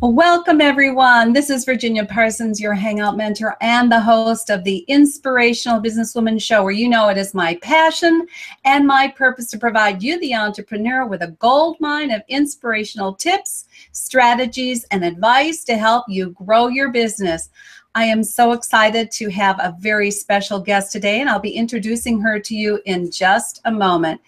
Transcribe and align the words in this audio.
Welcome, 0.00 0.60
everyone. 0.60 1.32
This 1.32 1.50
is 1.50 1.64
Virginia 1.64 2.04
Parsons, 2.04 2.60
your 2.60 2.72
Hangout 2.72 3.16
mentor 3.16 3.56
and 3.60 3.90
the 3.90 4.00
host 4.00 4.48
of 4.48 4.62
the 4.62 4.84
Inspirational 4.86 5.80
Businesswoman 5.80 6.40
Show, 6.40 6.62
where 6.62 6.70
you 6.70 6.88
know 6.88 7.08
it 7.08 7.18
is 7.18 7.34
my 7.34 7.56
passion 7.62 8.24
and 8.64 8.86
my 8.86 9.08
purpose 9.08 9.50
to 9.50 9.58
provide 9.58 10.00
you, 10.00 10.20
the 10.20 10.36
entrepreneur, 10.36 11.04
with 11.04 11.22
a 11.22 11.32
gold 11.40 11.78
mine 11.80 12.12
of 12.12 12.22
inspirational 12.28 13.12
tips, 13.12 13.66
strategies, 13.90 14.84
and 14.92 15.04
advice 15.04 15.64
to 15.64 15.76
help 15.76 16.04
you 16.08 16.30
grow 16.30 16.68
your 16.68 16.90
business. 16.90 17.50
I 17.96 18.04
am 18.04 18.22
so 18.22 18.52
excited 18.52 19.10
to 19.10 19.28
have 19.30 19.58
a 19.58 19.74
very 19.80 20.12
special 20.12 20.60
guest 20.60 20.92
today, 20.92 21.20
and 21.20 21.28
I'll 21.28 21.40
be 21.40 21.50
introducing 21.50 22.20
her 22.20 22.38
to 22.38 22.54
you 22.54 22.80
in 22.86 23.10
just 23.10 23.60
a 23.64 23.72
moment. 23.72 24.20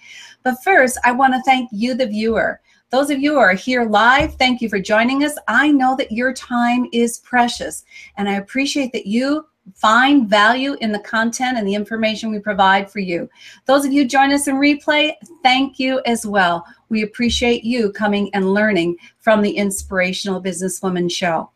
But 0.42 0.64
first, 0.64 0.98
I 1.04 1.12
want 1.12 1.34
to 1.34 1.42
thank 1.42 1.68
you, 1.70 1.94
the 1.94 2.08
viewer. 2.08 2.60
Those 2.90 3.10
of 3.10 3.20
you 3.20 3.34
who 3.34 3.38
are 3.38 3.52
here 3.52 3.84
live, 3.84 4.34
thank 4.34 4.60
you 4.60 4.68
for 4.68 4.80
joining 4.80 5.22
us. 5.24 5.38
I 5.46 5.70
know 5.70 5.94
that 5.96 6.10
your 6.10 6.32
time 6.32 6.88
is 6.92 7.20
precious, 7.20 7.84
and 8.16 8.28
I 8.28 8.34
appreciate 8.34 8.92
that 8.92 9.06
you 9.06 9.46
find 9.76 10.28
value 10.28 10.74
in 10.80 10.90
the 10.90 10.98
content 11.00 11.56
and 11.56 11.68
the 11.68 11.74
information 11.74 12.32
we 12.32 12.40
provide 12.40 12.90
for 12.90 12.98
you. 12.98 13.30
Those 13.66 13.86
of 13.86 13.92
you 13.92 14.04
join 14.06 14.32
us 14.32 14.48
in 14.48 14.56
replay, 14.56 15.12
thank 15.44 15.78
you 15.78 16.02
as 16.04 16.26
well. 16.26 16.66
We 16.88 17.02
appreciate 17.02 17.62
you 17.62 17.92
coming 17.92 18.28
and 18.34 18.52
learning 18.52 18.96
from 19.20 19.42
the 19.42 19.52
Inspirational 19.52 20.42
Businesswoman 20.42 21.12
Show. 21.12 21.50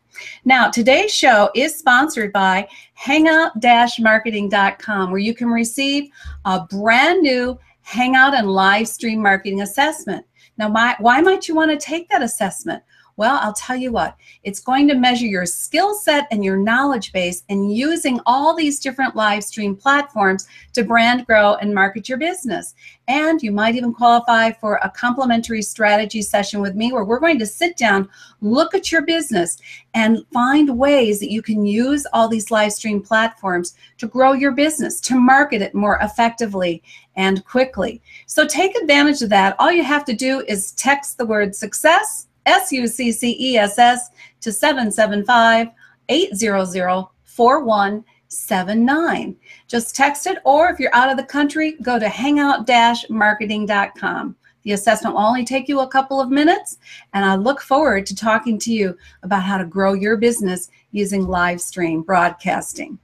Now, 0.45 0.71
today's 0.71 1.13
show 1.13 1.49
is 1.53 1.77
sponsored 1.77 2.31
by 2.31 2.69
hangout-marketing.com, 2.93 5.11
where 5.11 5.19
you 5.19 5.33
can 5.33 5.49
receive 5.49 6.09
a 6.45 6.61
brand 6.61 7.21
new 7.21 7.59
Hangout 7.85 8.33
and 8.33 8.49
live 8.49 8.87
stream 8.87 9.21
marketing 9.21 9.61
assessment. 9.61 10.25
Now, 10.57 10.69
my, 10.69 10.95
why 10.99 11.21
might 11.21 11.47
you 11.47 11.55
want 11.55 11.71
to 11.71 11.77
take 11.77 12.09
that 12.09 12.21
assessment? 12.21 12.83
Well, 13.17 13.39
I'll 13.41 13.53
tell 13.53 13.77
you 13.77 13.93
what, 13.93 14.17
it's 14.43 14.59
going 14.59 14.89
to 14.89 14.95
measure 14.95 15.25
your 15.25 15.45
skill 15.45 15.95
set 15.95 16.27
and 16.31 16.43
your 16.43 16.57
knowledge 16.57 17.13
base 17.13 17.43
and 17.47 17.73
using 17.73 18.19
all 18.25 18.53
these 18.53 18.81
different 18.81 19.15
live 19.15 19.41
stream 19.41 19.73
platforms 19.73 20.49
to 20.73 20.83
brand, 20.83 21.25
grow, 21.25 21.55
and 21.55 21.73
market 21.73 22.09
your 22.09 22.17
business. 22.17 22.75
And 23.07 23.41
you 23.41 23.53
might 23.53 23.75
even 23.75 23.93
qualify 23.93 24.51
for 24.51 24.81
a 24.83 24.89
complimentary 24.89 25.61
strategy 25.61 26.21
session 26.21 26.59
with 26.59 26.75
me 26.75 26.91
where 26.91 27.05
we're 27.05 27.21
going 27.21 27.39
to 27.39 27.45
sit 27.45 27.77
down, 27.77 28.09
look 28.41 28.75
at 28.75 28.91
your 28.91 29.03
business, 29.03 29.59
and 29.93 30.25
find 30.33 30.77
ways 30.77 31.21
that 31.21 31.31
you 31.31 31.41
can 31.41 31.65
use 31.65 32.05
all 32.11 32.27
these 32.27 32.51
live 32.51 32.73
stream 32.73 33.01
platforms 33.01 33.75
to 33.97 34.07
grow 34.07 34.33
your 34.33 34.51
business, 34.51 34.99
to 34.99 35.17
market 35.17 35.61
it 35.61 35.73
more 35.73 35.99
effectively 36.01 36.83
and 37.15 37.45
quickly. 37.45 38.01
So 38.25 38.45
take 38.45 38.75
advantage 38.75 39.21
of 39.21 39.29
that. 39.29 39.55
All 39.57 39.71
you 39.71 39.85
have 39.85 40.03
to 40.03 40.13
do 40.13 40.43
is 40.49 40.73
text 40.73 41.17
the 41.17 41.25
word 41.25 41.55
success 41.55 42.27
S 42.45 42.71
U 42.71 42.87
C 42.87 43.11
C 43.11 43.35
E 43.39 43.57
S 43.57 43.79
S 43.79 44.09
to 44.41 44.51
775 44.51 45.69
800 46.09 47.07
4179. 47.23 49.35
Just 49.67 49.95
text 49.95 50.27
it, 50.27 50.37
or 50.45 50.69
if 50.69 50.79
you're 50.79 50.95
out 50.95 51.09
of 51.09 51.17
the 51.17 51.23
country, 51.23 51.75
go 51.81 51.97
to 51.99 52.07
hangout 52.07 52.69
marketing.com. 53.09 54.35
The 54.63 54.71
assessment 54.71 55.15
will 55.15 55.21
only 55.21 55.43
take 55.45 55.67
you 55.67 55.81
a 55.81 55.87
couple 55.87 56.19
of 56.19 56.31
minutes, 56.31 56.79
and 57.13 57.23
I 57.23 57.35
look 57.35 57.61
forward 57.61 58.07
to 58.07 58.15
talking 58.15 58.57
to 58.59 58.73
you 58.73 58.97
about 59.21 59.43
how 59.43 59.59
to 59.59 59.65
grow 59.65 59.93
your 59.93 60.17
business 60.17 60.71
using 60.91 61.27
live 61.27 61.61
stream 61.61 62.01
broadcasting. 62.01 62.97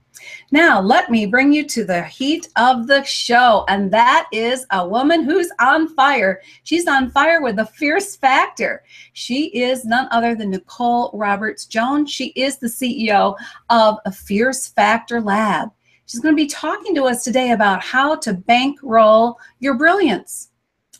Now, 0.51 0.81
let 0.81 1.09
me 1.09 1.25
bring 1.25 1.53
you 1.53 1.65
to 1.67 1.83
the 1.83 2.03
heat 2.03 2.49
of 2.57 2.87
the 2.87 3.03
show, 3.03 3.65
and 3.67 3.91
that 3.91 4.27
is 4.31 4.65
a 4.71 4.87
woman 4.87 5.23
who's 5.23 5.51
on 5.59 5.87
fire. 5.95 6.41
She's 6.63 6.87
on 6.87 7.11
fire 7.11 7.41
with 7.41 7.59
a 7.59 7.65
fierce 7.65 8.15
factor. 8.15 8.83
She 9.13 9.45
is 9.47 9.85
none 9.85 10.07
other 10.11 10.35
than 10.35 10.51
Nicole 10.51 11.11
Roberts 11.13 11.65
Jones. 11.65 12.11
She 12.11 12.27
is 12.29 12.57
the 12.57 12.67
CEO 12.67 13.35
of 13.69 13.97
a 14.05 14.11
Fierce 14.11 14.67
Factor 14.67 15.21
Lab. 15.21 15.69
She's 16.05 16.19
going 16.19 16.35
to 16.35 16.43
be 16.43 16.49
talking 16.49 16.93
to 16.95 17.05
us 17.05 17.23
today 17.23 17.51
about 17.51 17.81
how 17.81 18.15
to 18.17 18.33
bankroll 18.33 19.39
your 19.59 19.75
brilliance. 19.75 20.49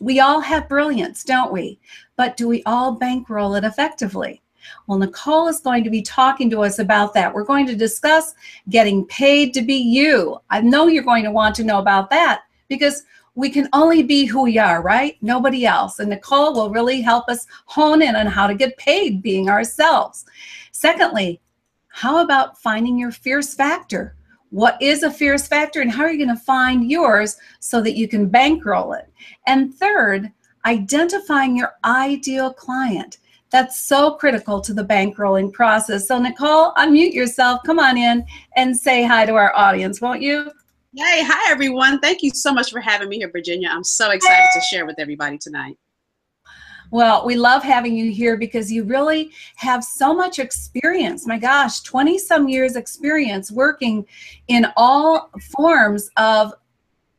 We 0.00 0.20
all 0.20 0.40
have 0.40 0.68
brilliance, 0.68 1.22
don't 1.22 1.52
we? 1.52 1.78
But 2.16 2.36
do 2.36 2.48
we 2.48 2.62
all 2.64 2.92
bankroll 2.92 3.54
it 3.54 3.64
effectively? 3.64 4.42
Well, 4.86 4.98
Nicole 4.98 5.48
is 5.48 5.60
going 5.60 5.84
to 5.84 5.90
be 5.90 6.02
talking 6.02 6.50
to 6.50 6.62
us 6.62 6.78
about 6.78 7.14
that. 7.14 7.32
We're 7.32 7.44
going 7.44 7.66
to 7.66 7.76
discuss 7.76 8.34
getting 8.68 9.06
paid 9.06 9.54
to 9.54 9.62
be 9.62 9.76
you. 9.76 10.38
I 10.50 10.60
know 10.60 10.86
you're 10.86 11.02
going 11.02 11.24
to 11.24 11.30
want 11.30 11.54
to 11.56 11.64
know 11.64 11.78
about 11.78 12.10
that 12.10 12.42
because 12.68 13.04
we 13.34 13.48
can 13.48 13.68
only 13.72 14.02
be 14.02 14.26
who 14.26 14.42
we 14.42 14.58
are, 14.58 14.82
right? 14.82 15.16
Nobody 15.22 15.64
else. 15.64 15.98
And 15.98 16.10
Nicole 16.10 16.54
will 16.54 16.70
really 16.70 17.00
help 17.00 17.28
us 17.28 17.46
hone 17.66 18.02
in 18.02 18.14
on 18.14 18.26
how 18.26 18.46
to 18.46 18.54
get 18.54 18.76
paid 18.76 19.22
being 19.22 19.48
ourselves. 19.48 20.26
Secondly, 20.70 21.40
how 21.88 22.22
about 22.22 22.60
finding 22.60 22.98
your 22.98 23.10
fierce 23.10 23.54
factor? 23.54 24.16
What 24.50 24.80
is 24.82 25.02
a 25.02 25.10
fierce 25.10 25.46
factor 25.46 25.80
and 25.80 25.90
how 25.90 26.02
are 26.02 26.12
you 26.12 26.22
going 26.22 26.36
to 26.36 26.44
find 26.44 26.90
yours 26.90 27.38
so 27.60 27.80
that 27.80 27.96
you 27.96 28.06
can 28.06 28.28
bankroll 28.28 28.92
it? 28.92 29.10
And 29.46 29.74
third, 29.74 30.30
identifying 30.66 31.56
your 31.56 31.72
ideal 31.84 32.52
client. 32.52 33.18
That's 33.52 33.80
so 33.80 34.12
critical 34.12 34.62
to 34.62 34.72
the 34.72 34.82
bankrolling 34.82 35.52
process. 35.52 36.08
So, 36.08 36.18
Nicole, 36.18 36.72
unmute 36.74 37.12
yourself. 37.12 37.60
Come 37.66 37.78
on 37.78 37.98
in 37.98 38.24
and 38.56 38.74
say 38.74 39.04
hi 39.04 39.26
to 39.26 39.34
our 39.34 39.54
audience, 39.54 40.00
won't 40.00 40.22
you? 40.22 40.50
Hey, 40.96 41.22
hi, 41.22 41.52
everyone. 41.52 42.00
Thank 42.00 42.22
you 42.22 42.30
so 42.30 42.52
much 42.52 42.70
for 42.70 42.80
having 42.80 43.10
me 43.10 43.18
here, 43.18 43.30
Virginia. 43.30 43.68
I'm 43.70 43.84
so 43.84 44.10
excited 44.10 44.48
to 44.54 44.60
share 44.62 44.86
with 44.86 44.96
everybody 44.98 45.36
tonight. 45.36 45.76
Well, 46.90 47.26
we 47.26 47.36
love 47.36 47.62
having 47.62 47.94
you 47.94 48.10
here 48.10 48.38
because 48.38 48.72
you 48.72 48.84
really 48.84 49.32
have 49.56 49.84
so 49.84 50.14
much 50.14 50.38
experience. 50.38 51.26
My 51.26 51.38
gosh, 51.38 51.80
20 51.80 52.18
some 52.18 52.48
years 52.48 52.76
experience 52.76 53.50
working 53.50 54.06
in 54.48 54.66
all 54.76 55.30
forms 55.56 56.10
of 56.16 56.54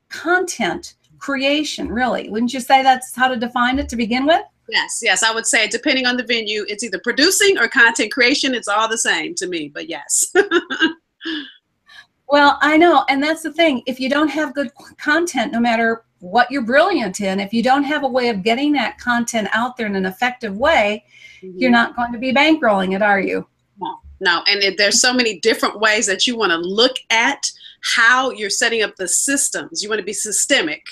content 0.09 0.95
creation, 1.17 1.89
really. 1.89 2.29
Wouldn't 2.29 2.53
you 2.53 2.59
say 2.59 2.81
that's 2.81 3.15
how 3.15 3.27
to 3.27 3.35
define 3.35 3.79
it 3.79 3.87
to 3.89 3.95
begin 3.95 4.25
with? 4.25 4.43
Yes, 4.69 4.99
yes, 5.01 5.23
I 5.23 5.33
would 5.33 5.45
say 5.45 5.67
depending 5.67 6.05
on 6.05 6.17
the 6.17 6.23
venue, 6.23 6.65
it's 6.67 6.83
either 6.83 6.99
producing 6.99 7.57
or 7.57 7.67
content 7.67 8.11
creation. 8.11 8.55
It's 8.55 8.67
all 8.67 8.87
the 8.87 8.97
same 8.97 9.35
to 9.35 9.47
me, 9.47 9.67
but 9.67 9.89
yes. 9.89 10.31
well, 12.29 12.57
I 12.61 12.77
know, 12.77 13.03
and 13.09 13.21
that's 13.21 13.43
the 13.43 13.51
thing. 13.51 13.83
If 13.85 13.99
you 13.99 14.09
don't 14.09 14.29
have 14.29 14.53
good 14.53 14.71
content, 14.97 15.51
no 15.51 15.59
matter 15.59 16.05
what 16.19 16.49
you're 16.49 16.61
brilliant 16.61 17.19
in, 17.19 17.39
if 17.41 17.53
you 17.53 17.61
don't 17.61 17.83
have 17.83 18.03
a 18.03 18.07
way 18.07 18.29
of 18.29 18.43
getting 18.43 18.71
that 18.73 18.97
content 18.97 19.49
out 19.51 19.75
there 19.75 19.87
in 19.87 19.95
an 19.95 20.05
effective 20.05 20.57
way, 20.57 21.03
mm-hmm. 21.41 21.57
you're 21.59 21.71
not 21.71 21.95
going 21.95 22.13
to 22.13 22.17
be 22.17 22.33
bankrolling 22.33 22.95
it, 22.95 23.01
are 23.01 23.19
you? 23.19 23.45
No, 23.81 23.97
no. 24.21 24.43
And 24.47 24.63
it, 24.63 24.77
there's 24.77 25.01
so 25.01 25.13
many 25.13 25.39
different 25.41 25.79
ways 25.79 26.05
that 26.05 26.25
you 26.25 26.37
want 26.37 26.51
to 26.51 26.57
look 26.57 26.95
at 27.09 27.51
how 27.83 28.31
you're 28.31 28.49
setting 28.49 28.81
up 28.81 28.95
the 28.95 29.09
systems. 29.09 29.83
You 29.83 29.89
want 29.89 29.99
to 29.99 30.05
be 30.05 30.13
systemic 30.13 30.85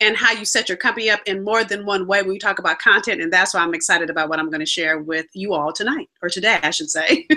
and 0.00 0.16
how 0.16 0.32
you 0.32 0.44
set 0.44 0.68
your 0.68 0.76
company 0.76 1.10
up 1.10 1.20
in 1.26 1.44
more 1.44 1.64
than 1.64 1.86
one 1.86 2.06
way 2.06 2.22
when 2.22 2.38
talk 2.38 2.58
about 2.58 2.78
content. 2.78 3.20
And 3.20 3.32
that's 3.32 3.54
why 3.54 3.60
I'm 3.60 3.74
excited 3.74 4.10
about 4.10 4.28
what 4.28 4.38
I'm 4.38 4.50
going 4.50 4.60
to 4.60 4.66
share 4.66 4.98
with 4.98 5.26
you 5.34 5.54
all 5.54 5.72
tonight, 5.72 6.08
or 6.22 6.28
today, 6.28 6.58
I 6.62 6.70
should 6.70 6.90
say. 6.90 7.26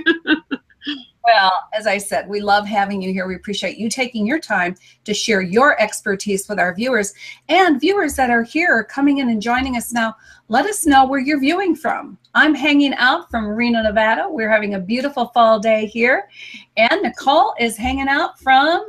Well, 1.28 1.52
as 1.74 1.88
I 1.88 1.98
said, 1.98 2.30
we 2.30 2.40
love 2.40 2.66
having 2.66 3.02
you 3.02 3.12
here. 3.12 3.28
We 3.28 3.36
appreciate 3.36 3.78
you 3.78 3.90
taking 3.90 4.26
your 4.26 4.40
time 4.40 4.76
to 5.04 5.14
share 5.14 5.42
your 5.42 5.80
expertise 5.82 6.48
with 6.48 6.58
our 6.58 6.74
viewers 6.74 7.14
and 7.50 7.82
viewers 7.82 8.16
that 8.16 8.30
are 8.30 8.44
here 8.44 8.82
coming 8.86 9.18
in 9.18 9.28
and 9.28 9.42
joining 9.42 9.76
us 9.76 9.92
now. 9.92 10.16
Let 10.48 10.66
us 10.66 10.86
know 10.86 11.06
where 11.06 11.20
you're 11.20 11.42
viewing 11.42 11.76
from. 11.76 12.18
I'm 12.34 12.56
hanging 12.56 12.94
out 12.94 13.30
from 13.30 13.46
Reno, 13.46 13.82
Nevada. 13.84 14.28
We're 14.30 14.50
having 14.50 14.76
a 14.76 14.80
beautiful 14.80 15.28
fall 15.34 15.60
day 15.60 15.86
here. 15.86 16.30
And 16.78 17.02
Nicole 17.02 17.54
is 17.60 17.76
hanging 17.76 18.08
out 18.08 18.40
from 18.40 18.88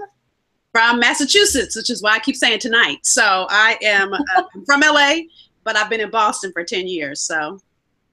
from 0.73 1.01
Massachusetts, 1.01 1.77
which 1.77 1.91
is 1.91 2.03
why 2.03 2.13
I 2.13 2.19
keep 2.19 2.37
saying 2.37 2.61
tonight. 2.61 2.99
So 3.03 3.47
I 3.49 3.79
am 3.83 4.13
uh, 4.13 4.19
from 4.67 4.81
LA, 4.81 5.21
but 5.65 5.77
I've 5.77 5.91
been 5.91 6.01
in 6.01 6.11
Boston 6.11 6.53
for 6.53 6.65
10 6.65 6.87
years. 6.87 7.21
So 7.21 7.61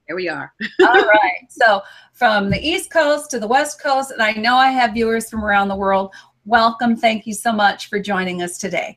here 0.06 0.16
we 0.16 0.28
are. 0.28 0.52
All 0.80 1.06
right. 1.06 1.46
So 1.48 1.82
from 2.12 2.50
the 2.50 2.58
East 2.58 2.90
Coast 2.90 3.30
to 3.30 3.38
the 3.38 3.46
West 3.46 3.82
Coast, 3.82 4.10
and 4.10 4.22
I 4.22 4.32
know 4.32 4.56
I 4.56 4.70
have 4.70 4.94
viewers 4.94 5.28
from 5.28 5.44
around 5.44 5.68
the 5.68 5.76
world. 5.76 6.12
Welcome. 6.44 6.96
Thank 6.96 7.26
you 7.26 7.34
so 7.34 7.52
much 7.52 7.88
for 7.88 7.98
joining 7.98 8.40
us 8.40 8.56
today. 8.56 8.96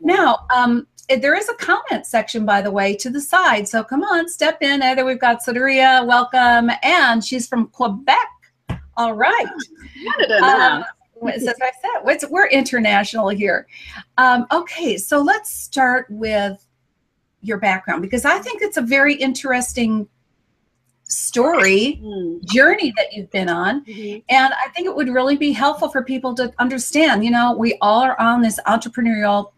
Now, 0.00 0.46
um, 0.54 0.86
there 1.08 1.34
is 1.34 1.48
a 1.48 1.54
comment 1.54 2.06
section, 2.06 2.44
by 2.44 2.60
the 2.60 2.70
way, 2.70 2.94
to 2.96 3.10
the 3.10 3.20
side. 3.20 3.66
So 3.68 3.82
come 3.82 4.04
on, 4.04 4.28
step 4.28 4.58
in. 4.60 4.82
Either 4.82 5.04
we've 5.04 5.18
got 5.18 5.42
Sodaria, 5.42 6.06
welcome, 6.06 6.70
and 6.82 7.24
she's 7.24 7.48
from 7.48 7.68
Quebec. 7.68 8.28
All 8.96 9.14
right. 9.14 9.46
Canada 10.18 10.44
um, 10.44 10.84
as 11.28 11.46
I 11.46 11.52
said, 11.52 12.28
we're 12.30 12.48
international 12.48 13.28
here. 13.28 13.66
Um, 14.18 14.46
okay, 14.52 14.96
so 14.96 15.20
let's 15.20 15.50
start 15.50 16.06
with 16.10 16.64
your 17.42 17.58
background 17.58 18.02
because 18.02 18.24
I 18.24 18.38
think 18.38 18.62
it's 18.62 18.76
a 18.76 18.82
very 18.82 19.14
interesting 19.14 20.08
story 21.04 22.00
mm. 22.02 22.44
journey 22.44 22.92
that 22.96 23.12
you've 23.12 23.30
been 23.32 23.48
on 23.48 23.84
mm-hmm. 23.84 24.18
and 24.28 24.54
i 24.54 24.68
think 24.68 24.86
it 24.86 24.94
would 24.94 25.08
really 25.08 25.36
be 25.36 25.50
helpful 25.50 25.88
for 25.88 26.04
people 26.04 26.32
to 26.32 26.52
understand 26.60 27.24
you 27.24 27.32
know 27.32 27.52
we 27.52 27.76
all 27.80 28.00
are 28.00 28.18
on 28.20 28.40
this 28.40 28.60
entrepreneurial 28.68 29.50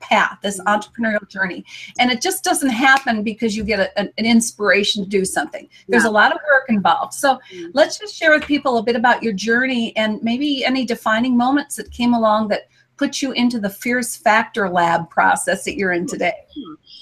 path 0.00 0.38
this 0.42 0.60
mm-hmm. 0.60 0.68
entrepreneurial 0.68 1.26
journey 1.28 1.64
and 1.98 2.10
it 2.10 2.20
just 2.20 2.44
doesn't 2.44 2.70
happen 2.70 3.22
because 3.22 3.56
you 3.56 3.64
get 3.64 3.80
a, 3.80 3.98
an, 3.98 4.12
an, 4.18 4.26
inspiration 4.26 5.02
to 5.02 5.08
do 5.08 5.24
something 5.24 5.68
there's 5.88 6.04
yeah. 6.04 6.10
a 6.10 6.12
lot 6.12 6.32
of 6.32 6.38
work 6.50 6.66
involved 6.68 7.14
so 7.14 7.36
mm-hmm. 7.52 7.70
let's 7.72 7.98
just 7.98 8.14
share 8.14 8.30
with 8.30 8.44
people 8.44 8.78
a 8.78 8.82
bit 8.82 8.96
about 8.96 9.22
your 9.22 9.32
journey 9.32 9.96
and 9.96 10.22
maybe 10.22 10.64
any 10.64 10.84
defining 10.84 11.36
moments 11.36 11.76
that 11.76 11.90
came 11.90 12.12
along 12.14 12.48
that 12.48 12.68
put 12.96 13.22
you 13.22 13.32
into 13.32 13.58
the 13.58 13.70
fierce 13.70 14.16
factor 14.16 14.68
lab 14.68 15.10
process 15.10 15.64
that 15.64 15.76
you're 15.76 15.92
in 15.92 16.06
today. 16.06 16.32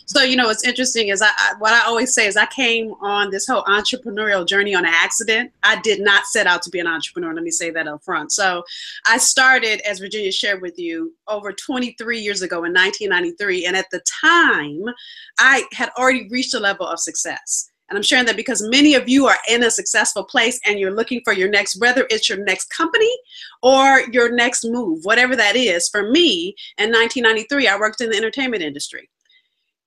So 0.07 0.23
you 0.23 0.37
know, 0.37 0.47
what's 0.47 0.65
interesting 0.65 1.09
is 1.09 1.23
I, 1.23 1.29
I, 1.29 1.55
what 1.59 1.73
I 1.73 1.87
always 1.87 2.15
say 2.15 2.27
is 2.27 2.37
I 2.37 2.47
came 2.47 2.93
on 3.01 3.31
this 3.31 3.47
whole 3.47 3.63
entrepreneurial 3.65 4.47
journey 4.47 4.75
on 4.75 4.85
an 4.85 4.93
accident. 4.95 5.53
I 5.63 5.81
did 5.81 6.01
not 6.01 6.27
set 6.27 6.47
out 6.47 6.63
to 6.63 6.71
be 6.71 6.81
an 6.81 6.87
entrepreneur. 6.87 7.35
Let 7.35 7.45
me 7.45 7.51
say 7.51 7.71
that 7.71 7.89
up 7.89 8.03
front. 8.03 8.33
So 8.33 8.65
I 9.07 9.19
started, 9.19 9.81
as 9.89 10.01
Virginia 10.01 10.33
shared 10.33 10.61
with 10.61 10.79
you, 10.79 11.15
over 11.29 11.53
23 11.53 12.19
years 12.19 12.43
ago 12.43 12.65
in 12.65 12.73
1993, 12.73 13.67
and 13.67 13.77
at 13.77 13.87
the 13.91 14.03
time, 14.23 14.85
I 15.39 15.65
had 15.73 15.91
already 15.97 16.29
reached 16.29 16.55
a 16.55 16.61
level 16.61 16.87
of 16.87 16.99
success. 16.99 17.72
And 17.93 17.99
I'm 17.99 18.03
sharing 18.03 18.25
that 18.25 18.37
because 18.37 18.67
many 18.71 18.95
of 18.95 19.07
you 19.07 19.27
are 19.27 19.37
in 19.51 19.65
a 19.65 19.71
successful 19.71 20.25
place 20.25 20.59
and 20.67 20.79
you're 20.79 20.97
looking 20.97 21.21
for 21.25 21.35
your 21.35 21.51
next, 21.51 21.79
whether 21.79 22.07
it's 22.09 22.27
your 22.27 22.43
next 22.43 22.71
company 22.71 23.15
or 23.63 24.01
your 24.13 24.33
next 24.33 24.65
move, 24.65 25.01
whatever 25.03 25.37
that 25.37 25.57
is. 25.57 25.91
For 25.91 26.11
me, 26.11 26.57
in 26.79 26.91
1993, 26.91 27.69
I 27.69 27.79
worked 27.79 28.01
in 28.01 28.09
the 28.09 28.17
entertainment 28.17 28.63
industry. 28.63 29.11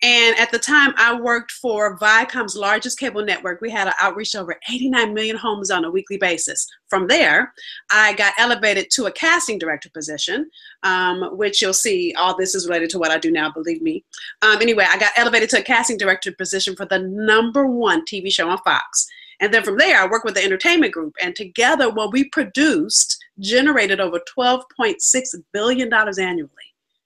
And 0.04 0.38
at 0.38 0.52
the 0.52 0.60
time, 0.60 0.94
I 0.98 1.20
worked 1.20 1.52
for 1.52 1.98
Viacom's 1.98 2.56
largest 2.56 3.00
cable 3.00 3.26
network. 3.26 3.60
We 3.60 3.72
had 3.72 3.88
an 3.88 3.94
outreach 4.00 4.36
over 4.36 4.56
89 4.70 5.16
million 5.16 5.36
homes 5.36 5.72
on 5.72 5.84
a 5.84 5.90
weekly 5.90 6.18
basis. 6.18 6.68
From 6.90 7.08
there, 7.08 7.54
I 7.90 8.14
got 8.14 8.34
elevated 8.38 8.92
to 8.92 9.08
a 9.08 9.12
casting 9.12 9.58
director 9.58 9.90
position, 9.92 10.52
um, 10.86 11.36
which 11.36 11.62
you'll 11.62 11.74
see 11.74 12.14
all 12.18 12.38
this 12.38 12.56
is 12.56 12.68
related 12.68 12.92
to 12.92 13.00
what 13.00 13.12
I 13.12 13.18
do 13.18 13.32
now, 13.32 13.52
believe 13.52 13.82
me. 13.82 14.06
Um, 14.44 14.62
anyway, 14.62 14.86
I 14.88 14.98
got 14.98 15.12
elevated 15.18 15.50
to 15.50 15.60
a 15.60 15.64
casting 15.64 15.98
director 15.98 16.32
position 16.32 16.76
for 16.76 16.86
the 16.86 17.00
number 17.00 17.66
one 17.66 18.06
TV 18.06 18.32
show 18.32 18.48
on 18.48 18.60
Fox. 18.60 19.08
And 19.42 19.54
then 19.54 19.64
from 19.64 19.78
there, 19.78 20.00
I 20.00 20.08
worked 20.08 20.26
with 20.26 20.36
the 20.36 20.44
entertainment 20.44 20.94
group. 20.94 21.16
And 21.20 21.36
together, 21.36 21.90
what 21.90 22.14
we 22.14 22.30
produced 22.30 23.22
generated 23.40 24.00
over 24.00 24.20
$12.6 24.38 25.36
billion 25.52 25.92
annually. 25.92 26.50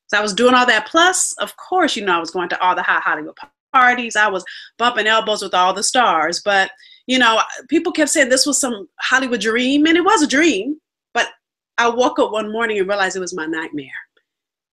So 0.08 0.18
I 0.18 0.22
was 0.22 0.34
doing 0.34 0.54
all 0.54 0.66
that. 0.66 0.88
Plus, 0.88 1.31
of 1.40 1.56
course, 1.56 1.96
you 1.96 2.06
know, 2.06 2.18
I 2.18 2.20
was 2.20 2.31
going 2.31 2.50
to 2.50 2.62
all 2.62 2.76
the 2.76 2.84
high 2.84 3.00
Hollywood 3.00 3.38
parties. 3.74 4.16
I 4.16 4.28
was 4.28 4.44
bumping 4.78 5.08
elbows 5.08 5.42
with 5.42 5.54
all 5.54 5.74
the 5.74 5.84
stars. 5.84 6.42
But, 6.44 6.72
you 7.08 7.18
know, 7.18 7.40
people 7.70 7.94
kept 7.94 8.10
saying 8.10 8.30
this 8.30 8.46
was 8.46 8.60
some 8.60 8.90
Hollywood 9.00 9.40
dream, 9.40 9.86
and 9.88 9.98
it 9.98 10.04
was 10.04 10.22
a 10.22 10.28
dream. 10.28 10.80
I 11.80 11.90
woke 11.90 12.20
up 12.20 12.31
one 12.31 12.52
morning 12.52 12.78
and 12.78 12.88
realized 12.88 13.16
it 13.16 13.22
was 13.22 13.36
my 13.36 13.48
nightmare 13.48 13.90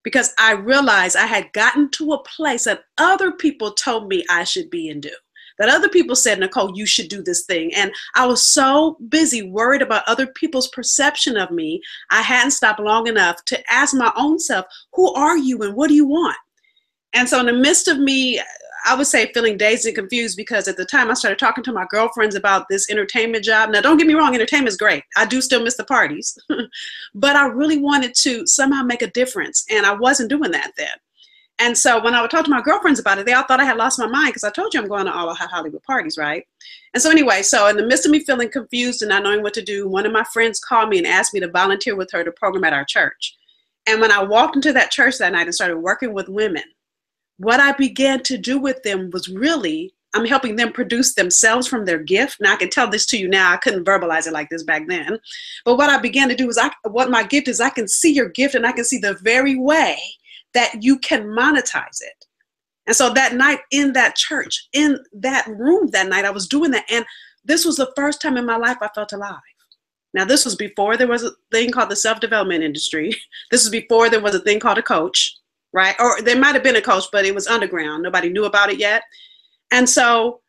because 0.03 0.33
I 0.37 0.53
realized 0.53 1.15
I 1.15 1.25
had 1.25 1.51
gotten 1.53 1.89
to 1.91 2.13
a 2.13 2.23
place 2.23 2.65
that 2.65 2.83
other 2.97 3.31
people 3.31 3.71
told 3.71 4.07
me 4.07 4.23
I 4.29 4.43
should 4.43 4.69
be 4.69 4.89
and 4.89 5.01
do 5.01 5.11
that 5.57 5.69
other 5.69 5.89
people 5.89 6.15
said, 6.15 6.39
Nicole, 6.39 6.77
you 6.77 6.85
should 6.85 7.09
do 7.09 7.23
this 7.23 7.45
thing. 7.45 7.73
And 7.73 7.91
I 8.15 8.25
was 8.25 8.43
so 8.43 8.97
busy 9.09 9.41
worried 9.41 9.81
about 9.81 10.07
other 10.07 10.27
people's 10.27 10.67
perception 10.69 11.37
of 11.37 11.51
me, 11.51 11.81
I 12.11 12.21
hadn't 12.21 12.51
stopped 12.51 12.79
long 12.79 13.07
enough 13.07 13.43
to 13.45 13.71
ask 13.71 13.95
my 13.95 14.11
own 14.15 14.39
self, 14.39 14.65
who 14.93 15.13
are 15.13 15.37
you 15.37 15.63
and 15.63 15.75
what 15.75 15.87
do 15.87 15.95
you 15.95 16.05
want? 16.05 16.37
And 17.13 17.27
so, 17.27 17.39
in 17.39 17.47
the 17.47 17.53
midst 17.53 17.87
of 17.87 17.97
me, 17.97 18.39
I 18.87 18.95
would 18.95 19.07
say 19.07 19.31
feeling 19.33 19.57
dazed 19.57 19.85
and 19.85 19.95
confused 19.95 20.37
because 20.37 20.67
at 20.69 20.77
the 20.77 20.85
time 20.85 21.11
I 21.11 21.13
started 21.13 21.37
talking 21.37 21.63
to 21.65 21.73
my 21.73 21.85
girlfriends 21.89 22.35
about 22.35 22.67
this 22.69 22.89
entertainment 22.89 23.43
job. 23.43 23.69
Now, 23.69 23.81
don't 23.81 23.97
get 23.97 24.07
me 24.07 24.13
wrong, 24.13 24.33
entertainment 24.33 24.69
is 24.69 24.77
great. 24.77 25.03
I 25.17 25.25
do 25.25 25.41
still 25.41 25.61
miss 25.61 25.75
the 25.75 25.83
parties, 25.83 26.37
but 27.15 27.35
I 27.35 27.47
really 27.47 27.79
wanted 27.79 28.15
to 28.21 28.47
somehow 28.47 28.83
make 28.83 29.01
a 29.01 29.11
difference, 29.11 29.65
and 29.69 29.85
I 29.85 29.93
wasn't 29.93 30.29
doing 30.29 30.51
that 30.51 30.71
then. 30.77 30.87
And 31.59 31.77
so 31.77 32.01
when 32.01 32.13
I 32.13 32.21
would 32.21 32.31
talk 32.31 32.45
to 32.45 32.51
my 32.51 32.61
girlfriends 32.61 32.99
about 32.99 33.17
it, 33.17 33.25
they 33.25 33.33
all 33.33 33.43
thought 33.43 33.59
I 33.59 33.65
had 33.65 33.77
lost 33.77 33.99
my 33.99 34.07
mind 34.07 34.29
because 34.29 34.43
I 34.43 34.51
told 34.51 34.73
you 34.73 34.79
I'm 34.79 34.87
going 34.87 35.05
to 35.07 35.13
all 35.13 35.33
Hollywood 35.33 35.83
parties, 35.83 36.17
right? 36.17 36.45
And 36.93 37.01
so 37.01 37.09
anyway, 37.09 37.41
so 37.41 37.67
in 37.67 37.77
the 37.77 37.85
midst 37.85 38.05
of 38.05 38.11
me 38.11 38.23
feeling 38.23 38.49
confused 38.49 39.01
and 39.01 39.09
not 39.09 39.23
knowing 39.23 39.41
what 39.41 39.55
to 39.55 39.63
do, 39.63 39.89
one 39.89 40.05
of 40.05 40.11
my 40.11 40.23
friends 40.31 40.59
called 40.59 40.89
me 40.89 40.99
and 40.99 41.07
asked 41.07 41.33
me 41.33 41.39
to 41.39 41.49
volunteer 41.49 41.95
with 41.95 42.11
her 42.11 42.23
to 42.23 42.31
program 42.31 42.63
at 42.63 42.73
our 42.73 42.85
church. 42.85 43.35
And 43.87 43.99
when 43.99 44.11
I 44.11 44.23
walked 44.23 44.55
into 44.55 44.71
that 44.73 44.91
church 44.91 45.17
that 45.17 45.31
night 45.31 45.47
and 45.47 45.55
started 45.55 45.77
working 45.77 46.13
with 46.13 46.29
women, 46.29 46.63
what 47.37 47.59
I 47.59 47.73
began 47.73 48.23
to 48.23 48.37
do 48.37 48.59
with 48.59 48.83
them 48.83 49.09
was 49.11 49.29
really 49.29 49.93
I'm 50.13 50.25
helping 50.25 50.55
them 50.55 50.71
produce 50.71 51.13
themselves 51.13 51.67
from 51.67 51.85
their 51.85 51.99
gift. 51.99 52.37
Now 52.39 52.53
I 52.53 52.55
can 52.55 52.69
tell 52.69 52.89
this 52.89 53.05
to 53.07 53.17
you 53.17 53.27
now. 53.27 53.51
I 53.51 53.57
couldn't 53.57 53.85
verbalize 53.85 54.25
it 54.25 54.33
like 54.33 54.49
this 54.49 54.63
back 54.63 54.87
then. 54.87 55.19
But 55.65 55.75
what 55.75 55.89
I 55.89 55.99
began 55.99 56.29
to 56.29 56.35
do 56.35 56.49
is 56.49 56.57
I 56.57 56.71
what 56.89 57.11
my 57.11 57.23
gift 57.23 57.47
is 57.47 57.59
I 57.59 57.69
can 57.69 57.87
see 57.87 58.13
your 58.13 58.29
gift 58.29 58.55
and 58.55 58.65
I 58.65 58.71
can 58.71 58.85
see 58.85 58.97
the 58.97 59.17
very 59.21 59.55
way 59.55 59.97
that 60.53 60.81
you 60.81 60.97
can 60.99 61.25
monetize 61.25 62.01
it. 62.01 62.25
And 62.87 62.95
so 62.95 63.13
that 63.13 63.35
night 63.35 63.59
in 63.69 63.93
that 63.93 64.15
church, 64.15 64.69
in 64.73 64.97
that 65.13 65.45
room 65.47 65.89
that 65.91 66.07
night, 66.07 66.25
I 66.25 66.31
was 66.31 66.47
doing 66.47 66.71
that. 66.71 66.85
And 66.89 67.05
this 67.43 67.65
was 67.65 67.75
the 67.75 67.91
first 67.95 68.21
time 68.21 68.37
in 68.37 68.45
my 68.45 68.57
life 68.57 68.77
I 68.81 68.87
felt 68.95 69.11
alive. 69.11 69.35
Now, 70.13 70.25
this 70.25 70.45
was 70.45 70.55
before 70.55 70.95
there 70.95 71.07
was 71.07 71.23
a 71.23 71.31
thing 71.51 71.69
called 71.69 71.91
the 71.91 71.95
self 71.95 72.19
development 72.19 72.63
industry. 72.63 73.13
This 73.51 73.63
was 73.63 73.69
before 73.71 74.09
there 74.09 74.21
was 74.21 74.35
a 74.35 74.39
thing 74.39 74.59
called 74.59 74.77
a 74.77 74.83
coach, 74.83 75.35
right? 75.77 75.95
Or 75.99 76.19
there 76.23 76.39
might 76.39 76.55
have 76.55 76.63
been 76.63 76.75
a 76.75 76.81
coach, 76.81 77.03
but 77.11 77.23
it 77.23 77.35
was 77.35 77.45
underground. 77.45 78.01
Nobody 78.01 78.29
knew 78.29 78.45
about 78.45 78.71
it 78.71 78.79
yet. 78.79 79.03
And 79.69 79.87
so 79.87 80.41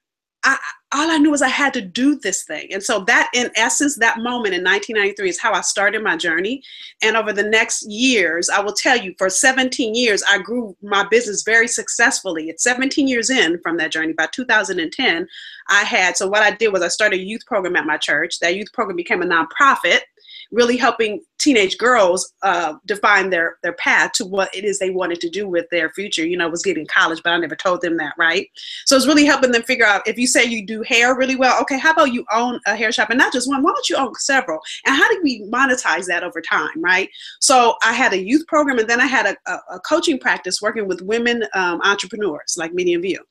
I, 0.42 0.56
all 0.94 1.10
I 1.10 1.18
knew 1.18 1.30
was 1.30 1.42
I 1.42 1.48
had 1.48 1.74
to 1.74 1.82
do 1.82 2.18
this 2.18 2.44
thing. 2.44 2.72
And 2.72 2.82
so 2.82 3.00
that 3.00 3.30
in 3.34 3.50
essence, 3.54 3.96
that 3.96 4.20
moment 4.20 4.54
in 4.54 4.64
1993 4.64 5.28
is 5.28 5.38
how 5.38 5.52
I 5.52 5.60
started 5.60 6.02
my 6.02 6.16
journey. 6.16 6.62
And 7.02 7.14
over 7.14 7.34
the 7.34 7.42
next 7.42 7.84
years, 7.90 8.48
I 8.48 8.60
will 8.60 8.72
tell 8.72 8.96
you 8.96 9.14
for 9.18 9.28
17 9.28 9.94
years, 9.94 10.22
I 10.26 10.38
grew 10.38 10.74
my 10.80 11.06
business 11.10 11.42
very 11.42 11.68
successfully. 11.68 12.48
At 12.48 12.62
17 12.62 13.06
years 13.06 13.28
in 13.28 13.60
from 13.60 13.76
that 13.76 13.92
journey, 13.92 14.14
by 14.14 14.28
2010, 14.32 15.28
I 15.68 15.84
had, 15.84 16.16
so 16.16 16.26
what 16.26 16.42
I 16.42 16.52
did 16.52 16.72
was 16.72 16.80
I 16.80 16.88
started 16.88 17.20
a 17.20 17.22
youth 17.22 17.44
program 17.44 17.76
at 17.76 17.84
my 17.84 17.98
church. 17.98 18.38
That 18.38 18.56
youth 18.56 18.72
program 18.72 18.96
became 18.96 19.20
a 19.20 19.26
nonprofit 19.26 20.00
really 20.50 20.76
helping 20.76 21.20
teenage 21.38 21.78
girls 21.78 22.32
uh, 22.42 22.74
define 22.86 23.30
their 23.30 23.58
their 23.62 23.74
path 23.74 24.12
to 24.12 24.24
what 24.24 24.54
it 24.54 24.64
is 24.64 24.78
they 24.78 24.90
wanted 24.90 25.20
to 25.20 25.28
do 25.28 25.48
with 25.48 25.66
their 25.70 25.90
future. 25.90 26.26
You 26.26 26.36
know, 26.36 26.48
was 26.48 26.62
getting 26.62 26.86
college, 26.86 27.20
but 27.22 27.32
I 27.32 27.38
never 27.38 27.56
told 27.56 27.80
them 27.80 27.96
that, 27.98 28.14
right? 28.18 28.48
So 28.86 28.96
it's 28.96 29.06
really 29.06 29.24
helping 29.24 29.52
them 29.52 29.62
figure 29.62 29.86
out 29.86 30.06
if 30.06 30.18
you 30.18 30.26
say 30.26 30.44
you 30.44 30.66
do 30.66 30.82
hair 30.82 31.14
really 31.16 31.36
well, 31.36 31.60
okay, 31.62 31.78
how 31.78 31.92
about 31.92 32.12
you 32.12 32.24
own 32.32 32.60
a 32.66 32.74
hair 32.74 32.92
shop 32.92 33.10
and 33.10 33.18
not 33.18 33.32
just 33.32 33.48
one? 33.48 33.62
Why 33.62 33.72
don't 33.72 33.88
you 33.88 33.96
own 33.96 34.14
several? 34.16 34.58
And 34.86 34.96
how 34.96 35.08
do 35.10 35.20
we 35.22 35.42
monetize 35.42 36.06
that 36.06 36.24
over 36.24 36.40
time, 36.40 36.82
right? 36.82 37.08
So 37.40 37.76
I 37.82 37.92
had 37.92 38.12
a 38.12 38.22
youth 38.22 38.46
program, 38.46 38.78
and 38.78 38.88
then 38.88 39.00
I 39.00 39.06
had 39.06 39.26
a, 39.26 39.50
a, 39.50 39.76
a 39.76 39.80
coaching 39.80 40.18
practice 40.18 40.62
working 40.62 40.88
with 40.88 41.02
women 41.02 41.44
um, 41.54 41.80
entrepreneurs 41.82 42.56
like 42.56 42.72
Medium 42.72 43.02
View, 43.02 43.22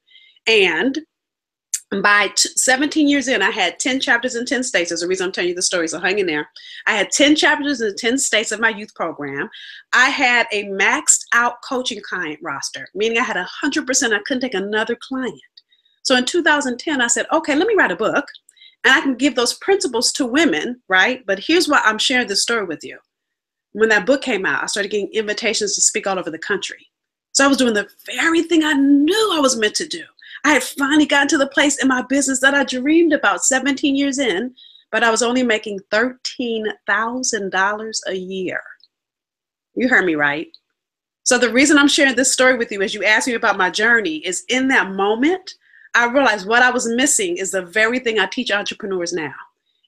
and 0.45 0.99
by 2.01 2.29
t- 2.35 2.49
17 2.55 3.07
years 3.07 3.27
in, 3.27 3.41
I 3.41 3.49
had 3.49 3.79
10 3.79 4.01
chapters 4.01 4.35
in 4.35 4.45
10 4.45 4.63
states. 4.63 4.89
There's 4.89 5.03
a 5.03 5.07
reason 5.07 5.27
I'm 5.27 5.31
telling 5.31 5.49
you 5.49 5.55
the 5.55 5.61
story, 5.61 5.87
so 5.87 5.99
hang 5.99 6.19
in 6.19 6.25
there. 6.25 6.49
I 6.85 6.93
had 6.93 7.11
10 7.11 7.35
chapters 7.35 7.79
in 7.81 7.95
10 7.95 8.17
states 8.17 8.51
of 8.51 8.59
my 8.59 8.69
youth 8.69 8.93
program. 8.93 9.49
I 9.93 10.09
had 10.09 10.47
a 10.51 10.65
maxed 10.65 11.21
out 11.33 11.55
coaching 11.67 12.01
client 12.07 12.39
roster, 12.43 12.87
meaning 12.93 13.17
I 13.17 13.23
had 13.23 13.37
100%. 13.37 14.13
I 14.13 14.19
couldn't 14.25 14.41
take 14.41 14.53
another 14.53 14.97
client. 15.01 15.41
So 16.03 16.15
in 16.15 16.25
2010, 16.25 17.01
I 17.01 17.07
said, 17.07 17.25
okay, 17.31 17.55
let 17.55 17.67
me 17.67 17.75
write 17.75 17.91
a 17.91 17.95
book 17.95 18.25
and 18.83 18.93
I 18.93 19.01
can 19.01 19.15
give 19.15 19.35
those 19.35 19.55
principles 19.55 20.11
to 20.13 20.25
women, 20.25 20.81
right? 20.87 21.25
But 21.25 21.39
here's 21.39 21.67
why 21.67 21.81
I'm 21.83 21.97
sharing 21.97 22.27
this 22.27 22.41
story 22.41 22.65
with 22.65 22.83
you. 22.83 22.97
When 23.73 23.89
that 23.89 24.05
book 24.05 24.21
came 24.21 24.45
out, 24.45 24.63
I 24.63 24.67
started 24.67 24.91
getting 24.91 25.11
invitations 25.13 25.75
to 25.75 25.81
speak 25.81 26.07
all 26.07 26.19
over 26.19 26.31
the 26.31 26.39
country. 26.39 26.87
So 27.33 27.45
I 27.45 27.47
was 27.47 27.57
doing 27.57 27.73
the 27.73 27.89
very 28.05 28.41
thing 28.43 28.63
I 28.63 28.73
knew 28.73 29.31
I 29.33 29.39
was 29.39 29.57
meant 29.57 29.75
to 29.75 29.87
do. 29.87 30.03
I 30.47 30.53
had 30.53 30.63
finally 30.63 31.05
gotten 31.05 31.27
to 31.27 31.37
the 31.37 31.49
place 31.49 31.83
in 31.83 31.89
my 31.89 32.01
business 32.03 32.39
that 32.39 32.53
I 32.53 32.63
dreamed 32.63 33.11
about 33.11 33.43
17 33.43 33.97
years 33.97 34.17
in, 34.17 34.55
but 34.93 35.03
I 35.03 35.11
was 35.11 35.21
only 35.21 35.43
making 35.43 35.81
$13,000 35.91 37.93
a 38.07 38.15
year. 38.15 38.61
You 39.75 39.89
heard 39.89 40.05
me 40.05 40.15
right. 40.15 40.47
So 41.23 41.37
the 41.37 41.51
reason 41.51 41.77
I'm 41.77 41.89
sharing 41.89 42.15
this 42.15 42.31
story 42.31 42.55
with 42.55 42.71
you 42.71 42.81
as 42.81 42.93
you 42.93 43.03
asked 43.03 43.27
me 43.27 43.33
about 43.33 43.57
my 43.57 43.69
journey 43.69 44.25
is 44.25 44.45
in 44.47 44.69
that 44.69 44.91
moment, 44.91 45.55
I 45.93 46.05
realized 46.05 46.47
what 46.47 46.61
I 46.61 46.71
was 46.71 46.87
missing 46.87 47.35
is 47.35 47.51
the 47.51 47.63
very 47.63 47.99
thing 47.99 48.17
I 48.17 48.27
teach 48.27 48.49
entrepreneurs 48.49 49.11
now. 49.11 49.35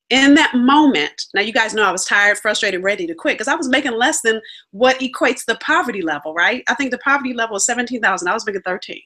In 0.10 0.34
that 0.34 0.56
moment, 0.56 1.28
now 1.34 1.40
you 1.40 1.54
guys 1.54 1.74
know 1.74 1.84
I 1.84 1.94
was 1.94 2.04
tired, 2.04 2.38
frustrated, 2.38 2.84
ready 2.84 3.08
to 3.08 3.16
quit 3.16 3.36
because 3.36 3.48
I 3.48 3.56
was 3.56 3.70
making 3.70 3.94
less 3.94 4.20
than 4.24 4.42
what 4.72 5.00
equates 5.00 5.46
the 5.46 5.56
poverty 5.62 6.02
level, 6.02 6.34
right? 6.34 6.66
I 6.68 6.74
think 6.74 6.92
the 6.92 6.98
poverty 6.98 7.34
level 7.34 7.56
is 7.56 7.66
17,000. 7.66 8.28
I 8.28 8.34
was 8.34 8.46
making 8.46 8.64
13. 8.64 9.02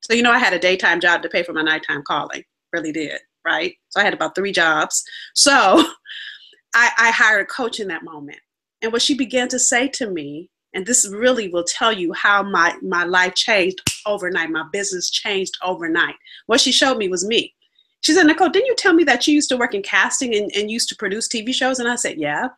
So, 0.00 0.14
you 0.14 0.22
know, 0.22 0.32
I 0.32 0.38
had 0.38 0.52
a 0.52 0.58
daytime 0.58 1.00
job 1.00 1.22
to 1.22 1.28
pay 1.28 1.42
for 1.42 1.52
my 1.52 1.62
nighttime 1.62 2.02
calling, 2.06 2.44
really 2.72 2.92
did, 2.92 3.18
right? 3.44 3.74
So 3.90 4.00
I 4.00 4.04
had 4.04 4.14
about 4.14 4.34
three 4.34 4.52
jobs. 4.52 5.02
So 5.34 5.50
I, 6.74 6.90
I 6.98 7.10
hired 7.10 7.42
a 7.42 7.46
coach 7.46 7.80
in 7.80 7.88
that 7.88 8.04
moment. 8.04 8.38
And 8.82 8.92
what 8.92 9.02
she 9.02 9.14
began 9.14 9.48
to 9.48 9.58
say 9.58 9.88
to 9.88 10.10
me, 10.10 10.50
and 10.74 10.86
this 10.86 11.08
really 11.08 11.48
will 11.48 11.64
tell 11.64 11.92
you 11.92 12.12
how 12.12 12.42
my, 12.42 12.76
my 12.82 13.04
life 13.04 13.34
changed 13.34 13.80
overnight, 14.06 14.50
my 14.50 14.64
business 14.72 15.10
changed 15.10 15.56
overnight. 15.62 16.14
What 16.46 16.60
she 16.60 16.72
showed 16.72 16.98
me 16.98 17.08
was 17.08 17.26
me. 17.26 17.54
She 18.00 18.12
said, 18.12 18.26
Nicole, 18.26 18.50
didn't 18.50 18.66
you 18.66 18.76
tell 18.76 18.92
me 18.92 19.02
that 19.04 19.26
you 19.26 19.34
used 19.34 19.48
to 19.48 19.56
work 19.56 19.74
in 19.74 19.82
casting 19.82 20.34
and, 20.34 20.50
and 20.54 20.70
used 20.70 20.88
to 20.90 20.96
produce 20.96 21.26
TV 21.26 21.52
shows? 21.52 21.80
And 21.80 21.88
I 21.88 21.96
said, 21.96 22.18
yeah. 22.18 22.48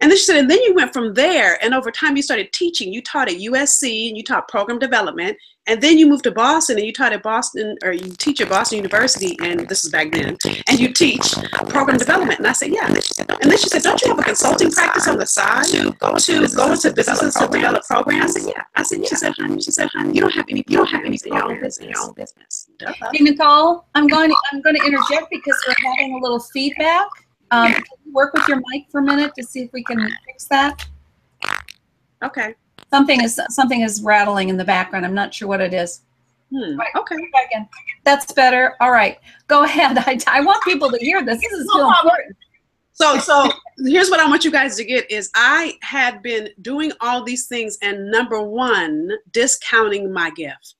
And 0.00 0.10
then 0.10 0.16
she 0.16 0.24
said, 0.24 0.36
and 0.36 0.48
then 0.48 0.62
you 0.62 0.74
went 0.74 0.92
from 0.92 1.14
there, 1.14 1.62
and 1.62 1.74
over 1.74 1.90
time 1.90 2.16
you 2.16 2.22
started 2.22 2.52
teaching. 2.52 2.92
You 2.92 3.02
taught 3.02 3.28
at 3.28 3.38
USC 3.38 4.08
and 4.08 4.16
you 4.16 4.22
taught 4.22 4.46
program 4.46 4.78
development, 4.78 5.36
and 5.66 5.82
then 5.82 5.98
you 5.98 6.08
moved 6.08 6.22
to 6.24 6.30
Boston 6.30 6.78
and 6.78 6.86
you 6.86 6.92
taught 6.92 7.12
at 7.12 7.22
Boston, 7.22 7.76
or 7.82 7.92
you 7.92 8.14
teach 8.16 8.40
at 8.40 8.48
Boston 8.48 8.76
University, 8.76 9.36
and 9.42 9.68
this 9.68 9.84
is 9.84 9.90
back 9.90 10.12
then, 10.12 10.36
and 10.68 10.80
you 10.80 10.92
teach 10.92 11.32
program 11.68 11.98
development. 11.98 12.38
And 12.38 12.46
I 12.46 12.52
said, 12.52 12.70
yeah. 12.72 12.86
And 12.86 12.96
then 13.50 13.58
she 13.58 13.68
said, 13.68 13.82
don't 13.82 14.00
you 14.00 14.08
have 14.08 14.18
a 14.18 14.22
consulting 14.22 14.70
practice 14.70 15.08
on 15.08 15.18
the 15.18 15.26
side 15.26 15.66
to 15.66 15.92
go 15.98 16.14
into 16.14 16.92
businesses 16.94 17.34
to 17.34 17.48
develop 17.48 17.84
programs? 17.84 18.36
I 18.36 18.40
said, 18.40 18.52
yeah. 18.56 18.64
I 18.76 18.82
said, 18.84 18.98
yeah. 19.00 19.08
She 19.08 19.16
said, 19.16 19.34
honey, 19.36 19.60
she 19.60 19.70
said, 19.72 19.90
honey, 19.90 20.14
you 20.14 20.20
don't 20.20 20.32
have 20.32 20.46
any, 20.48 20.64
you 20.68 20.76
don't 20.78 20.88
have 20.88 21.04
any 21.04 21.18
in 21.26 21.32
your 21.34 21.44
own 21.44 21.60
business. 21.60 21.88
Your 21.90 22.00
own 22.02 22.14
business. 22.14 22.70
Hey, 23.12 23.24
Nicole, 23.24 23.84
I'm 23.94 24.06
going, 24.06 24.30
to, 24.30 24.36
I'm 24.52 24.62
going 24.62 24.76
to 24.76 24.86
interject 24.86 25.28
because 25.30 25.56
we're 25.66 25.74
having 25.90 26.14
a 26.14 26.18
little 26.22 26.40
feedback. 26.40 27.08
Um, 27.50 27.72
can 27.72 27.84
you 28.04 28.12
work 28.12 28.34
with 28.34 28.46
your 28.48 28.60
mic 28.70 28.90
for 28.90 29.00
a 29.00 29.02
minute 29.02 29.32
to 29.38 29.44
see 29.44 29.62
if 29.62 29.72
we 29.72 29.82
can 29.82 29.98
fix 30.26 30.44
that? 30.44 30.86
Okay. 32.22 32.54
Something 32.90 33.22
is 33.22 33.40
something 33.50 33.82
is 33.82 34.02
rattling 34.02 34.48
in 34.48 34.56
the 34.56 34.64
background. 34.64 35.04
I'm 35.04 35.14
not 35.14 35.32
sure 35.32 35.48
what 35.48 35.60
it 35.60 35.74
is. 35.74 36.02
Hmm. 36.50 36.78
Right, 36.78 36.88
okay. 36.96 37.16
Again. 37.16 37.68
That's 38.04 38.32
better. 38.32 38.74
All 38.80 38.90
right. 38.90 39.18
Go 39.46 39.64
ahead. 39.64 39.98
I, 40.06 40.18
I 40.26 40.40
want 40.40 40.62
people 40.64 40.90
to 40.90 40.98
hear 40.98 41.24
this. 41.24 41.40
This 41.40 41.52
is 41.52 41.68
so 41.70 41.88
important. 41.88 42.36
So, 42.92 43.18
so 43.18 43.48
here's 43.84 44.10
what 44.10 44.18
I 44.18 44.26
want 44.26 44.44
you 44.44 44.50
guys 44.50 44.76
to 44.76 44.84
get 44.84 45.08
is 45.10 45.30
I 45.36 45.74
had 45.82 46.20
been 46.20 46.48
doing 46.62 46.90
all 47.00 47.22
these 47.22 47.46
things 47.46 47.78
and 47.80 48.10
number 48.10 48.42
one, 48.42 49.10
discounting 49.30 50.12
my 50.12 50.30
gift 50.30 50.77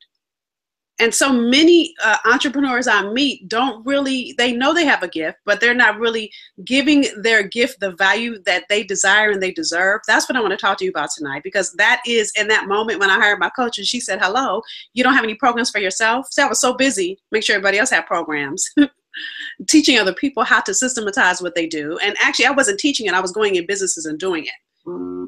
and 0.98 1.14
so 1.14 1.32
many 1.32 1.94
uh, 2.02 2.16
entrepreneurs 2.24 2.88
I 2.88 3.08
meet 3.10 3.48
don't 3.48 3.84
really, 3.86 4.34
they 4.36 4.52
know 4.52 4.74
they 4.74 4.84
have 4.84 5.02
a 5.02 5.08
gift, 5.08 5.38
but 5.44 5.60
they're 5.60 5.74
not 5.74 5.98
really 5.98 6.32
giving 6.64 7.06
their 7.20 7.46
gift 7.46 7.80
the 7.80 7.92
value 7.92 8.38
that 8.46 8.64
they 8.68 8.82
desire 8.82 9.30
and 9.30 9.42
they 9.42 9.52
deserve. 9.52 10.00
That's 10.06 10.28
what 10.28 10.36
I 10.36 10.40
want 10.40 10.52
to 10.52 10.56
talk 10.56 10.78
to 10.78 10.84
you 10.84 10.90
about 10.90 11.10
tonight 11.16 11.42
because 11.44 11.72
that 11.74 12.02
is 12.06 12.32
in 12.36 12.48
that 12.48 12.66
moment 12.66 12.98
when 12.98 13.10
I 13.10 13.14
hired 13.14 13.38
my 13.38 13.50
coach 13.50 13.78
and 13.78 13.86
she 13.86 14.00
said, 14.00 14.20
Hello, 14.20 14.62
you 14.92 15.04
don't 15.04 15.14
have 15.14 15.24
any 15.24 15.34
programs 15.34 15.70
for 15.70 15.78
yourself? 15.78 16.26
So 16.30 16.44
I 16.44 16.48
was 16.48 16.60
so 16.60 16.74
busy, 16.74 17.18
make 17.30 17.44
sure 17.44 17.54
everybody 17.54 17.78
else 17.78 17.90
had 17.90 18.06
programs. 18.06 18.68
teaching 19.66 19.98
other 19.98 20.14
people 20.14 20.44
how 20.44 20.60
to 20.60 20.72
systematize 20.72 21.42
what 21.42 21.54
they 21.54 21.66
do. 21.66 21.98
And 21.98 22.16
actually, 22.20 22.46
I 22.46 22.52
wasn't 22.52 22.78
teaching 22.78 23.06
it, 23.06 23.14
I 23.14 23.20
was 23.20 23.32
going 23.32 23.56
in 23.56 23.66
businesses 23.66 24.06
and 24.06 24.18
doing 24.18 24.44
it. 24.44 24.52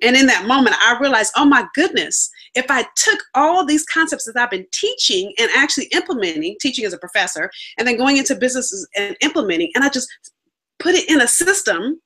And 0.03 0.17
in 0.17 0.27
that 0.27 0.47
moment, 0.47 0.77
I 0.81 0.99
realized, 0.99 1.33
oh 1.37 1.45
my 1.45 1.67
goodness, 1.75 2.31
if 2.55 2.67
I 2.71 2.87
took 2.97 3.21
all 3.35 3.65
these 3.65 3.85
concepts 3.85 4.25
that 4.25 4.37
I've 4.37 4.51
been 4.51 4.67
teaching 4.73 5.33
and 5.39 5.51
actually 5.55 5.87
implementing, 5.93 6.57
teaching 6.61 6.85
as 6.85 6.93
a 6.93 6.99
professor, 6.99 7.51
and 7.79 7.87
then 7.87 7.97
going 7.97 8.17
into 8.17 8.35
businesses 8.35 8.89
and 8.97 9.17
implementing, 9.21 9.71
and 9.75 9.85
I 9.85 9.89
just 9.89 10.09
put 10.79 10.95
it 10.95 11.09
in 11.11 11.21
a 11.21 11.29
system, 11.29 12.01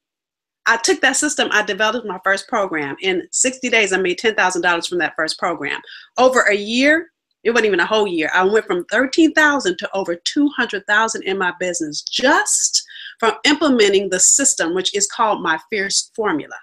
I 0.67 0.79
took 0.79 1.01
that 1.03 1.17
system, 1.17 1.49
I 1.53 1.63
developed 1.63 2.07
my 2.07 2.19
first 2.25 2.49
program. 2.49 2.97
In 3.03 3.23
60 3.31 3.69
days, 3.69 3.93
I 3.93 3.99
made 3.99 4.19
$10,000 4.19 4.89
from 4.89 4.99
that 4.99 5.15
first 5.17 5.39
program. 5.39 5.81
Over 6.19 6.41
a 6.41 6.57
year, 6.57 7.11
it 7.45 7.51
wasn't 7.51 7.67
even 7.67 7.81
a 7.81 7.87
whole 7.87 8.07
year. 8.07 8.31
I 8.33 8.43
went 8.45 8.67
from 8.67 8.87
13,000 8.91 9.77
to 9.79 9.91
over 9.93 10.17
200,000 10.17 11.23
in 11.23 11.39
my 11.39 11.53
business 11.61 12.03
just 12.03 12.83
from 13.21 13.35
implementing 13.45 14.09
the 14.09 14.19
system, 14.19 14.75
which 14.75 14.95
is 14.95 15.07
called 15.07 15.43
my 15.43 15.59
Fierce 15.71 16.11
Formula. 16.17 16.57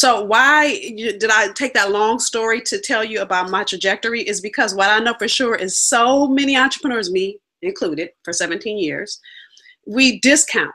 So 0.00 0.22
why 0.22 0.78
did 0.96 1.30
I 1.30 1.52
take 1.52 1.74
that 1.74 1.92
long 1.92 2.20
story 2.20 2.62
to 2.62 2.80
tell 2.80 3.04
you 3.04 3.20
about 3.20 3.50
my 3.50 3.64
trajectory 3.64 4.22
is 4.22 4.40
because 4.40 4.74
what 4.74 4.88
I 4.88 4.98
know 4.98 5.12
for 5.18 5.28
sure 5.28 5.54
is 5.54 5.78
so 5.78 6.26
many 6.26 6.56
entrepreneurs, 6.56 7.10
me 7.10 7.38
included 7.60 8.08
for 8.24 8.32
17 8.32 8.78
years, 8.78 9.20
we 9.86 10.18
discount 10.20 10.72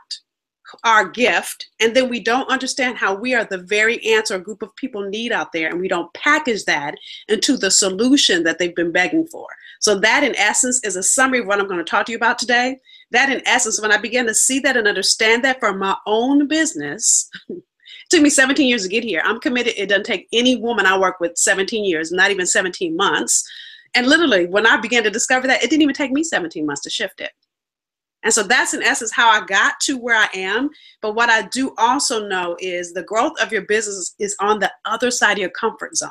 our 0.84 1.08
gift 1.08 1.66
and 1.80 1.96
then 1.96 2.08
we 2.08 2.20
don't 2.20 2.48
understand 2.48 2.98
how 2.98 3.16
we 3.16 3.34
are 3.34 3.44
the 3.44 3.58
very 3.58 3.98
answer 4.06 4.36
a 4.36 4.40
group 4.40 4.62
of 4.62 4.76
people 4.76 5.02
need 5.02 5.32
out 5.32 5.50
there 5.50 5.70
and 5.70 5.80
we 5.80 5.88
don't 5.88 6.14
package 6.14 6.64
that 6.66 6.94
into 7.26 7.56
the 7.56 7.70
solution 7.72 8.44
that 8.44 8.60
they've 8.60 8.76
been 8.76 8.92
begging 8.92 9.26
for. 9.26 9.48
So 9.80 9.98
that 9.98 10.22
in 10.22 10.36
essence 10.36 10.80
is 10.84 10.94
a 10.94 11.02
summary 11.02 11.40
of 11.40 11.46
what 11.46 11.58
I'm 11.58 11.66
going 11.66 11.84
to 11.84 11.84
talk 11.84 12.06
to 12.06 12.12
you 12.12 12.16
about 12.16 12.38
today. 12.38 12.78
That 13.10 13.32
in 13.32 13.42
essence, 13.44 13.82
when 13.82 13.90
I 13.90 13.96
began 13.96 14.26
to 14.26 14.34
see 14.34 14.60
that 14.60 14.76
and 14.76 14.86
understand 14.86 15.42
that 15.42 15.58
for 15.58 15.72
my 15.72 15.96
own 16.06 16.46
business, 16.46 17.28
took 18.10 18.22
me 18.22 18.30
17 18.30 18.66
years 18.66 18.82
to 18.82 18.88
get 18.88 19.04
here. 19.04 19.22
I'm 19.24 19.40
committed. 19.40 19.74
It 19.76 19.88
doesn't 19.88 20.06
take 20.06 20.28
any 20.32 20.56
woman 20.56 20.86
I 20.86 20.98
work 20.98 21.20
with 21.20 21.36
17 21.36 21.84
years, 21.84 22.12
not 22.12 22.30
even 22.30 22.46
17 22.46 22.96
months. 22.96 23.48
And 23.94 24.06
literally, 24.06 24.46
when 24.46 24.66
I 24.66 24.76
began 24.76 25.02
to 25.04 25.10
discover 25.10 25.46
that, 25.46 25.62
it 25.62 25.70
didn't 25.70 25.82
even 25.82 25.94
take 25.94 26.12
me 26.12 26.22
17 26.22 26.66
months 26.66 26.82
to 26.82 26.90
shift 26.90 27.20
it. 27.20 27.32
And 28.22 28.32
so 28.32 28.42
that's 28.42 28.74
in 28.74 28.82
essence 28.82 29.12
how 29.12 29.28
I 29.28 29.44
got 29.46 29.78
to 29.82 29.96
where 29.96 30.16
I 30.16 30.28
am. 30.34 30.68
But 31.00 31.14
what 31.14 31.30
I 31.30 31.42
do 31.48 31.74
also 31.78 32.26
know 32.26 32.56
is 32.58 32.92
the 32.92 33.04
growth 33.04 33.40
of 33.40 33.52
your 33.52 33.62
business 33.62 34.14
is 34.18 34.34
on 34.40 34.58
the 34.58 34.72
other 34.84 35.10
side 35.10 35.34
of 35.34 35.38
your 35.38 35.50
comfort 35.50 35.96
zone. 35.96 36.10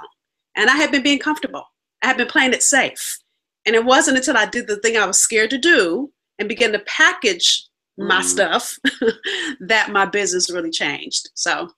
And 0.55 0.69
I 0.69 0.77
have 0.77 0.91
been 0.91 1.03
being 1.03 1.19
comfortable. 1.19 1.65
I 2.01 2.07
have 2.07 2.17
been 2.17 2.27
playing 2.27 2.53
it 2.53 2.63
safe. 2.63 3.19
And 3.65 3.75
it 3.75 3.83
wasn't 3.83 4.17
until 4.17 4.37
I 4.37 4.45
did 4.45 4.67
the 4.67 4.77
thing 4.77 4.95
I 4.95 5.05
was 5.05 5.19
scared 5.19 5.49
to 5.49 5.57
do 5.57 6.11
and 6.39 6.47
began 6.47 6.71
to 6.71 6.79
package 6.79 7.67
my 7.97 8.21
mm. 8.21 8.23
stuff 8.23 8.77
that 9.59 9.91
my 9.91 10.05
business 10.05 10.49
really 10.49 10.71
changed. 10.71 11.29
So 11.33 11.69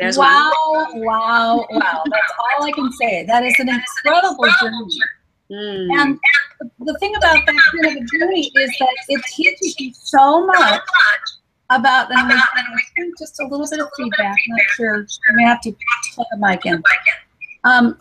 there's 0.00 0.16
wow, 0.16 0.50
one. 0.64 1.04
wow, 1.04 1.66
wow. 1.70 2.02
That's 2.10 2.32
all 2.38 2.64
I 2.64 2.72
can 2.72 2.90
say. 2.92 3.24
That 3.26 3.44
is 3.44 3.54
an 3.58 3.68
incredible 3.68 4.46
journey. 4.60 4.98
Mm. 5.52 6.00
And 6.00 6.20
the 6.78 6.96
thing 6.98 7.14
about 7.16 7.34
that 7.44 7.54
kind 7.72 7.96
of 7.96 8.02
a 8.02 8.18
journey 8.18 8.50
is 8.54 8.70
that 8.80 8.94
it 9.08 9.22
teaches 9.34 9.78
you 9.78 9.92
so 9.92 10.46
much 10.46 10.80
about, 11.70 12.10
and 12.10 12.18
I'm 12.18 13.12
just 13.18 13.38
a 13.40 13.46
little 13.46 13.66
bit 13.68 13.80
of 13.80 13.88
feedback, 13.96 14.36
I'm 14.48 14.56
not 14.56 14.60
sure, 14.70 15.06
I 15.28 15.32
may 15.34 15.44
have 15.44 15.60
to 15.62 15.76
plug 16.14 16.26
the 16.30 16.38
mic 16.38 16.64
in. 16.64 16.82
Um, 17.64 17.96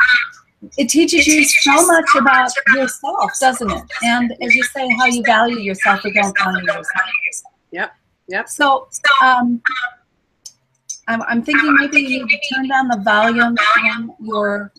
it 0.77 0.89
teaches 0.89 1.27
you 1.27 1.43
so 1.43 1.85
much 1.87 2.09
about 2.15 2.51
yourself, 2.75 3.31
doesn't 3.39 3.71
it? 3.71 3.83
And 4.03 4.33
as 4.41 4.55
you 4.55 4.63
say, 4.63 4.87
how 4.97 5.05
you 5.05 5.23
value 5.23 5.59
yourself 5.59 6.05
or 6.05 6.11
don't 6.11 6.37
value 6.37 6.65
yourself. 6.65 6.93
Yep, 7.71 7.91
yep. 8.27 8.49
So, 8.49 8.87
um, 9.23 9.61
I'm, 11.09 11.23
I'm 11.23 11.41
thinking 11.41 11.75
maybe 11.79 12.01
you 12.01 12.25
need 12.25 12.29
to 12.29 12.55
turn 12.55 12.67
down 12.67 12.87
the 12.87 12.97
volume 12.97 13.55
on 13.83 14.15
your 14.19 14.71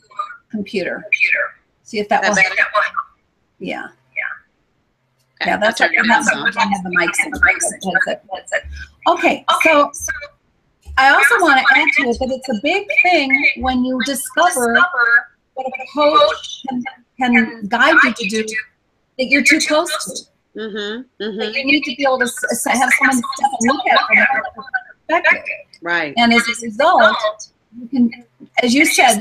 computer. 0.51 1.05
See 1.83 1.99
if 1.99 2.09
that 2.09 2.23
will 2.23 2.35
help. 2.35 2.55
Yeah. 3.59 3.89
Okay, 5.43 5.51
yeah, 5.53 5.57
that's 5.57 5.81
what 5.81 5.91
I 5.91 6.07
have 6.07 6.83
the 6.85 6.91
mics 6.91 7.25
in. 7.25 7.33
Okay, 9.09 9.45
so 9.63 9.91
I 10.99 11.11
also 11.11 11.35
want 11.41 11.59
to 11.59 11.79
add 11.79 11.89
to 11.97 12.11
it 12.11 12.19
that 12.19 12.31
it's 12.31 12.49
a 12.51 12.61
big 12.63 12.87
thing 13.03 13.53
when 13.57 13.83
you 13.83 13.99
discover 14.05 14.79
what 15.55 15.67
a 15.67 15.87
coach 15.95 16.63
can, 16.69 16.85
can 17.19 17.67
guide 17.69 17.97
you 18.05 18.13
to 18.13 18.29
do 18.29 18.45
that 19.19 19.29
you're 19.29 19.43
too 19.43 19.61
close 19.61 19.91
to. 20.05 20.61
Mm-hmm. 20.61 21.25
mm-hmm. 21.25 21.55
You 21.55 21.65
need 21.65 21.85
to 21.85 21.97
be 21.97 22.05
able 22.05 22.19
to 22.19 22.27
have 22.27 22.91
someone 22.99 23.17
step 23.17 23.51
and 23.61 23.73
look 23.73 23.87
at 23.87 23.95
it 23.95 24.07
from 24.09 24.19
another 24.19 25.23
perspective. 25.23 25.70
Right. 25.83 26.15
And 26.17 26.33
as 26.33 26.43
a 26.43 26.67
result, 26.67 27.17
you 27.79 27.89
can, 27.89 28.11
as 28.63 28.75
you 28.75 28.85
said, 28.85 29.21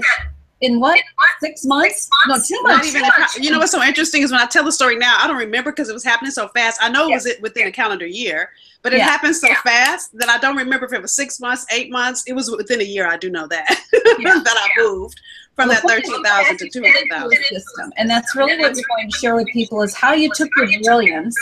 in 0.62 0.80
what 0.80 1.00
six 1.40 1.64
months? 1.66 2.10
No, 2.28 2.36
two 2.36 2.56
Not 2.64 2.78
months. 2.78 2.88
even. 2.90 3.04
A, 3.06 3.12
cal- 3.12 3.28
you 3.42 3.50
know 3.52 3.60
what's 3.60 3.72
so 3.72 3.82
interesting 3.82 4.22
is 4.24 4.32
when 4.32 4.42
I 4.42 4.46
tell 4.46 4.64
the 4.64 4.72
story 4.72 4.96
now, 4.98 5.18
I 5.20 5.28
don't 5.28 5.38
remember 5.38 5.72
because 5.72 5.90
it 5.90 5.94
was 5.94 6.04
happening 6.04 6.32
so 6.32 6.48
fast. 6.50 6.80
I 6.82 6.90
know 6.90 7.08
it 7.10 7.14
was 7.14 7.26
it 7.26 7.42
within 7.42 7.68
a 7.68 7.72
calendar 7.72 8.06
year, 8.06 8.50
but 8.82 8.94
it 8.94 8.98
Yeah. 8.98 9.06
happened 9.06 9.36
so 9.36 9.54
fast 9.64 10.18
that 10.18 10.28
I 10.30 10.38
don't 10.38 10.58
remember 10.58 10.86
if 10.86 10.94
it 10.94 11.02
was 11.02 11.14
six 11.16 11.40
months, 11.40 11.66
eight 11.72 11.92
months. 11.92 12.24
It 12.28 12.34
was 12.34 12.52
within 12.52 12.82
a 12.82 12.84
year. 12.86 13.08
I 13.08 13.18
do 13.18 13.30
know 13.30 13.48
that 13.48 13.68
Yeah. 14.20 14.40
that 14.44 14.56
I 14.58 14.82
moved 14.82 15.20
from 15.56 15.70
that 15.70 15.84
Well, 15.84 15.96
the 15.96 16.02
thirteen 16.02 16.24
thousand 16.24 16.58
to 16.58 16.70
two 16.70 16.82
hundred 16.84 17.08
thousand. 17.10 17.44
system. 17.44 17.94
And 17.98 18.10
that's 18.10 18.36
really 18.36 18.58
what 18.58 18.74
we're 18.74 18.84
going 18.98 19.10
to 19.10 19.18
share 19.18 19.36
with 19.36 19.48
people 19.48 19.82
is 19.82 19.96
how 19.96 20.14
you 20.14 20.30
took 20.36 20.50
your 20.58 20.68
brilliance 20.84 21.36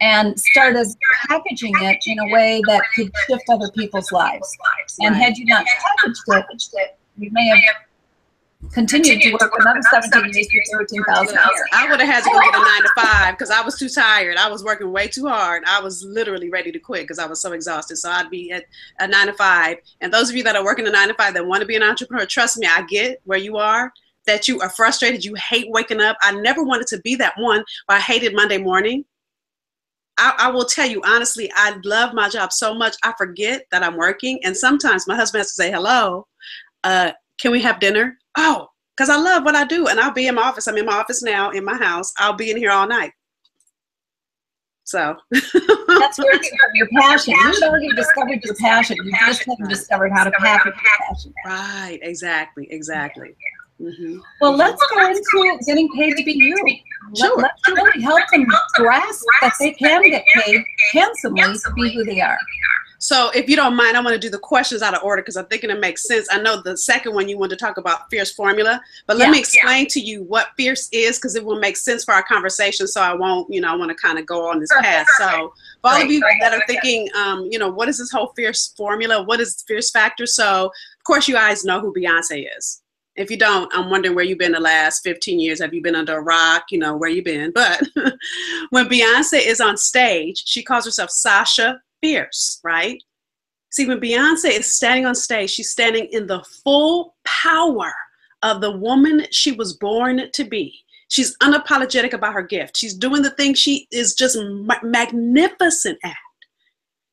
and 0.00 0.38
started 0.38 0.86
packaging 1.28 1.72
it 1.80 1.98
in 2.06 2.18
a 2.18 2.26
way 2.32 2.60
that 2.66 2.82
could 2.94 3.10
shift 3.26 3.44
other 3.48 3.70
people's 3.70 4.10
lives. 4.12 4.54
And 5.00 5.14
had 5.14 5.38
you 5.38 5.46
not 5.46 5.64
packaged 6.28 6.70
it, 6.74 6.98
you 7.16 7.30
may 7.32 7.46
have 7.48 7.58
continued 8.72 9.22
to 9.22 9.32
work 9.32 9.52
another 9.58 9.82
17 9.82 10.32
years 10.34 10.70
for 10.70 10.78
13,000 10.80 11.36
a. 11.36 11.40
I 11.72 11.88
would 11.90 12.00
have 12.00 12.08
had 12.08 12.24
to 12.24 12.30
go 12.30 12.40
get 12.40 12.54
a 12.54 12.58
nine 12.58 12.82
to 12.82 12.90
five 12.96 13.34
because 13.34 13.50
I 13.50 13.60
was 13.60 13.78
too 13.78 13.88
tired. 13.88 14.36
I 14.36 14.48
was 14.48 14.64
working 14.64 14.90
way 14.92 15.08
too 15.08 15.26
hard. 15.26 15.62
I 15.66 15.80
was 15.80 16.04
literally 16.04 16.50
ready 16.50 16.72
to 16.72 16.78
quit 16.78 17.02
because 17.02 17.18
I 17.18 17.26
was 17.26 17.40
so 17.40 17.52
exhausted. 17.52 17.96
So 17.96 18.10
I'd 18.10 18.30
be 18.30 18.50
at 18.52 18.64
a 18.98 19.06
nine 19.06 19.26
to 19.26 19.32
five. 19.34 19.78
And 20.00 20.12
those 20.12 20.30
of 20.30 20.36
you 20.36 20.42
that 20.44 20.56
are 20.56 20.64
working 20.64 20.86
a 20.86 20.90
nine 20.90 21.08
to 21.08 21.14
five 21.14 21.34
that 21.34 21.46
want 21.46 21.60
to 21.60 21.66
be 21.66 21.76
an 21.76 21.82
entrepreneur, 21.82 22.26
trust 22.26 22.58
me, 22.58 22.66
I 22.66 22.82
get 22.82 23.20
where 23.24 23.38
you 23.38 23.56
are. 23.56 23.92
That 24.26 24.48
you 24.48 24.58
are 24.60 24.70
frustrated, 24.70 25.22
you 25.22 25.34
hate 25.34 25.70
waking 25.70 26.00
up. 26.00 26.16
I 26.22 26.32
never 26.32 26.64
wanted 26.64 26.86
to 26.88 27.00
be 27.00 27.14
that 27.16 27.34
one. 27.36 27.62
But 27.86 27.98
I 27.98 28.00
hated 28.00 28.34
Monday 28.34 28.56
morning. 28.56 29.04
I, 30.16 30.34
I 30.38 30.50
will 30.50 30.64
tell 30.64 30.88
you 30.88 31.02
honestly, 31.04 31.50
I 31.54 31.76
love 31.84 32.14
my 32.14 32.28
job 32.28 32.52
so 32.52 32.74
much. 32.74 32.96
I 33.02 33.12
forget 33.18 33.66
that 33.70 33.82
I'm 33.82 33.96
working, 33.96 34.42
and 34.44 34.56
sometimes 34.56 35.06
my 35.06 35.16
husband 35.16 35.40
has 35.40 35.48
to 35.48 35.54
say, 35.54 35.70
"Hello, 35.70 36.26
uh, 36.84 37.12
can 37.38 37.50
we 37.50 37.60
have 37.62 37.80
dinner?" 37.80 38.16
Oh, 38.36 38.68
because 38.96 39.10
I 39.10 39.16
love 39.16 39.44
what 39.44 39.56
I 39.56 39.64
do, 39.64 39.88
and 39.88 39.98
I'll 39.98 40.12
be 40.12 40.26
in 40.28 40.34
my 40.36 40.42
office. 40.42 40.66
I'm 40.68 40.76
in 40.76 40.86
my 40.86 40.94
office 40.94 41.22
now, 41.22 41.50
in 41.50 41.64
my 41.64 41.76
house. 41.76 42.12
I'll 42.18 42.32
be 42.34 42.50
in 42.50 42.56
here 42.56 42.70
all 42.70 42.86
night. 42.86 43.12
So 44.86 45.16
That's 45.32 46.18
where 46.18 46.34
you- 46.34 46.50
have 46.60 46.70
your 46.74 46.88
passion. 47.00 47.34
You've 47.34 47.62
already 47.62 47.88
discovered 47.88 48.44
your 48.44 48.54
passion. 48.56 48.96
You 49.02 49.12
just 49.26 49.44
haven't 49.46 49.68
discovered 49.68 50.12
how 50.12 50.24
to 50.24 50.30
package 50.32 50.66
your 50.66 50.74
passion. 51.08 51.34
right, 51.46 51.98
exactly, 52.02 52.66
exactly. 52.70 53.34
Hmm 53.90 54.18
Well, 54.40 54.56
let's 54.56 54.82
go 54.94 55.06
into 55.08 55.58
getting 55.66 55.88
paid 55.94 56.16
to 56.16 56.24
be 56.24 56.32
you. 56.32 56.56
Let, 57.12 57.16
Sure. 57.18 57.36
let's 57.36 57.68
really 57.68 58.02
help 58.02 58.22
them 58.32 58.46
grasp 58.74 59.24
that 59.42 59.52
they 59.60 59.72
can 59.72 60.02
get 60.02 60.24
paid 60.34 60.64
handsomely 60.92 61.42
to 61.42 61.72
be 61.74 61.92
who 61.92 62.04
they 62.04 62.20
are. 62.20 62.38
So, 62.98 63.28
if 63.34 63.50
you 63.50 63.56
don't 63.56 63.76
mind, 63.76 63.98
I 63.98 64.00
want 64.00 64.14
to 64.14 64.18
do 64.18 64.30
the 64.30 64.38
questions 64.38 64.80
out 64.80 64.94
of 64.94 65.02
order 65.02 65.20
because 65.20 65.36
I'm 65.36 65.44
thinking 65.46 65.68
it 65.68 65.78
makes 65.78 66.08
sense. 66.08 66.26
I 66.30 66.40
know 66.40 66.62
the 66.62 66.74
second 66.74 67.12
one 67.12 67.28
you 67.28 67.36
want 67.36 67.50
to 67.50 67.56
talk 67.56 67.76
about 67.76 68.08
Fierce 68.08 68.32
formula, 68.32 68.80
but 69.06 69.18
let 69.18 69.26
Yeah. 69.26 69.32
me 69.32 69.38
explain 69.40 69.86
to 69.88 70.00
you 70.00 70.22
what 70.22 70.52
Fierce 70.56 70.88
is 70.90 71.18
because 71.18 71.34
it 71.36 71.44
will 71.44 71.58
make 71.60 71.76
sense 71.76 72.02
for 72.02 72.14
our 72.14 72.22
conversation. 72.22 72.86
So 72.88 73.02
I 73.02 73.12
won't, 73.12 73.52
you 73.52 73.60
know, 73.60 73.68
I 73.70 73.76
want 73.76 73.90
to 73.90 73.94
kind 73.94 74.18
of 74.18 74.24
go 74.24 74.48
on 74.48 74.58
this 74.58 74.70
path. 74.80 75.06
So, 75.18 75.52
for 75.82 75.90
all 75.90 76.00
of 76.00 76.10
you 76.10 76.20
right, 76.22 76.36
that 76.40 76.54
are 76.54 76.58
right, 76.60 76.66
thinking, 76.66 77.10
um, 77.14 77.46
you 77.50 77.58
know, 77.58 77.68
what 77.68 77.90
is 77.90 77.98
this 77.98 78.10
whole 78.10 78.28
Fierce 78.34 78.68
formula? 78.74 79.22
What 79.22 79.38
is 79.38 79.62
Fierce 79.68 79.90
factor? 79.90 80.24
So, 80.24 80.66
of 80.66 81.04
course, 81.04 81.28
you 81.28 81.34
guys 81.34 81.62
know 81.62 81.80
who 81.80 81.92
Beyonce 81.92 82.46
is. 82.56 82.80
If 83.16 83.30
you 83.30 83.36
don't, 83.36 83.72
I'm 83.74 83.90
wondering 83.90 84.14
where 84.14 84.24
you've 84.24 84.38
been 84.38 84.52
the 84.52 84.60
last 84.60 85.02
15 85.04 85.38
years. 85.38 85.60
Have 85.60 85.72
you 85.72 85.80
been 85.80 85.94
under 85.94 86.18
a 86.18 86.22
rock? 86.22 86.64
You 86.70 86.78
know, 86.78 86.96
where 86.96 87.10
you 87.10 87.22
been? 87.22 87.52
But 87.54 87.82
when 88.70 88.88
Beyonce 88.88 89.44
is 89.46 89.60
on 89.60 89.76
stage, 89.76 90.42
she 90.46 90.62
calls 90.62 90.84
herself 90.84 91.10
Sasha 91.10 91.80
Fierce, 92.00 92.60
right? 92.64 93.00
See, 93.70 93.86
when 93.86 94.00
Beyonce 94.00 94.58
is 94.58 94.72
standing 94.72 95.06
on 95.06 95.14
stage, 95.14 95.50
she's 95.50 95.70
standing 95.70 96.06
in 96.12 96.26
the 96.26 96.42
full 96.64 97.14
power 97.24 97.92
of 98.42 98.60
the 98.60 98.76
woman 98.76 99.26
she 99.30 99.52
was 99.52 99.76
born 99.76 100.30
to 100.32 100.44
be. 100.44 100.78
She's 101.08 101.36
unapologetic 101.38 102.12
about 102.12 102.34
her 102.34 102.42
gift. 102.42 102.76
She's 102.76 102.94
doing 102.94 103.22
the 103.22 103.30
thing 103.30 103.54
she 103.54 103.86
is 103.92 104.14
just 104.14 104.36
ma- 104.38 104.82
magnificent 104.82 105.98
at. 106.02 106.16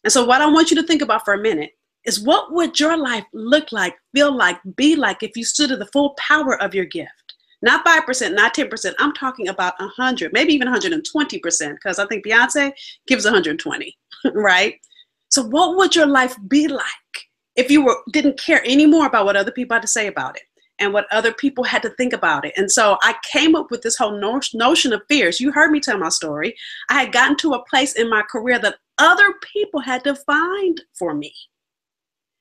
And 0.03 0.11
so, 0.11 0.25
what 0.25 0.41
I 0.41 0.47
want 0.47 0.71
you 0.71 0.77
to 0.77 0.87
think 0.87 1.01
about 1.01 1.25
for 1.25 1.33
a 1.33 1.41
minute 1.41 1.71
is 2.05 2.23
what 2.23 2.51
would 2.51 2.79
your 2.79 2.97
life 2.97 3.25
look 3.33 3.71
like, 3.71 3.95
feel 4.13 4.35
like, 4.35 4.59
be 4.75 4.95
like 4.95 5.23
if 5.23 5.31
you 5.35 5.43
stood 5.43 5.71
at 5.71 5.79
the 5.79 5.85
full 5.87 6.15
power 6.17 6.61
of 6.61 6.73
your 6.73 6.85
gift? 6.85 7.11
Not 7.61 7.85
5%, 7.85 8.33
not 8.33 8.55
10%. 8.55 8.93
I'm 8.97 9.13
talking 9.13 9.47
about 9.47 9.79
100, 9.79 10.33
maybe 10.33 10.53
even 10.53 10.67
120%, 10.67 11.73
because 11.75 11.99
I 11.99 12.07
think 12.07 12.25
Beyonce 12.25 12.71
gives 13.05 13.23
120, 13.23 13.97
right? 14.33 14.75
So, 15.29 15.43
what 15.43 15.77
would 15.77 15.95
your 15.95 16.07
life 16.07 16.35
be 16.47 16.67
like 16.67 16.83
if 17.55 17.69
you 17.69 17.85
were 17.85 17.97
didn't 18.11 18.39
care 18.39 18.63
anymore 18.65 19.05
about 19.05 19.25
what 19.25 19.35
other 19.35 19.51
people 19.51 19.75
had 19.75 19.81
to 19.81 19.87
say 19.87 20.07
about 20.07 20.35
it 20.35 20.43
and 20.79 20.93
what 20.93 21.05
other 21.11 21.33
people 21.33 21.63
had 21.63 21.83
to 21.83 21.89
think 21.91 22.13
about 22.13 22.45
it? 22.45 22.53
And 22.57 22.71
so, 22.71 22.97
I 23.03 23.15
came 23.31 23.55
up 23.55 23.69
with 23.69 23.83
this 23.83 23.95
whole 23.95 24.19
no- 24.19 24.41
notion 24.55 24.91
of 24.91 25.03
fierce. 25.07 25.39
You 25.39 25.51
heard 25.51 25.71
me 25.71 25.79
tell 25.79 25.99
my 25.99 26.09
story. 26.09 26.55
I 26.89 26.99
had 26.99 27.13
gotten 27.13 27.37
to 27.37 27.53
a 27.53 27.63
place 27.65 27.93
in 27.93 28.09
my 28.09 28.23
career 28.23 28.57
that 28.59 28.77
other 28.97 29.35
people 29.53 29.81
had 29.81 30.01
defined 30.01 30.81
for 30.97 31.13
me. 31.13 31.33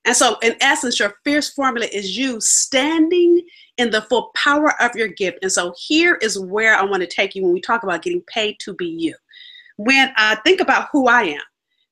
And 0.07 0.17
so, 0.17 0.39
in 0.43 0.57
essence, 0.61 0.99
your 0.99 1.15
fierce 1.25 1.51
formula 1.51 1.87
is 1.93 2.17
you 2.17 2.41
standing 2.41 3.43
in 3.77 3.91
the 3.91 4.03
full 4.03 4.31
power 4.35 4.75
of 4.81 4.97
your 4.97 5.09
gift. 5.09 5.39
And 5.43 5.53
so, 5.53 5.75
here 5.77 6.15
is 6.17 6.39
where 6.39 6.75
I 6.75 6.85
want 6.85 7.03
to 7.03 7.07
take 7.07 7.35
you 7.35 7.43
when 7.43 7.53
we 7.53 7.61
talk 7.61 7.83
about 7.83 8.03
getting 8.03 8.23
paid 8.23 8.57
to 8.61 8.75
be 8.75 8.87
you. 8.87 9.15
When 9.77 10.13
I 10.17 10.37
think 10.37 10.61
about 10.61 10.89
who 10.91 11.07
I 11.07 11.23
am, 11.25 11.41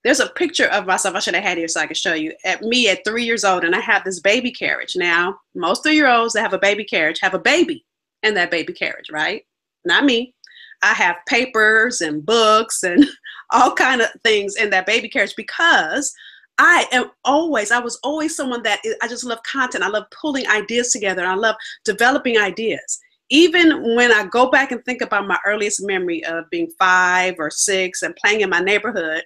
there's 0.05 0.21
a 0.21 0.29
picture 0.29 0.69
of 0.69 0.87
myself. 0.87 1.17
I 1.17 1.19
should 1.21 1.35
have 1.35 1.45
had 1.45 1.59
here 1.59 1.69
so 1.69 1.81
I 1.81 1.87
could 1.87 1.97
show 1.97 2.15
you. 2.15 2.33
At 2.45 2.63
me 2.63 2.89
at 2.89 3.05
three 3.05 3.25
years 3.25 3.45
old, 3.45 3.65
and 3.65 3.75
I 3.75 3.81
have 3.81 4.05
this 4.05 4.21
baby 4.21 4.53
carriage. 4.53 4.97
Now, 4.97 5.39
most 5.55 5.83
three 5.83 5.97
year 5.97 6.09
olds 6.09 6.33
that 6.33 6.43
have 6.43 6.55
a 6.55 6.59
baby 6.59 6.85
carriage 6.85 7.21
have 7.21 7.35
a 7.35 7.39
baby 7.39 7.85
in 8.23 8.35
that 8.35 8.51
baby 8.51 8.73
carriage, 8.73 9.11
right? 9.13 9.43
Not 9.85 10.05
me. 10.05 10.35
I 10.83 10.95
have 10.95 11.17
papers 11.27 12.01
and 12.01 12.25
books 12.25 12.83
and 12.83 13.05
all 13.51 13.75
kind 13.75 14.01
of 14.01 14.09
things 14.23 14.57
in 14.57 14.71
that 14.71 14.87
baby 14.87 15.09
carriage 15.09 15.35
because 15.37 16.13
I 16.59 16.87
am 16.91 17.11
always, 17.25 17.71
I 17.71 17.79
was 17.79 17.99
always 18.03 18.35
someone 18.35 18.63
that 18.65 18.81
I 19.01 19.09
just 19.09 19.25
love 19.25 19.39
content. 19.45 19.85
I 19.85 19.89
love 19.89 20.05
pulling 20.11 20.47
ideas 20.49 20.91
together. 20.91 21.25
I 21.25 21.35
love 21.35 21.55
developing 21.85 22.37
ideas. 22.37 22.99
Even 23.31 23.95
when 23.95 24.11
I 24.11 24.27
go 24.27 24.51
back 24.51 24.73
and 24.73 24.85
think 24.85 25.01
about 25.01 25.29
my 25.29 25.39
earliest 25.47 25.87
memory 25.87 26.25
of 26.25 26.51
being 26.51 26.71
five 26.79 27.37
or 27.39 27.51
six 27.51 28.03
and 28.03 28.17
playing 28.17 28.41
in 28.41 28.51
my 28.51 28.61
neighborhood, 28.61 29.23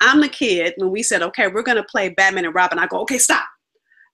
I'm 0.00 0.20
the 0.20 0.28
kid 0.28 0.74
when 0.78 0.90
we 0.90 1.02
said, 1.02 1.22
okay, 1.22 1.46
we're 1.46 1.62
going 1.62 1.76
to 1.76 1.84
play 1.84 2.08
Batman 2.08 2.46
and 2.46 2.54
Robin. 2.54 2.78
I 2.78 2.86
go, 2.86 3.00
okay, 3.02 3.18
stop. 3.18 3.44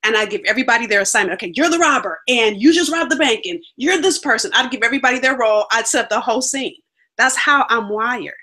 And 0.05 0.17
I 0.17 0.27
give 0.27 0.43
everybody 0.47 0.87
their 0.87 1.01
assignment. 1.01 1.41
Okay, 1.41 1.53
you're 1.57 1.71
the 1.71 1.79
robber 1.79 2.21
and 2.29 2.61
you 2.61 2.73
just 2.73 2.93
robbed 2.93 3.11
the 3.11 3.17
bank 3.17 3.47
and 3.47 3.61
you're 3.77 4.01
this 4.01 4.19
person. 4.19 4.51
I'd 4.55 4.71
give 4.71 4.83
everybody 4.83 5.19
their 5.19 5.39
role. 5.39 5.65
I'd 5.73 5.87
set 5.87 6.05
up 6.05 6.11
the 6.11 6.21
whole 6.21 6.43
scene. 6.43 6.77
That's 7.17 7.37
how 7.37 7.65
I'm 7.69 7.89
wired. 7.89 8.35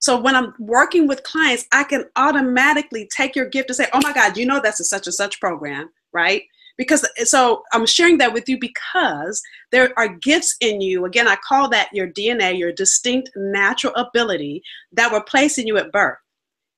So 0.00 0.18
when 0.18 0.34
I'm 0.34 0.54
working 0.58 1.06
with 1.06 1.22
clients, 1.22 1.66
I 1.72 1.84
can 1.84 2.06
automatically 2.16 3.08
take 3.14 3.36
your 3.36 3.46
gift 3.46 3.68
and 3.68 3.76
say, 3.76 3.86
oh 3.92 4.00
my 4.02 4.12
God, 4.12 4.36
you 4.36 4.46
know 4.46 4.60
that's 4.60 4.80
a 4.80 4.84
such 4.84 5.06
and 5.06 5.14
such 5.14 5.38
program, 5.40 5.90
right? 6.12 6.42
Because 6.78 7.06
eh, 7.18 7.24
so 7.24 7.62
I'm 7.72 7.84
sharing 7.84 8.16
that 8.18 8.32
with 8.32 8.48
you 8.48 8.58
because 8.58 9.42
there 9.70 9.92
are 9.98 10.08
gifts 10.08 10.56
in 10.60 10.80
you. 10.80 11.04
Again, 11.04 11.28
I 11.28 11.36
call 11.46 11.68
that 11.70 11.90
your 11.92 12.08
DNA, 12.08 12.58
your 12.58 12.72
distinct 12.72 13.30
natural 13.36 13.94
ability 13.94 14.62
that 14.92 15.12
were 15.12 15.22
placed 15.22 15.58
in 15.58 15.66
you 15.66 15.76
at 15.76 15.92
birth. 15.92 16.18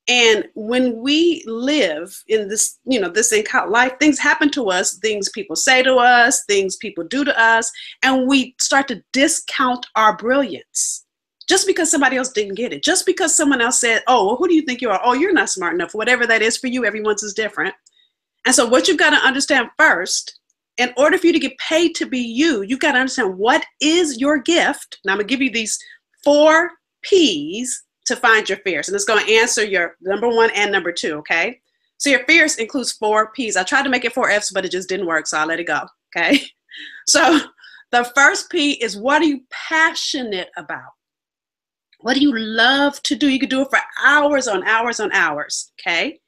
And 0.09 0.49
when 0.55 1.01
we 1.01 1.45
live 1.47 2.13
in 2.27 2.49
this, 2.49 2.81
you 2.85 2.99
know, 2.99 3.09
this 3.09 3.33
in 3.33 3.45
life, 3.69 3.93
things 4.01 4.19
happen 4.19 4.51
to 4.51 4.69
us, 4.69 4.99
things 4.99 5.29
people 5.29 5.55
say 5.55 5.85
to 5.85 5.95
us, 5.95 6.45
things 6.47 6.77
people 6.77 7.05
do 7.05 7.25
to 7.25 7.41
us, 7.41 7.71
and 8.03 8.27
we 8.27 8.57
start 8.59 8.89
to 8.89 9.01
discount 9.13 9.87
our 9.95 10.17
brilliance 10.17 11.05
just 11.53 11.67
because 11.67 11.91
somebody 11.91 12.17
else 12.17 12.31
didn't 12.31 12.55
get 12.55 12.73
it, 12.73 12.83
just 12.83 13.05
because 13.05 13.37
someone 13.37 13.61
else 13.61 13.79
said, 13.79 14.03
oh, 14.07 14.25
well, 14.25 14.37
who 14.37 14.49
do 14.49 14.55
you 14.55 14.63
think 14.63 14.81
you 14.81 14.89
are? 14.89 15.03
Oh, 15.05 15.13
you're 15.13 15.35
not 15.35 15.51
smart 15.51 15.75
enough. 15.75 15.95
Whatever 15.95 16.27
that 16.27 16.41
is 16.41 16.57
for 16.57 16.69
you, 16.69 16.87
everyone's 16.87 17.23
is 17.23 17.35
different. 17.35 17.75
And 18.47 18.55
so, 18.55 18.67
what 18.67 18.89
you've 18.89 18.97
got 18.97 19.11
to 19.11 19.17
understand 19.17 19.69
first, 19.79 20.41
in 20.79 20.95
order 20.97 21.19
for 21.19 21.27
you 21.27 21.33
to 21.35 21.39
get 21.39 21.59
paid 21.59 21.95
to 21.97 22.07
be 22.07 22.21
you, 22.21 22.63
you've 22.63 22.81
got 22.81 22.93
to 22.93 23.01
understand 23.01 23.37
what 23.37 23.67
is 23.83 24.19
your 24.19 24.39
gift. 24.39 24.99
Now, 25.05 25.13
I'm 25.13 25.19
going 25.19 25.29
to 25.29 25.31
give 25.31 25.43
you 25.43 25.51
these 25.51 25.79
four 26.25 26.71
P's 27.03 27.85
to 28.07 28.17
find 28.17 28.49
your 28.49 28.57
fierce. 28.65 28.89
And 28.89 28.95
it's 28.95 29.05
going 29.05 29.23
to 29.23 29.35
answer 29.35 29.63
your 29.63 29.97
number 30.01 30.29
one 30.29 30.51
and 30.55 30.73
number 30.73 30.91
two, 30.91 31.17
okay? 31.17 31.61
So, 31.99 32.09
your 32.09 32.25
fierce 32.25 32.57
includes 32.57 32.93
four 32.93 33.31
P's. 33.33 33.59
I 33.59 33.63
tried 33.63 33.83
to 33.83 33.91
make 33.91 34.07
it 34.07 34.15
four 34.15 34.31
F's, 34.31 34.53
but 34.53 34.65
it 34.65 34.73
just 34.73 34.89
didn't 34.89 35.07
work. 35.07 35.27
So, 35.27 35.37
I 35.37 35.45
let 35.45 35.61
it 35.61 35.67
go, 35.67 35.83
okay? 36.17 36.41
So, 37.07 37.41
the 37.91 38.11
first 38.17 38.51
P 38.51 38.73
is 38.83 38.97
what 38.97 39.21
are 39.21 39.27
you 39.27 39.43
passionate 39.51 40.49
about? 40.57 40.93
What 42.03 42.15
do 42.15 42.21
you 42.21 42.37
love 42.37 43.01
to 43.05 43.15
do? 43.15 43.29
You 43.29 43.39
could 43.39 43.49
do 43.49 43.63
it 43.63 43.71
for 43.71 43.79
hours 44.05 44.49
on 44.49 44.67
hours 44.67 45.01
on 45.01 45.13
hours, 45.13 45.73
okay? 45.81 46.19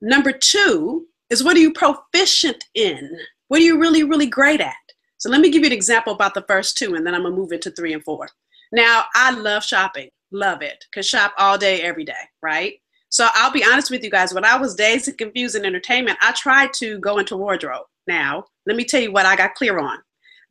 Number 0.00 0.32
two 0.32 1.06
is 1.30 1.42
what 1.42 1.56
are 1.56 1.60
you 1.60 1.72
proficient 1.72 2.64
in? 2.74 3.10
What 3.48 3.60
are 3.60 3.64
you 3.64 3.78
really, 3.78 4.04
really 4.04 4.26
great 4.26 4.60
at? 4.60 4.74
So 5.18 5.28
let 5.28 5.40
me 5.40 5.50
give 5.50 5.62
you 5.62 5.68
an 5.68 5.72
example 5.72 6.12
about 6.12 6.34
the 6.34 6.44
first 6.48 6.76
two, 6.78 6.94
and 6.94 7.06
then 7.06 7.14
I'm 7.14 7.22
gonna 7.22 7.34
move 7.34 7.52
into 7.52 7.70
three 7.70 7.92
and 7.92 8.02
four. 8.02 8.28
Now, 8.72 9.04
I 9.14 9.32
love 9.32 9.64
shopping. 9.64 10.08
love 10.34 10.62
it. 10.62 10.82
Could 10.94 11.04
shop 11.04 11.34
all 11.36 11.58
day, 11.58 11.82
every 11.82 12.04
day, 12.04 12.14
right? 12.42 12.74
So 13.10 13.28
I'll 13.34 13.52
be 13.52 13.64
honest 13.64 13.90
with 13.90 14.02
you 14.02 14.10
guys. 14.10 14.32
When 14.32 14.46
I 14.46 14.56
was 14.56 14.74
dazed 14.74 15.08
and 15.08 15.18
confused 15.18 15.54
in 15.54 15.66
entertainment, 15.66 16.16
I 16.22 16.32
tried 16.32 16.72
to 16.74 16.98
go 17.00 17.18
into 17.18 17.36
wardrobe. 17.36 17.84
Now, 18.06 18.44
let 18.66 18.76
me 18.76 18.84
tell 18.84 19.02
you 19.02 19.12
what 19.12 19.26
I 19.26 19.36
got 19.36 19.54
clear 19.54 19.78
on 19.78 19.98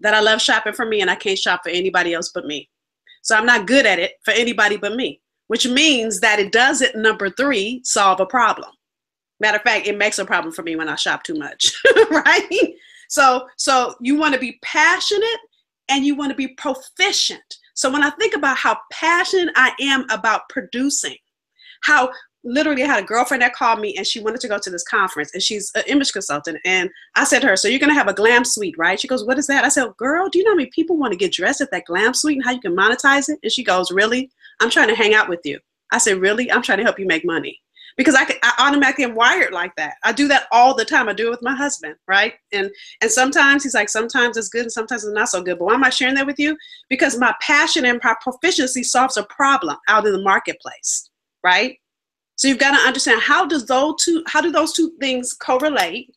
that 0.02 0.14
I 0.14 0.20
love 0.20 0.40
shopping 0.40 0.74
for 0.74 0.86
me 0.86 1.02
and 1.02 1.10
I 1.10 1.16
can't 1.16 1.38
shop 1.38 1.62
for 1.64 1.70
anybody 1.70 2.14
else 2.14 2.32
but 2.34 2.46
me. 2.46 2.70
So 3.22 3.36
I'm 3.36 3.46
not 3.46 3.68
good 3.68 3.86
at 3.86 4.00
it 4.00 4.14
for 4.24 4.32
anybody 4.32 4.78
but 4.78 4.96
me, 4.96 5.22
which 5.48 5.68
means 5.68 6.20
that 6.22 6.40
it 6.40 6.52
doesn't, 6.52 6.96
number 6.96 7.30
three, 7.30 7.82
solve 7.84 8.20
a 8.20 8.26
problem. 8.26 8.70
Matter 9.40 9.58
of 9.58 9.64
fact, 9.64 9.88
it 9.88 9.98
makes 9.98 10.20
a 10.20 10.26
problem 10.26 10.54
for 10.54 10.64
me 10.64 10.76
when 10.76 10.90
I 10.90 10.96
shop 10.96 11.24
too 11.24 11.36
much, 11.36 11.72
right? 12.12 12.76
So, 13.10 13.48
so 13.58 13.96
you 14.00 14.18
want 14.18 14.34
to 14.34 14.40
be 14.40 14.60
passionate 14.64 15.40
and 15.90 16.06
you 16.06 16.16
want 16.16 16.32
to 16.32 16.36
be 16.36 16.50
proficient. 16.50 17.58
So 17.74 17.92
when 17.92 18.04
I 18.04 18.12
think 18.12 18.36
about 18.36 18.58
how 18.58 18.78
passionate 18.92 19.54
I 19.56 19.74
am 19.82 20.06
about 20.10 20.48
producing, 20.50 21.18
how 21.84 22.12
literally 22.44 22.82
had 22.82 23.04
a 23.04 23.06
girlfriend 23.06 23.42
that 23.42 23.54
called 23.54 23.80
me 23.80 23.96
and 23.98 24.06
she 24.06 24.20
wanted 24.20 24.42
to 24.42 24.48
go 24.48 24.58
to 24.58 24.70
this 24.70 24.84
conference 24.84 25.34
and 25.34 25.44
she's 25.44 25.72
an 25.76 25.84
image 25.88 26.12
consultant. 26.12 26.60
And 26.66 26.90
I 27.16 27.24
said 27.24 27.40
to 27.42 27.48
her, 27.48 27.56
So 27.56 27.68
you're 27.68 27.80
gonna 27.80 27.94
have 27.94 28.08
a 28.08 28.14
glam 28.14 28.44
suite, 28.44 28.76
right? 28.78 29.00
She 29.00 29.08
goes, 29.08 29.26
What 29.26 29.38
is 29.38 29.48
that? 29.48 29.64
I 29.64 29.70
said, 29.70 29.96
Girl, 29.98 30.30
do 30.30 30.40
you 30.40 30.46
know 30.46 30.52
how 30.52 30.56
many 30.56 30.70
people 30.74 30.98
want 30.98 31.12
to 31.12 31.18
get 31.18 31.34
dressed 31.34 31.62
at 31.62 31.72
that 31.72 31.86
glam 31.86 32.14
suite 32.14 32.38
and 32.38 32.46
how 32.46 32.52
you 32.52 32.62
can 32.62 32.76
monetize 32.76 33.30
it? 33.30 33.40
And 33.44 33.52
she 33.52 33.64
goes, 33.64 33.92
Really? 33.92 34.32
I'm 34.60 34.70
trying 34.70 34.90
to 34.90 34.96
hang 34.96 35.14
out 35.14 35.30
with 35.30 35.42
you. 35.44 35.60
I 35.92 35.98
said, 35.98 36.18
Really? 36.18 36.52
I'm 36.52 36.62
trying 36.62 36.80
to 36.80 36.84
help 36.84 37.00
you 37.00 37.06
make 37.06 37.26
money. 37.26 37.60
Because 37.98 38.16
I, 38.16 38.24
I 38.42 38.54
automatically 38.60 39.04
am 39.04 39.16
wired 39.16 39.52
like 39.52 39.76
that. 39.76 39.96
I 40.06 40.14
do 40.14 40.30
that 40.30 40.48
all 40.54 40.74
the 40.74 40.86
time. 40.86 41.10
I 41.10 41.14
do 41.14 41.28
it 41.28 41.32
with 41.32 41.42
my 41.42 41.54
husband, 41.54 41.96
right? 42.08 42.34
And 42.54 42.72
and 43.02 43.12
sometimes 43.12 43.64
he's 43.64 43.74
like, 43.74 43.90
sometimes 43.90 44.38
it's 44.38 44.48
good 44.48 44.62
and 44.62 44.72
sometimes 44.72 45.04
it's 45.04 45.14
not 45.14 45.28
so 45.28 45.44
good. 45.44 45.60
But 45.60 45.66
why 45.66 45.74
am 45.74 45.84
I 45.84 45.90
sharing 45.90 46.16
that 46.16 46.26
with 46.26 46.40
you? 46.40 46.58
Because 46.90 47.20
my 47.20 47.36
passion 47.42 47.86
and 47.86 48.00
my 48.02 48.16
proficiency 48.22 48.84
solves 48.84 49.18
a 49.18 49.24
problem 49.24 49.76
out 49.90 50.06
in 50.06 50.14
the 50.14 50.22
marketplace, 50.22 51.10
right? 51.44 51.78
So 52.42 52.48
you've 52.48 52.58
got 52.58 52.76
to 52.76 52.88
understand 52.88 53.22
how 53.22 53.46
does 53.46 53.68
those 53.68 54.04
two 54.04 54.24
how 54.26 54.42
do 54.42 54.52
those 54.52 54.74
two 54.74 54.94
things 55.00 55.32
correlate? 55.32 56.12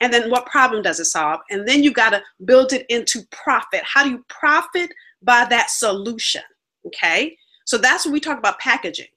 And 0.00 0.10
then 0.10 0.30
what 0.30 0.46
problem 0.46 0.80
does 0.80 1.00
it 1.00 1.04
solve? 1.04 1.40
And 1.50 1.68
then 1.68 1.82
you 1.82 1.92
got 1.92 2.10
to 2.10 2.22
build 2.46 2.72
it 2.72 2.86
into 2.88 3.24
profit. 3.30 3.82
How 3.84 4.02
do 4.02 4.08
you 4.08 4.24
profit 4.30 4.90
by 5.20 5.44
that 5.50 5.68
solution? 5.68 6.40
Okay. 6.86 7.36
So 7.66 7.76
that's 7.76 8.06
when 8.06 8.14
we 8.14 8.20
talk 8.20 8.38
about 8.38 8.58
packaging. 8.58 9.08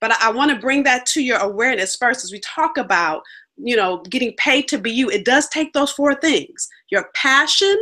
But 0.00 0.10
I, 0.10 0.30
I 0.30 0.32
want 0.32 0.50
to 0.50 0.58
bring 0.58 0.82
that 0.82 1.06
to 1.06 1.22
your 1.22 1.38
awareness 1.38 1.94
first 1.94 2.24
as 2.24 2.32
we 2.32 2.40
talk 2.40 2.78
about, 2.78 3.22
you 3.56 3.76
know, 3.76 3.98
getting 4.10 4.34
paid 4.38 4.66
to 4.68 4.78
be 4.78 4.90
you. 4.90 5.08
It 5.08 5.24
does 5.24 5.48
take 5.50 5.72
those 5.72 5.92
four 5.92 6.16
things 6.16 6.68
your 6.90 7.10
passion, 7.14 7.78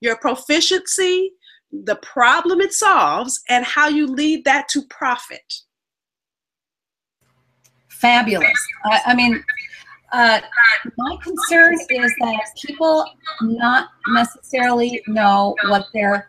your 0.00 0.16
proficiency, 0.18 1.32
the 1.72 1.96
problem 1.96 2.60
it 2.60 2.72
solves, 2.72 3.42
and 3.48 3.64
how 3.64 3.88
you 3.88 4.06
lead 4.06 4.44
that 4.44 4.68
to 4.68 4.82
profit 4.82 5.54
fabulous. 8.04 8.68
I, 8.84 9.00
I 9.06 9.14
mean, 9.14 9.42
uh, 10.12 10.40
my 10.96 11.16
concern 11.22 11.74
is 11.74 12.14
that 12.20 12.40
people 12.64 13.04
not 13.40 13.88
necessarily 14.08 15.02
know 15.06 15.56
what 15.68 15.86
they're 15.94 16.28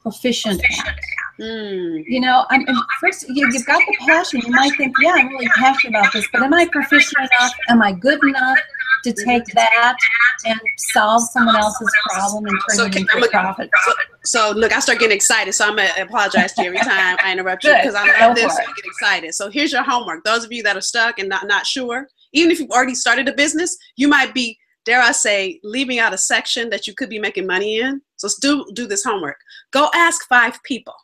proficient 0.00 0.60
at. 0.64 0.98
Mm. 1.40 2.04
You 2.06 2.20
know, 2.20 2.44
I'm, 2.50 2.66
first 3.00 3.26
you, 3.28 3.50
have 3.50 3.66
got 3.66 3.80
the 3.86 3.96
passion. 4.06 4.42
You 4.44 4.52
might 4.52 4.76
think, 4.76 4.94
yeah, 5.00 5.12
I'm 5.16 5.28
really 5.28 5.48
passionate 5.56 5.98
about 5.98 6.12
this, 6.12 6.26
but 6.32 6.42
am 6.42 6.52
I 6.52 6.68
proficient 6.70 7.18
enough? 7.18 7.52
Am 7.68 7.80
I 7.82 7.92
good 7.92 8.22
enough 8.22 8.58
to 9.04 9.12
take 9.12 9.44
that 9.54 9.96
and 10.44 10.60
solve 10.92 11.22
someone 11.32 11.56
else's 11.56 11.92
problem 12.10 12.46
and 12.46 12.60
turn 12.68 12.76
so, 12.76 12.84
it 12.86 12.96
into 12.96 13.24
a 13.24 13.28
profit? 13.28 13.70
So, 13.84 13.92
so, 14.24 14.50
look, 14.56 14.72
I 14.72 14.80
start 14.80 14.98
getting 14.98 15.16
excited. 15.16 15.52
So 15.52 15.66
I'm 15.66 15.76
gonna 15.76 15.90
apologize 16.00 16.52
to 16.54 16.62
you 16.62 16.68
every 16.68 16.78
time 16.90 17.16
I 17.22 17.32
interrupt 17.32 17.64
you 17.64 17.74
because 17.74 17.94
I 17.94 18.26
love 18.26 18.36
this. 18.36 18.54
I 18.54 18.64
get 18.64 18.84
excited. 18.84 19.34
So 19.34 19.50
here's 19.50 19.72
your 19.72 19.82
homework. 19.82 20.24
Those 20.24 20.44
of 20.44 20.52
you 20.52 20.62
that 20.62 20.76
are 20.76 20.82
stuck 20.82 21.18
and 21.18 21.28
not 21.28 21.46
not 21.46 21.66
sure, 21.66 22.08
even 22.32 22.50
if 22.50 22.60
you've 22.60 22.70
already 22.70 22.94
started 22.94 23.28
a 23.28 23.32
business, 23.32 23.76
you 23.96 24.08
might 24.08 24.34
be 24.34 24.58
dare 24.84 25.00
I 25.00 25.12
say, 25.12 25.60
leaving 25.62 25.98
out 25.98 26.14
a 26.14 26.18
section 26.18 26.70
that 26.70 26.86
you 26.86 26.94
could 26.94 27.08
be 27.08 27.18
making 27.18 27.46
money 27.46 27.78
in. 27.80 28.00
So 28.16 28.28
do 28.40 28.66
do 28.74 28.86
this 28.86 29.04
homework. 29.04 29.36
Go 29.72 29.88
ask 29.94 30.26
five 30.28 30.62
people 30.64 30.94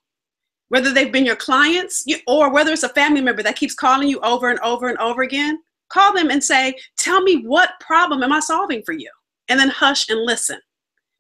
whether 0.69 0.93
they've 0.93 1.13
been 1.13 1.25
your 1.25 1.37
clients 1.37 2.05
or 2.27 2.53
whether 2.53 2.73
it's 2.73 2.83
a 2.83 2.91
family 2.91 3.21
member 3.21 3.43
that 3.43 3.57
keeps 3.57 3.75
calling 3.75 4.09
you 4.09 4.21
over 4.21 4.51
and 4.51 4.59
over 4.61 4.89
and 4.89 4.99
over 4.99 5.23
again, 5.23 5.59
call 5.91 6.15
them 6.15 6.31
and 6.31 6.43
say, 6.43 6.75
Tell 6.97 7.23
me 7.23 7.43
what 7.43 7.71
problem 7.81 8.23
am 8.23 8.33
I 8.33 8.41
solving 8.41 8.83
for 8.85 8.93
you? 8.93 9.11
And 9.49 9.59
then 9.59 9.69
hush 9.69 10.09
and 10.09 10.21
listen 10.21 10.61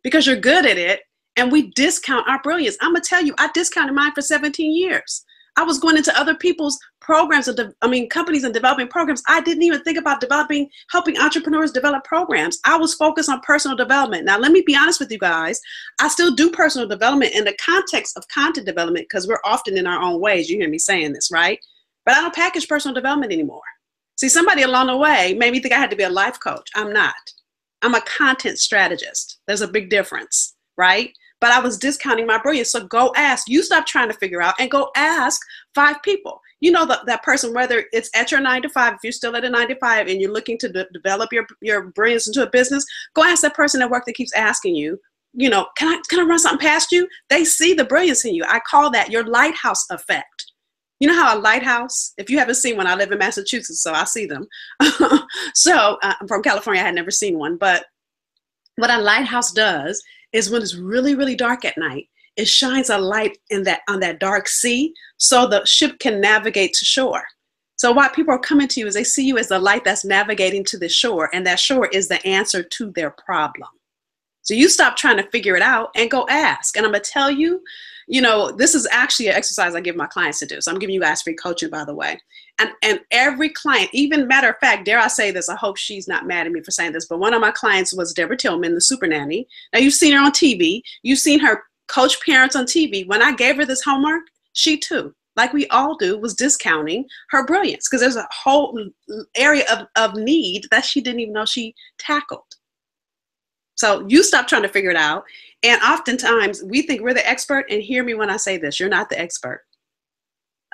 because 0.02 0.26
you're 0.26 0.36
good 0.36 0.66
at 0.66 0.78
it 0.78 1.00
and 1.36 1.52
we 1.52 1.70
discount 1.72 2.28
our 2.28 2.42
brilliance. 2.42 2.76
I'm 2.80 2.92
going 2.92 3.02
to 3.02 3.08
tell 3.08 3.24
you, 3.24 3.34
I 3.38 3.48
discounted 3.54 3.94
mine 3.94 4.12
for 4.12 4.22
17 4.22 4.74
years. 4.74 5.24
I 5.56 5.64
was 5.64 5.80
going 5.80 5.96
into 5.96 6.16
other 6.16 6.36
people's 6.36 6.78
programs, 7.00 7.52
de- 7.52 7.72
I 7.82 7.88
mean, 7.88 8.08
companies 8.08 8.44
and 8.44 8.54
developing 8.54 8.86
programs. 8.86 9.22
I 9.26 9.40
didn't 9.40 9.64
even 9.64 9.82
think 9.82 9.98
about 9.98 10.20
developing, 10.20 10.68
helping 10.92 11.18
entrepreneurs 11.18 11.72
develop 11.72 12.04
programs. 12.04 12.60
I 12.64 12.76
was 12.76 12.94
focused 12.94 13.28
on 13.28 13.40
personal 13.40 13.76
development. 13.76 14.24
Now, 14.24 14.38
let 14.38 14.52
me 14.52 14.62
be 14.64 14.76
honest 14.76 15.00
with 15.00 15.10
you 15.10 15.18
guys. 15.18 15.58
I 16.00 16.06
still 16.08 16.32
do 16.32 16.52
personal 16.52 16.86
development 16.86 17.34
in 17.34 17.44
the 17.44 17.56
context 17.64 18.16
of 18.16 18.28
content 18.28 18.66
development 18.66 19.06
because 19.08 19.26
we're 19.26 19.40
often 19.44 19.76
in 19.76 19.86
our 19.86 20.00
own 20.00 20.20
ways. 20.20 20.48
You 20.48 20.58
hear 20.58 20.68
me 20.68 20.78
saying 20.78 21.12
this, 21.12 21.30
right? 21.32 21.58
But 22.04 22.14
I 22.14 22.20
don't 22.20 22.34
package 22.34 22.68
personal 22.68 22.94
development 22.94 23.32
anymore. 23.32 23.62
See, 24.18 24.28
somebody 24.28 24.62
along 24.62 24.88
the 24.88 24.96
way 24.96 25.34
made 25.38 25.52
me 25.52 25.60
think 25.60 25.74
I 25.74 25.78
had 25.78 25.90
to 25.90 25.96
be 25.96 26.02
a 26.02 26.10
life 26.10 26.38
coach. 26.40 26.68
I'm 26.74 26.92
not. 26.92 27.14
I'm 27.82 27.94
a 27.94 28.02
content 28.02 28.58
strategist. 28.58 29.38
There's 29.46 29.60
a 29.62 29.68
big 29.68 29.88
difference, 29.88 30.56
right? 30.76 31.12
but 31.40 31.50
I 31.50 31.60
was 31.60 31.78
discounting 31.78 32.26
my 32.26 32.38
brilliance. 32.38 32.72
So 32.72 32.86
go 32.86 33.12
ask. 33.16 33.48
You 33.48 33.62
stop 33.62 33.86
trying 33.86 34.08
to 34.08 34.18
figure 34.18 34.42
out 34.42 34.54
and 34.58 34.70
go 34.70 34.90
ask 34.96 35.40
five 35.74 36.02
people. 36.02 36.40
You 36.60 36.72
know 36.72 36.84
that 36.86 37.06
that 37.06 37.22
person, 37.22 37.54
whether 37.54 37.84
it's 37.92 38.10
at 38.14 38.32
your 38.32 38.40
nine 38.40 38.62
to 38.62 38.68
five, 38.68 38.94
if 38.94 39.00
you're 39.02 39.12
still 39.12 39.36
at 39.36 39.44
a 39.44 39.50
nine 39.50 39.68
to 39.68 39.76
five 39.76 40.08
and 40.08 40.20
you're 40.20 40.32
looking 40.32 40.58
to 40.58 40.68
de- 40.68 40.88
develop 40.92 41.32
your 41.32 41.46
your 41.60 41.82
brilliance 41.90 42.26
into 42.26 42.42
a 42.42 42.50
business, 42.50 42.84
go 43.14 43.22
ask 43.22 43.42
that 43.42 43.54
person 43.54 43.82
at 43.82 43.90
work 43.90 44.04
that 44.06 44.16
keeps 44.16 44.34
asking 44.34 44.74
you, 44.74 44.98
you 45.32 45.48
know, 45.48 45.68
can 45.76 45.88
I 45.88 46.00
can 46.08 46.20
I 46.20 46.24
run 46.24 46.38
something 46.38 46.66
past 46.66 46.90
you? 46.90 47.06
They 47.30 47.44
see 47.44 47.74
the 47.74 47.84
brilliance 47.84 48.24
in 48.24 48.34
you. 48.34 48.44
I 48.48 48.60
call 48.68 48.90
that 48.90 49.10
your 49.10 49.24
lighthouse 49.24 49.88
effect. 49.90 50.47
You 51.00 51.08
know 51.08 51.14
how 51.14 51.38
a 51.38 51.40
lighthouse, 51.40 52.12
if 52.18 52.28
you 52.28 52.38
haven't 52.38 52.56
seen 52.56 52.76
one, 52.76 52.86
I 52.86 52.94
live 52.94 53.12
in 53.12 53.18
Massachusetts, 53.18 53.82
so 53.82 53.92
I 53.92 54.04
see 54.04 54.26
them. 54.26 54.48
so 55.54 55.98
uh, 56.02 56.14
I'm 56.20 56.26
from 56.26 56.42
California, 56.42 56.82
I 56.82 56.86
had 56.86 56.94
never 56.94 57.10
seen 57.10 57.38
one, 57.38 57.56
but 57.56 57.86
what 58.76 58.90
a 58.90 58.98
lighthouse 58.98 59.52
does 59.52 60.02
is 60.32 60.50
when 60.50 60.62
it's 60.62 60.74
really, 60.74 61.14
really 61.14 61.36
dark 61.36 61.64
at 61.64 61.78
night, 61.78 62.08
it 62.36 62.46
shines 62.46 62.90
a 62.90 62.98
light 62.98 63.38
in 63.50 63.64
that 63.64 63.80
on 63.88 63.98
that 64.00 64.20
dark 64.20 64.48
sea 64.48 64.94
so 65.16 65.46
the 65.46 65.64
ship 65.64 65.98
can 65.98 66.20
navigate 66.20 66.72
to 66.74 66.84
shore. 66.84 67.24
So 67.76 67.92
why 67.92 68.08
people 68.08 68.34
are 68.34 68.38
coming 68.38 68.68
to 68.68 68.80
you 68.80 68.86
is 68.86 68.94
they 68.94 69.04
see 69.04 69.24
you 69.26 69.38
as 69.38 69.48
the 69.48 69.58
light 69.58 69.84
that's 69.84 70.04
navigating 70.04 70.64
to 70.64 70.78
the 70.78 70.88
shore, 70.88 71.30
and 71.32 71.46
that 71.46 71.60
shore 71.60 71.86
is 71.88 72.08
the 72.08 72.24
answer 72.26 72.62
to 72.62 72.92
their 72.92 73.10
problem. 73.10 73.68
So 74.42 74.54
you 74.54 74.68
stop 74.68 74.96
trying 74.96 75.18
to 75.18 75.30
figure 75.30 75.56
it 75.56 75.62
out 75.62 75.90
and 75.94 76.10
go 76.10 76.26
ask. 76.28 76.76
And 76.76 76.86
I'm 76.86 76.92
gonna 76.92 77.04
tell 77.04 77.30
you, 77.30 77.62
you 78.08 78.22
know, 78.22 78.50
this 78.50 78.74
is 78.74 78.88
actually 78.90 79.28
an 79.28 79.34
exercise 79.34 79.74
I 79.74 79.80
give 79.80 79.94
my 79.94 80.06
clients 80.06 80.38
to 80.40 80.46
do. 80.46 80.60
So 80.60 80.72
I'm 80.72 80.78
giving 80.78 80.94
you 80.94 81.00
guys 81.00 81.22
free 81.22 81.34
coaching, 81.34 81.68
by 81.68 81.84
the 81.84 81.94
way. 81.94 82.18
And 82.58 82.70
and 82.82 83.00
every 83.10 83.50
client, 83.50 83.90
even 83.92 84.26
matter 84.26 84.48
of 84.48 84.58
fact, 84.58 84.86
dare 84.86 84.98
I 84.98 85.08
say 85.08 85.30
this? 85.30 85.48
I 85.48 85.56
hope 85.56 85.76
she's 85.76 86.08
not 86.08 86.26
mad 86.26 86.46
at 86.46 86.52
me 86.52 86.62
for 86.62 86.70
saying 86.70 86.92
this, 86.92 87.06
but 87.06 87.20
one 87.20 87.34
of 87.34 87.40
my 87.40 87.50
clients 87.50 87.94
was 87.94 88.14
Deborah 88.14 88.36
Tillman, 88.36 88.74
the 88.74 88.80
super 88.80 89.06
nanny. 89.06 89.46
Now 89.72 89.80
you've 89.80 89.94
seen 89.94 90.14
her 90.14 90.20
on 90.24 90.32
TV, 90.32 90.80
you've 91.02 91.18
seen 91.18 91.38
her 91.40 91.62
coach 91.86 92.20
parents 92.24 92.56
on 92.56 92.64
TV. 92.64 93.06
When 93.06 93.22
I 93.22 93.32
gave 93.32 93.56
her 93.56 93.64
this 93.64 93.82
homework, 93.82 94.22
she 94.54 94.78
too, 94.78 95.14
like 95.36 95.52
we 95.52 95.66
all 95.68 95.96
do, 95.96 96.18
was 96.18 96.34
discounting 96.34 97.06
her 97.30 97.44
brilliance 97.44 97.88
because 97.88 98.00
there's 98.00 98.16
a 98.16 98.28
whole 98.32 98.78
area 99.36 99.64
of, 99.70 99.86
of 99.96 100.16
need 100.16 100.66
that 100.70 100.84
she 100.84 101.00
didn't 101.00 101.20
even 101.20 101.34
know 101.34 101.44
she 101.44 101.74
tackled. 101.98 102.42
So 103.78 104.04
you 104.08 104.24
stop 104.24 104.48
trying 104.48 104.62
to 104.62 104.68
figure 104.68 104.90
it 104.90 104.96
out. 104.96 105.24
And 105.62 105.80
oftentimes 105.82 106.64
we 106.64 106.82
think 106.82 107.00
we're 107.00 107.14
the 107.14 107.28
expert. 107.28 107.64
And 107.70 107.80
hear 107.80 108.02
me 108.02 108.14
when 108.14 108.28
I 108.28 108.36
say 108.36 108.56
this 108.56 108.80
you're 108.80 108.88
not 108.88 109.08
the 109.08 109.18
expert. 109.18 109.64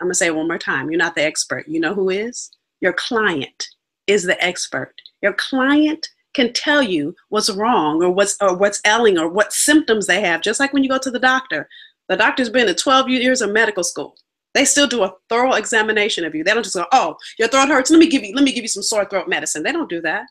I'm 0.00 0.06
going 0.06 0.12
to 0.12 0.16
say 0.16 0.28
it 0.28 0.34
one 0.34 0.48
more 0.48 0.58
time. 0.58 0.90
You're 0.90 0.98
not 0.98 1.14
the 1.14 1.22
expert. 1.22 1.68
You 1.68 1.80
know 1.80 1.94
who 1.94 2.08
is? 2.08 2.50
Your 2.80 2.94
client 2.94 3.68
is 4.06 4.24
the 4.24 4.42
expert. 4.42 4.94
Your 5.22 5.34
client 5.34 6.08
can 6.32 6.52
tell 6.54 6.82
you 6.82 7.14
what's 7.28 7.50
wrong 7.50 8.02
or 8.02 8.10
what's 8.10 8.36
or 8.40 8.56
what's 8.56 8.80
ailing 8.86 9.18
or 9.18 9.28
what 9.28 9.52
symptoms 9.52 10.06
they 10.06 10.22
have. 10.22 10.40
Just 10.40 10.58
like 10.58 10.72
when 10.72 10.82
you 10.82 10.88
go 10.88 10.98
to 10.98 11.10
the 11.10 11.18
doctor. 11.18 11.68
The 12.08 12.16
doctor's 12.16 12.50
been 12.50 12.68
in 12.68 12.74
12 12.74 13.08
years 13.10 13.42
of 13.42 13.50
medical 13.50 13.84
school. 13.84 14.16
They 14.54 14.64
still 14.64 14.86
do 14.86 15.02
a 15.02 15.14
thorough 15.28 15.54
examination 15.54 16.24
of 16.24 16.34
you. 16.34 16.42
They 16.42 16.54
don't 16.54 16.62
just 16.62 16.76
go, 16.76 16.86
"Oh, 16.92 17.16
your 17.38 17.48
throat 17.48 17.68
hurts. 17.68 17.90
Let 17.90 17.98
me 17.98 18.06
give 18.06 18.24
you 18.24 18.34
let 18.34 18.44
me 18.44 18.52
give 18.52 18.64
you 18.64 18.68
some 18.68 18.82
sore 18.82 19.04
throat 19.04 19.28
medicine." 19.28 19.62
They 19.62 19.72
don't 19.72 19.90
do 19.90 20.00
that. 20.02 20.26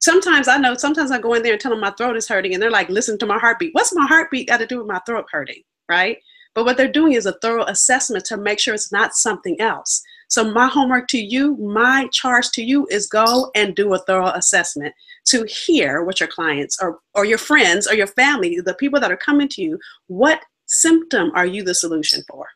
Sometimes 0.00 0.48
I 0.48 0.58
know. 0.58 0.74
Sometimes 0.74 1.10
I 1.10 1.18
go 1.18 1.34
in 1.34 1.42
there 1.42 1.52
and 1.52 1.60
tell 1.60 1.70
them 1.70 1.80
my 1.80 1.92
throat 1.92 2.16
is 2.16 2.28
hurting, 2.28 2.54
and 2.54 2.62
they're 2.62 2.70
like, 2.70 2.88
"Listen 2.88 3.18
to 3.18 3.26
my 3.26 3.38
heartbeat. 3.38 3.72
What's 3.72 3.94
my 3.94 4.06
heartbeat 4.06 4.48
got 4.48 4.58
to 4.58 4.66
do 4.66 4.78
with 4.78 4.86
my 4.86 5.00
throat 5.06 5.26
hurting?" 5.30 5.62
Right? 5.88 6.18
But 6.54 6.64
what 6.64 6.76
they're 6.76 6.90
doing 6.90 7.14
is 7.14 7.26
a 7.26 7.38
thorough 7.40 7.64
assessment 7.64 8.24
to 8.26 8.36
make 8.36 8.60
sure 8.60 8.74
it's 8.74 8.92
not 8.92 9.14
something 9.14 9.60
else. 9.60 10.02
So, 10.28 10.50
my 10.52 10.66
homework 10.66 11.08
to 11.08 11.18
you, 11.18 11.56
my 11.56 12.08
charge 12.12 12.50
to 12.52 12.62
you 12.62 12.86
is 12.90 13.06
go 13.06 13.50
and 13.54 13.74
do 13.74 13.92
a 13.94 13.98
thorough 13.98 14.30
assessment 14.30 14.94
to 15.26 15.44
hear 15.44 16.02
what 16.02 16.20
your 16.20 16.28
clients 16.28 16.78
or, 16.80 17.00
or 17.14 17.24
your 17.24 17.38
friends 17.38 17.86
or 17.86 17.94
your 17.94 18.06
family, 18.06 18.60
the 18.60 18.74
people 18.74 19.00
that 19.00 19.12
are 19.12 19.16
coming 19.16 19.48
to 19.48 19.62
you, 19.62 19.78
what 20.06 20.40
symptom 20.66 21.30
are 21.34 21.46
you 21.46 21.62
the 21.62 21.74
solution 21.74 22.22
for? 22.28 22.46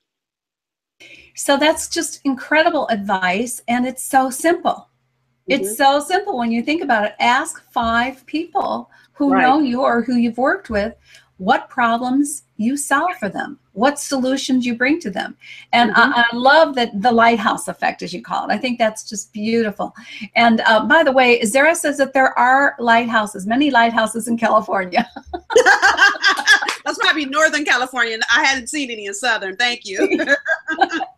So 1.35 1.57
that's 1.57 1.89
just 1.89 2.21
incredible 2.25 2.89
advice. 2.89 3.63
And 3.69 3.87
it's 3.87 4.03
so 4.03 4.31
simple. 4.31 4.88
Mm-hmm. 5.49 5.63
It's 5.63 5.77
so 5.77 6.01
simple 6.01 6.37
when 6.37 6.53
you 6.53 6.63
think 6.63 6.83
about 6.83 7.05
it. 7.05 7.15
Ask 7.21 7.63
five 7.71 8.25
people 8.27 8.91
who 9.13 9.33
right. 9.33 9.43
know 9.43 9.61
you 9.61 9.83
or 9.83 10.03
who 10.03 10.17
you've 10.17 10.39
worked 10.39 10.71
with 10.71 10.95
what 11.39 11.69
problems 11.69 12.43
you 12.57 12.77
solve 12.77 13.15
for 13.19 13.29
them, 13.29 13.59
what 13.73 13.99
solutions 13.99 14.67
you 14.67 14.75
bring 14.75 14.99
to 15.01 15.09
them. 15.09 15.37
And 15.73 15.93
mm-hmm. 15.93 16.13
I, 16.13 16.25
I, 16.31 16.37
love 16.37 16.75
that 16.75 17.01
the 17.01 17.13
lighthouse 17.13 17.69
effect, 17.69 18.03
as 18.03 18.13
you 18.13 18.23
call 18.23 18.51
it. 18.51 18.53
I 18.53 18.59
think 18.59 18.77
that's 18.77 19.09
just 19.09 19.33
beautiful. 19.33 19.95
And 20.35 20.61
uh, 20.63 20.85
by 20.87 21.05
the 21.05 21.13
way, 21.13 21.41
Zara 21.45 21.77
says 21.77 21.97
that 21.99 22.13
there 22.13 22.37
are 22.37 22.75
lighthouses, 22.81 23.47
many 23.47 23.71
lighthouses 23.71 24.27
in 24.27 24.37
California. 24.37 25.09
that's 26.85 26.99
probably 26.99 27.27
Northern 27.27 27.65
California. 27.65 28.19
I 28.35 28.45
hadn't 28.45 28.67
seen 28.67 28.91
any 28.91 29.07
in 29.07 29.15
Southern. 29.15 29.57
Thank 29.57 29.87
you. 29.87 30.27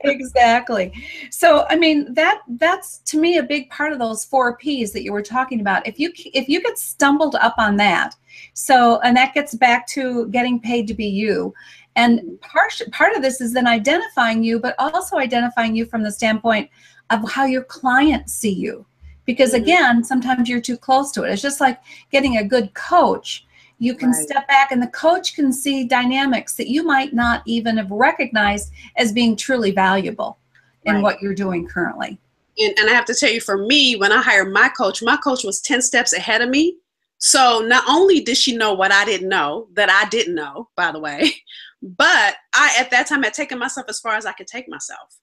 exactly. 0.00 0.92
So 1.30 1.66
i 1.68 1.76
mean 1.76 2.12
that 2.14 2.42
that's 2.48 2.98
to 2.98 3.18
me 3.18 3.38
a 3.38 3.42
big 3.42 3.70
part 3.70 3.92
of 3.92 3.98
those 3.98 4.24
four 4.24 4.56
p's 4.56 4.92
that 4.92 5.02
you 5.02 5.12
were 5.12 5.22
talking 5.22 5.60
about. 5.60 5.86
If 5.86 5.98
you 5.98 6.12
if 6.16 6.48
you 6.48 6.62
get 6.62 6.78
stumbled 6.78 7.36
up 7.36 7.54
on 7.58 7.76
that 7.76 8.16
so 8.54 9.00
and 9.00 9.16
that 9.16 9.34
gets 9.34 9.54
back 9.54 9.86
to 9.88 10.28
getting 10.28 10.60
paid 10.60 10.86
to 10.88 10.94
be 10.94 11.06
you. 11.06 11.54
And 11.96 12.40
part 12.40 12.80
part 12.92 13.16
of 13.16 13.22
this 13.22 13.40
is 13.40 13.52
then 13.52 13.66
identifying 13.66 14.42
you 14.42 14.58
but 14.60 14.74
also 14.78 15.16
identifying 15.16 15.74
you 15.74 15.84
from 15.84 16.02
the 16.02 16.12
standpoint 16.12 16.70
of 17.10 17.28
how 17.30 17.44
your 17.44 17.64
clients 17.64 18.32
see 18.34 18.52
you. 18.52 18.86
Because 19.24 19.52
mm-hmm. 19.52 19.64
again 19.64 20.04
sometimes 20.04 20.48
you're 20.48 20.60
too 20.60 20.78
close 20.78 21.12
to 21.12 21.24
it. 21.24 21.30
It's 21.30 21.42
just 21.42 21.60
like 21.60 21.80
getting 22.10 22.36
a 22.36 22.44
good 22.44 22.74
coach 22.74 23.46
you 23.80 23.94
can 23.94 24.10
right. 24.10 24.22
step 24.22 24.46
back 24.46 24.72
and 24.72 24.80
the 24.80 24.88
coach 24.88 25.34
can 25.34 25.52
see 25.52 25.84
dynamics 25.84 26.54
that 26.54 26.68
you 26.68 26.84
might 26.84 27.14
not 27.14 27.42
even 27.46 27.78
have 27.78 27.90
recognized 27.90 28.72
as 28.96 29.10
being 29.10 29.34
truly 29.34 29.70
valuable 29.70 30.38
in 30.84 30.96
right. 30.96 31.02
what 31.02 31.22
you're 31.22 31.34
doing 31.34 31.66
currently. 31.66 32.20
And, 32.58 32.78
and 32.78 32.90
I 32.90 32.92
have 32.92 33.06
to 33.06 33.14
tell 33.14 33.30
you, 33.30 33.40
for 33.40 33.56
me, 33.56 33.96
when 33.96 34.12
I 34.12 34.20
hired 34.20 34.52
my 34.52 34.68
coach, 34.68 35.02
my 35.02 35.16
coach 35.16 35.44
was 35.44 35.62
10 35.62 35.80
steps 35.80 36.12
ahead 36.12 36.42
of 36.42 36.50
me. 36.50 36.76
So 37.16 37.60
not 37.66 37.84
only 37.88 38.20
did 38.20 38.36
she 38.36 38.54
know 38.54 38.74
what 38.74 38.92
I 38.92 39.06
didn't 39.06 39.30
know, 39.30 39.68
that 39.72 39.90
I 39.90 40.08
didn't 40.10 40.34
know, 40.34 40.68
by 40.76 40.92
the 40.92 41.00
way, 41.00 41.32
but 41.82 42.36
I, 42.54 42.76
at 42.78 42.90
that 42.90 43.06
time, 43.06 43.22
had 43.22 43.32
taken 43.32 43.58
myself 43.58 43.86
as 43.88 43.98
far 43.98 44.14
as 44.14 44.26
I 44.26 44.32
could 44.32 44.46
take 44.46 44.68
myself. 44.68 45.19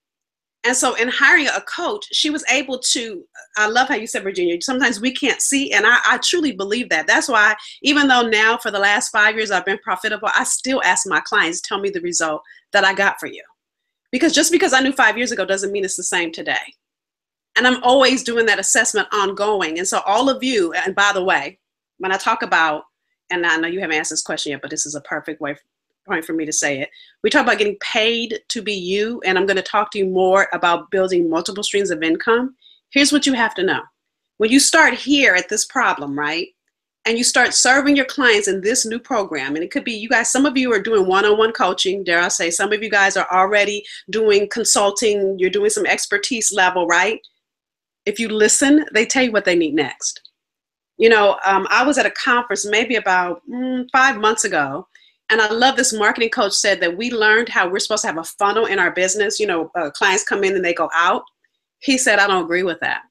And 0.64 0.76
so, 0.76 0.96
in 0.96 1.08
hiring 1.08 1.48
a 1.48 1.62
coach, 1.62 2.06
she 2.12 2.30
was 2.30 2.44
able 2.50 2.80
to. 2.80 3.24
I 3.58 3.68
love 3.68 3.88
how 3.88 3.96
you 3.96 4.08
said, 4.08 4.24
Virginia. 4.24 4.58
Sometimes 4.62 5.00
we 5.00 5.12
can't 5.12 5.42
see, 5.42 5.72
and 5.72 5.86
I, 5.86 6.00
I, 6.06 6.20
truly 6.24 6.52
believe 6.52 6.90
that. 6.90 7.08
That's 7.08 7.30
why, 7.30 7.56
even 7.84 8.08
though 8.08 8.24
now 8.24 8.58
for 8.58 8.72
the 8.72 8.80
last 8.80 9.10
five 9.10 9.36
years 9.36 9.52
I've 9.52 9.66
been 9.66 9.78
profitable, 9.80 10.30
I 10.36 10.44
still 10.44 10.82
ask 10.84 11.08
my 11.08 11.22
clients, 11.22 11.62
tell 11.62 11.80
me 11.80 11.90
the 11.90 12.02
result 12.02 12.42
that 12.74 12.84
I 12.84 12.94
got 12.94 13.20
for 13.20 13.28
you. 13.28 13.44
Because 14.12 14.34
just 14.34 14.52
because 14.52 14.74
I 14.74 14.82
knew 14.82 14.92
five 14.92 15.18
years 15.18 15.32
ago 15.32 15.46
doesn't 15.46 15.72
mean 15.72 15.86
it's 15.86 15.96
the 15.96 16.04
same 16.04 16.32
today. 16.32 16.74
And 17.56 17.66
I'm 17.66 17.82
always 17.84 18.24
doing 18.24 18.46
that 18.48 18.60
assessment 18.60 19.08
ongoing. 19.14 19.78
And 19.78 19.88
so, 19.88 20.02
all 20.06 20.28
of 20.28 20.44
you, 20.44 20.74
and 20.74 20.96
by 20.96 21.12
the 21.14 21.24
way, 21.24 21.60
when 22.00 22.12
I 22.12 22.18
talk 22.18 22.42
about, 22.42 22.84
and 23.30 23.46
I 23.46 23.58
know 23.58 23.68
you 23.68 23.80
haven't 23.80 23.98
asked 23.98 24.10
this 24.10 24.22
question 24.22 24.52
yet, 24.52 24.62
but 24.62 24.72
this 24.72 24.86
is 24.86 24.96
a 24.96 25.02
perfect 25.02 25.40
way 25.40 25.56
point 26.08 26.26
for 26.26 26.34
me 26.34 26.46
to 26.46 26.54
say 26.54 26.80
it. 26.80 26.90
We 27.24 27.30
talk 27.30 27.44
about 27.44 27.58
getting 27.58 27.78
paid 27.82 28.40
to 28.50 28.62
be 28.62 28.74
you, 28.74 29.22
and 29.26 29.38
I'm 29.38 29.46
going 29.46 29.58
to 29.58 29.62
talk 29.62 29.92
to 29.92 30.00
you 30.00 30.06
more 30.06 30.48
about 30.54 30.90
building 30.92 31.30
multiple 31.30 31.64
streams 31.64 31.92
of 31.92 32.02
income. 32.02 32.56
Here's 32.92 33.12
what 33.12 33.26
you 33.26 33.34
have 33.34 33.54
to 33.56 33.64
know. 33.64 33.82
When 34.38 34.52
you 34.52 34.60
start 34.60 34.94
here 34.94 35.36
at 35.36 35.50
this 35.50 35.66
problem, 35.66 36.18
right? 36.18 36.48
And 37.06 37.18
you 37.18 37.24
start 37.24 37.54
serving 37.54 37.96
your 37.96 38.06
clients 38.06 38.48
in 38.48 38.62
this 38.62 38.86
new 38.86 39.00
program, 39.00 39.56
and 39.56 39.64
it 39.64 39.72
could 39.72 39.84
be 39.84 39.94
you 39.94 40.10
guys, 40.10 40.32
some 40.32 40.46
of 40.46 40.58
you 40.58 40.74
are 40.74 40.82
doing 40.82 41.08
one 41.08 41.26
on 41.26 41.38
one 41.38 41.54
coaching, 41.54 42.04
dare 42.04 42.22
I 42.22 42.28
say, 42.28 42.52
some 42.52 42.74
of 42.74 42.84
you 42.84 42.90
guys 42.90 43.16
are 43.16 43.28
already 43.32 43.86
doing 44.10 44.48
consulting, 44.50 45.38
you're 45.40 45.50
doing 45.50 45.70
some 45.70 45.86
expertise 45.86 46.52
level, 46.52 46.86
right? 46.86 47.20
If 48.06 48.20
you 48.20 48.30
listen, 48.30 48.86
they 48.94 49.06
tell 49.06 49.24
you 49.24 49.32
what 49.32 49.46
they 49.46 49.56
need 49.56 49.74
next. 49.74 50.22
You 50.98 51.10
know, 51.10 51.38
um, 51.46 51.68
I 51.70 51.86
was 51.86 51.98
at 51.98 52.06
a 52.06 52.12
conference 52.12 52.66
maybe 52.66 52.96
about 52.96 53.42
mm, 53.50 53.88
five 53.92 54.18
months 54.18 54.44
ago, 54.44 54.88
and 55.30 55.42
I 55.42 55.52
love 55.52 55.76
this 55.76 55.94
marketing 55.94 56.30
coach 56.30 56.54
said 56.54 56.80
that 56.82 56.96
we 56.96 57.12
learned 57.12 57.50
how 57.50 57.70
we're 57.70 57.80
supposed 57.80 58.02
to 58.04 58.08
have 58.08 58.18
a 58.18 58.24
funnel 58.24 58.66
in 58.66 58.80
our 58.80 58.92
business. 58.92 59.40
You 59.40 59.48
know, 59.48 59.72
uh, 59.76 59.90
clients 59.92 60.24
come 60.24 60.44
in 60.44 60.56
and 60.56 60.64
they 60.64 60.74
go 60.74 60.90
out. 60.94 61.24
He 61.80 61.98
said, 61.98 62.20
I 62.20 62.28
don't 62.28 62.46
agree 62.46 62.64
with 62.64 62.80
that. 62.80 63.02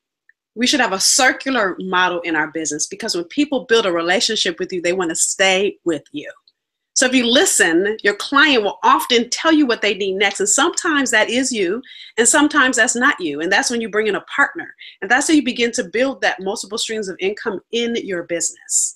We 0.55 0.67
should 0.67 0.81
have 0.81 0.95
a 0.95 1.01
circular 1.01 1.77
model 1.81 2.21
in 2.21 2.35
our 2.35 2.51
business 2.51 2.87
because 2.87 3.15
when 3.15 3.25
people 3.25 3.67
build 3.67 3.85
a 3.85 3.93
relationship 3.93 4.59
with 4.59 4.73
you, 4.73 4.81
they 4.81 4.95
want 4.95 5.11
to 5.11 5.17
stay 5.17 5.77
with 5.85 6.05
you. 6.13 6.33
So 6.95 7.05
if 7.05 7.15
you 7.15 7.31
listen, 7.31 7.99
your 8.03 8.15
client 8.15 8.63
will 8.63 8.79
often 8.83 9.29
tell 9.29 9.53
you 9.53 9.67
what 9.67 9.83
they 9.83 9.93
need 9.93 10.15
next. 10.15 10.41
And 10.41 10.49
sometimes 10.49 11.11
that 11.11 11.29
is 11.29 11.53
you, 11.53 11.83
and 12.17 12.27
sometimes 12.27 12.77
that's 12.77 12.97
not 12.97 13.21
you. 13.21 13.43
And 13.43 13.53
that's 13.53 13.71
when 13.71 13.83
you 13.83 13.91
bring 13.91 14.07
in 14.07 14.15
a 14.15 14.23
partner. 14.23 14.75
And 15.03 15.11
that's 15.11 15.29
how 15.29 15.35
you 15.35 15.45
begin 15.45 15.73
to 15.73 15.85
build 15.85 16.23
that 16.23 16.41
multiple 16.41 16.79
streams 16.79 17.09
of 17.09 17.19
income 17.21 17.61
in 17.71 17.97
your 17.97 18.23
business. 18.23 18.96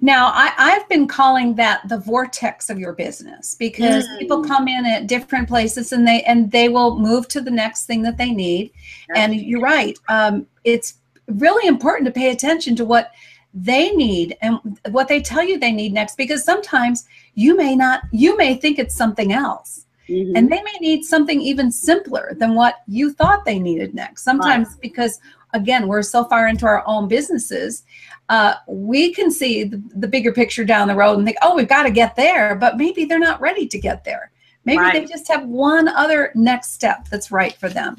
Now, 0.00 0.32
I, 0.34 0.70
have 0.70 0.88
been 0.88 1.06
calling 1.06 1.54
that 1.56 1.88
the 1.88 1.98
vortex 1.98 2.70
of 2.70 2.78
your 2.78 2.92
business 2.92 3.54
because 3.54 4.06
mm. 4.06 4.18
people 4.18 4.44
come 4.44 4.68
in 4.68 4.86
at 4.86 5.06
different 5.06 5.48
places 5.48 5.92
and 5.92 6.06
they 6.06 6.22
and 6.22 6.50
they 6.50 6.68
will 6.68 6.98
move 6.98 7.28
to 7.28 7.40
the 7.40 7.50
next 7.50 7.86
thing 7.86 8.02
that 8.02 8.16
they 8.16 8.30
need. 8.30 8.72
And 9.14 9.34
you're 9.34 9.60
right. 9.60 9.98
Um, 10.08 10.46
it's 10.64 10.94
really 11.26 11.68
important 11.68 12.06
to 12.06 12.12
pay 12.12 12.30
attention 12.30 12.74
to 12.76 12.84
what 12.84 13.12
they 13.54 13.90
need 13.92 14.36
and 14.42 14.78
what 14.90 15.08
they 15.08 15.20
tell 15.20 15.42
you 15.42 15.58
they 15.58 15.72
need 15.72 15.92
next 15.92 16.16
because 16.16 16.44
sometimes 16.44 17.06
you 17.34 17.56
may 17.56 17.74
not 17.74 18.02
you 18.12 18.36
may 18.36 18.54
think 18.54 18.78
it's 18.78 18.94
something 18.94 19.32
else 19.32 19.86
mm-hmm. 20.08 20.36
and 20.36 20.50
they 20.50 20.62
may 20.62 20.74
need 20.80 21.02
something 21.02 21.40
even 21.40 21.70
simpler 21.70 22.34
than 22.38 22.54
what 22.54 22.82
you 22.86 23.12
thought 23.12 23.44
they 23.44 23.58
needed 23.58 23.94
next 23.94 24.22
sometimes 24.22 24.68
right. 24.68 24.80
because 24.82 25.18
again 25.54 25.88
we're 25.88 26.02
so 26.02 26.24
far 26.24 26.46
into 26.46 26.66
our 26.66 26.84
own 26.86 27.08
businesses 27.08 27.84
uh, 28.28 28.54
we 28.66 29.12
can 29.14 29.30
see 29.30 29.64
the, 29.64 29.82
the, 29.96 30.08
bigger 30.08 30.32
picture 30.32 30.64
down 30.64 30.86
the 30.86 30.94
road 30.94 31.16
and 31.16 31.26
think, 31.26 31.38
oh, 31.40 31.56
we've 31.56 31.68
got 31.68 31.84
to 31.84 31.90
get 31.90 32.14
there, 32.14 32.54
but 32.54 32.76
maybe 32.76 33.04
they're 33.04 33.18
not 33.18 33.40
ready 33.40 33.66
to 33.66 33.78
get 33.78 34.04
there. 34.04 34.30
Maybe 34.64 34.80
right. 34.80 34.92
they 34.92 35.06
just 35.06 35.26
have 35.28 35.46
one 35.46 35.88
other 35.88 36.30
next 36.34 36.74
step 36.74 37.08
that's 37.08 37.30
right 37.30 37.54
for 37.54 37.70
them. 37.70 37.96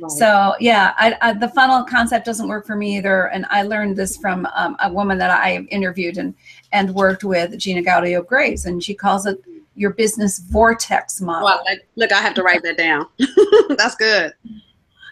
Right. 0.00 0.10
So 0.10 0.54
yeah, 0.60 0.94
I, 0.98 1.16
I, 1.22 1.32
the 1.32 1.48
funnel 1.48 1.84
concept 1.84 2.26
doesn't 2.26 2.48
work 2.48 2.66
for 2.66 2.76
me 2.76 2.98
either, 2.98 3.26
and 3.28 3.46
I 3.50 3.62
learned 3.62 3.96
this 3.96 4.16
from 4.16 4.46
um, 4.54 4.76
a 4.82 4.92
woman 4.92 5.18
that 5.18 5.30
I 5.30 5.66
interviewed 5.70 6.18
and 6.18 6.34
and 6.72 6.94
worked 6.94 7.24
with, 7.24 7.58
Gina 7.58 7.82
Gaudio 7.82 8.26
Graves, 8.26 8.66
and 8.66 8.82
she 8.82 8.94
calls 8.94 9.26
it 9.26 9.42
your 9.74 9.90
business 9.90 10.38
vortex 10.38 11.20
model. 11.20 11.44
Well, 11.46 11.76
look, 11.96 12.12
I 12.12 12.20
have 12.20 12.34
to 12.34 12.42
write 12.42 12.62
that 12.62 12.76
down. 12.76 13.06
That's 13.76 13.94
good. 13.94 14.32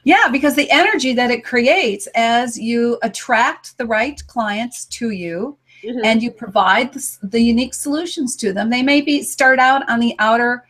Yeah, 0.08 0.28
because 0.32 0.54
the 0.54 0.70
energy 0.70 1.12
that 1.12 1.30
it 1.30 1.44
creates 1.44 2.08
as 2.14 2.58
you 2.58 2.98
attract 3.02 3.76
the 3.76 3.84
right 3.84 4.18
clients 4.26 4.86
to 4.86 5.10
you 5.10 5.58
mm-hmm. 5.84 6.00
and 6.02 6.22
you 6.22 6.30
provide 6.30 6.94
the, 6.94 7.18
the, 7.24 7.42
unique 7.42 7.74
solutions 7.74 8.34
to 8.36 8.54
them. 8.54 8.70
They 8.70 8.82
may 8.82 9.02
be 9.02 9.22
start 9.22 9.58
out 9.58 9.86
on 9.90 10.00
the 10.00 10.14
outer 10.18 10.64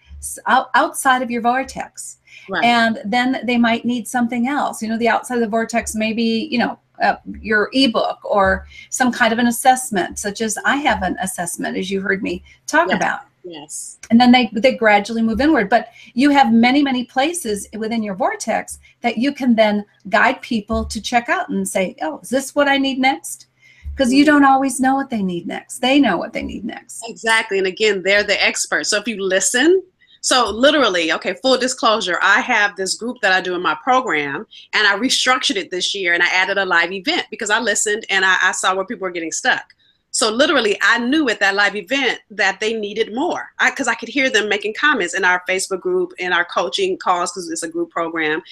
out, 0.47 0.71
outside 0.75 1.23
of 1.23 1.31
your 1.31 1.41
vortex. 1.41 2.17
Right. 2.51 2.65
And 2.65 3.01
then 3.05 3.41
they 3.45 3.59
might 3.59 3.85
need 3.85 4.09
something 4.09 4.49
else. 4.49 4.83
You 4.83 4.89
know, 4.89 4.99
the 4.99 5.09
outside 5.09 5.37
of 5.37 5.43
the 5.43 5.49
vortex 5.49 5.95
may 5.95 6.13
be, 6.13 6.49
you 6.51 6.59
know, 6.59 6.77
uh, 7.01 7.19
your 7.41 7.71
ebook 7.73 8.19
or 8.25 8.67
some 8.91 9.13
kind 9.13 9.33
of 9.33 9.39
an 9.39 9.47
assessment, 9.47 10.19
such 10.19 10.41
as 10.41 10.59
I 10.65 10.79
have 10.79 11.05
an 11.05 11.17
assessment, 11.23 11.77
as 11.77 11.93
you 11.93 12.01
heard 12.01 12.25
me 12.25 12.43
talk 12.67 12.91
about. 12.91 13.21
Yes. 13.45 13.99
And 14.11 14.21
then 14.21 14.33
they 14.33 14.51
they 14.53 14.75
gradually 14.75 15.23
move 15.23 15.41
inward. 15.41 15.69
But 15.69 15.89
you 16.15 16.31
have 16.31 16.53
many, 16.53 16.83
many 16.83 17.05
places 17.05 17.69
within 17.77 18.03
your 18.03 18.15
vortex 18.15 18.79
that 19.01 19.19
you 19.19 19.33
can 19.33 19.55
then 19.55 19.85
guide 20.09 20.43
people 20.43 20.85
to 20.85 21.01
check 21.01 21.29
out 21.29 21.49
and 21.49 21.67
say, 21.67 21.97
oh, 22.03 22.21
is 22.23 22.31
this 22.31 22.55
what 22.55 22.69
I 22.69 22.77
need 22.79 22.99
next? 22.99 23.47
Because 23.91 24.13
you 24.13 24.25
mm-hmm. 24.25 24.33
don't 24.33 24.45
always 24.45 24.81
know 24.81 24.95
what 24.95 25.11
they 25.11 25.23
need 25.23 25.47
next. 25.47 25.79
They 25.79 25.99
know 25.99 26.17
what 26.17 26.33
they 26.33 26.43
need 26.43 26.65
next. 26.65 27.03
Exactly. 27.09 27.59
And 27.59 27.67
again, 27.67 28.03
they're 28.03 28.23
the 28.23 28.43
experts. 28.45 28.91
So 28.91 28.99
if 28.99 29.09
you 29.09 29.23
listen, 29.23 29.83
so 30.21 30.51
literally, 30.51 31.13
okay, 31.13 31.35
full 31.35 31.59
disclosure, 31.59 32.19
I 32.21 32.41
have 32.41 32.77
this 32.77 32.97
group 32.97 33.19
that 33.23 33.33
I 33.33 33.41
do 33.41 33.55
in 33.55 33.63
my 33.63 33.77
program 33.83 34.47
and 34.73 34.87
I 34.87 34.97
restructured 34.99 35.57
it 35.57 35.71
this 35.71 35.95
year 35.95 36.13
and 36.15 36.23
I 36.23 36.29
added 36.29 36.59
a 36.59 36.65
live 36.65 36.93
event 36.93 37.27
because 37.31 37.51
I 37.51 37.61
listened 37.61 38.05
and 38.11 38.25
I, 38.25 38.37
I 38.43 38.53
saw 38.53 38.75
where 38.75 38.85
people 38.85 39.05
were 39.05 39.13
getting 39.13 39.33
stuck. 39.33 39.75
So 40.11 40.31
literally, 40.31 40.79
I 40.83 40.99
knew 40.99 41.29
at 41.29 41.41
that 41.41 41.55
live 41.55 41.77
event 41.77 42.21
that 42.31 42.61
they 42.61 42.73
needed 42.73 43.15
more 43.15 43.51
because 43.65 43.89
I, 43.89 43.93
I, 43.93 43.95
could 43.95 44.09
hear 44.09 44.31
them 44.31 44.49
making 44.49 44.75
comments 44.75 45.15
in 45.15 45.25
our 45.25 45.43
Facebook 45.49 45.81
group, 45.81 46.13
in 46.19 46.33
our 46.33 46.45
coaching 46.45 46.97
calls, 46.97 47.31
because 47.31 47.51
it's 47.51 47.63
a 47.63 47.69
group 47.69 47.91
program. 47.91 48.43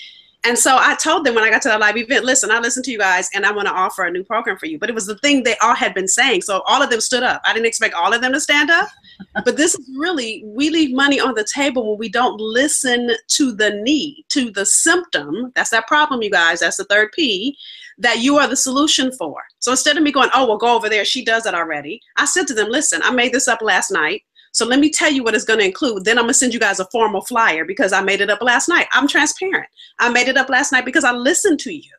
And 0.47 0.57
so 0.57 0.77
I 0.79 0.95
told 0.95 1.27
them 1.27 1.35
when 1.35 1.43
I 1.43 1.51
got 1.51 1.63
to 1.63 1.69
that 1.71 1.81
live 1.81 1.97
event, 1.97 2.25
listen, 2.25 2.53
I 2.53 2.61
listened 2.61 2.85
to 2.85 2.93
you 2.93 2.99
guys 2.99 3.29
and 3.35 3.45
I 3.45 3.51
want 3.51 3.67
to 3.67 3.75
offer 3.75 4.05
a 4.05 4.11
new 4.13 4.23
program 4.23 4.57
for 4.57 4.67
you. 4.67 4.79
But 4.79 4.89
it 4.89 4.95
was 4.95 5.07
the 5.07 5.19
thing 5.19 5.43
they 5.43 5.57
all 5.57 5.75
had 5.75 5.93
been 5.93 6.07
saying. 6.07 6.43
So 6.43 6.63
all 6.67 6.81
of 6.81 6.89
them 6.89 7.01
stood 7.01 7.25
up. 7.25 7.43
I 7.45 7.53
didn't 7.53 7.67
expect 7.67 7.95
all 7.95 8.13
of 8.13 8.21
them 8.21 8.33
to 8.33 8.41
stand 8.41 8.71
up. 8.71 8.89
but 9.45 9.57
this 9.57 9.75
is 9.75 9.91
really, 9.97 10.45
we 10.47 10.71
leave 10.71 10.95
money 10.95 11.19
on 11.19 11.35
the 11.35 11.43
table 11.53 11.91
when 11.91 11.99
we 11.99 12.09
don't 12.09 12.41
listen 12.41 13.11
to 13.29 13.53
the 13.53 13.71
need, 13.83 14.25
to 14.29 14.53
the 14.53 14.65
symptom. 14.65 15.51
That's 15.57 15.71
that 15.71 15.89
problem, 15.89 16.23
you 16.23 16.31
guys. 16.31 16.61
That's 16.61 16.77
the 16.77 16.85
third 16.85 17.11
P 17.13 17.59
that 17.99 18.19
you 18.19 18.37
are 18.39 18.49
the 18.49 18.57
solution 18.57 19.11
for. 19.13 19.43
So 19.59 19.71
instead 19.71 19.97
of 19.97 20.03
me 20.03 20.13
going, 20.13 20.31
oh, 20.35 20.47
well, 20.47 20.59
go 20.59 20.75
over 20.75 20.89
there, 20.89 21.05
she 21.05 21.25
does 21.25 21.47
it 21.47 21.55
already, 21.55 22.01
I 22.17 22.25
said 22.27 22.47
to 22.49 22.55
them, 22.55 22.69
listen, 22.71 23.01
I 23.03 23.11
made 23.11 23.33
this 23.33 23.49
up 23.49 23.63
last 23.63 23.91
night. 23.91 24.23
So 24.53 24.65
let 24.65 24.81
me 24.81 24.91
tell 24.91 25.13
you 25.13 25.23
what 25.23 25.35
it's 25.35 25.45
going 25.45 25.61
to 25.61 25.67
include. 25.67 26.05
Then 26.05 26.19
I'm 26.19 26.25
going 26.25 26.33
to 26.33 26.39
send 26.39 26.55
you 26.55 26.61
guys 26.61 26.81
a 26.81 26.87
formal 26.87 27.21
flyer 27.21 27.65
because 27.65 27.93
I 27.93 28.01
made 28.01 28.23
it 28.23 28.31
up 28.31 28.41
last 28.41 28.69
night. 28.69 28.87
I'm 28.93 29.07
transparent. 29.07 29.69
I 29.99 30.09
made 30.09 30.29
it 30.29 30.37
up 30.39 30.49
last 30.49 30.73
night 30.73 30.87
because 30.87 31.05
I 31.05 31.13
listened 31.13 31.61
to 31.61 31.75
you, 31.75 31.93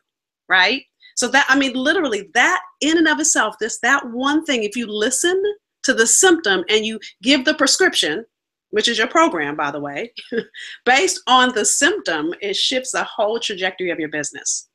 right? 0.48 0.82
So 1.14 1.28
that, 1.28 1.46
I 1.48 1.58
mean, 1.58 1.74
literally, 1.74 2.30
that 2.34 2.60
in 2.80 2.98
and 2.98 3.08
of 3.08 3.20
itself, 3.20 3.56
this, 3.58 3.78
that 3.80 4.08
one 4.10 4.44
thing, 4.44 4.62
if 4.64 4.76
you 4.76 4.86
listen 4.86 5.40
to 5.84 5.94
the 5.94 6.06
symptom 6.06 6.64
and 6.68 6.84
you 6.84 7.00
give 7.22 7.44
the 7.44 7.54
prescription, 7.54 8.24
which 8.70 8.88
is 8.88 8.98
your 8.98 9.08
program, 9.08 9.56
by 9.56 9.70
the 9.70 9.80
way, 9.80 10.12
based 10.84 11.20
on 11.26 11.54
the 11.54 11.64
symptom, 11.64 12.34
it 12.40 12.54
shifts 12.54 12.92
the 12.92 13.04
whole 13.04 13.40
trajectory 13.40 13.90
of 13.90 13.98
your 13.98 14.10
business. 14.10 14.67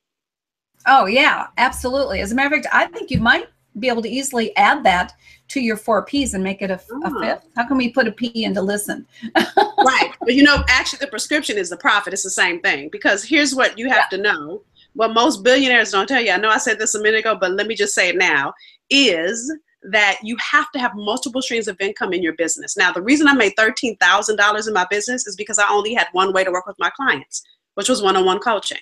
Oh, 0.86 1.06
yeah, 1.06 1.46
absolutely. 1.56 2.20
As 2.20 2.32
a 2.32 2.34
matter 2.34 2.54
of 2.54 2.62
fact, 2.62 2.74
I 2.74 2.86
think 2.86 3.10
you 3.10 3.20
might 3.20 3.48
be 3.78 3.88
able 3.88 4.02
to 4.02 4.08
easily 4.08 4.56
add 4.56 4.84
that 4.84 5.14
to 5.48 5.60
your 5.60 5.76
four 5.76 6.04
P's 6.04 6.34
and 6.34 6.44
make 6.44 6.62
it 6.62 6.70
a, 6.70 6.80
oh. 6.90 7.02
a 7.02 7.12
ah. 7.12 7.20
fifth. 7.20 7.48
How 7.56 7.66
can 7.66 7.76
we 7.76 7.90
put 7.90 8.08
a 8.08 8.12
P 8.12 8.44
into 8.44 8.62
listen? 8.62 9.06
right. 9.36 10.10
But 10.20 10.34
you 10.34 10.42
know, 10.42 10.64
actually, 10.68 11.00
the 11.00 11.08
prescription 11.08 11.58
is 11.58 11.68
the 11.68 11.76
profit. 11.76 12.14
It's 12.14 12.22
the 12.22 12.30
same 12.30 12.60
thing 12.60 12.88
because 12.90 13.22
here's 13.22 13.54
what 13.54 13.78
you 13.78 13.90
have 13.90 14.06
yeah. 14.10 14.16
to 14.16 14.22
know. 14.22 14.62
What 14.94 15.12
most 15.12 15.42
billionaires 15.42 15.90
don't 15.90 16.06
tell 16.06 16.22
you, 16.22 16.30
I 16.30 16.36
know 16.36 16.48
I 16.48 16.58
said 16.58 16.78
this 16.78 16.94
a 16.94 17.02
minute 17.02 17.18
ago, 17.18 17.36
but 17.38 17.50
let 17.50 17.66
me 17.66 17.74
just 17.74 17.94
say 17.94 18.10
it 18.10 18.16
now, 18.16 18.54
is 18.90 19.52
that 19.82 20.18
you 20.22 20.36
have 20.38 20.70
to 20.70 20.78
have 20.78 20.92
multiple 20.94 21.42
streams 21.42 21.68
of 21.68 21.76
income 21.80 22.12
in 22.12 22.22
your 22.22 22.34
business. 22.34 22.76
Now, 22.76 22.92
the 22.92 23.02
reason 23.02 23.26
I 23.26 23.34
made 23.34 23.54
$13,000 23.58 24.68
in 24.68 24.72
my 24.72 24.86
business 24.88 25.26
is 25.26 25.36
because 25.36 25.58
I 25.58 25.68
only 25.68 25.94
had 25.94 26.06
one 26.12 26.32
way 26.32 26.44
to 26.44 26.50
work 26.52 26.66
with 26.66 26.78
my 26.78 26.90
clients, 26.90 27.42
which 27.74 27.88
was 27.88 28.02
one 28.02 28.16
on 28.16 28.24
one 28.24 28.38
coaching. 28.38 28.78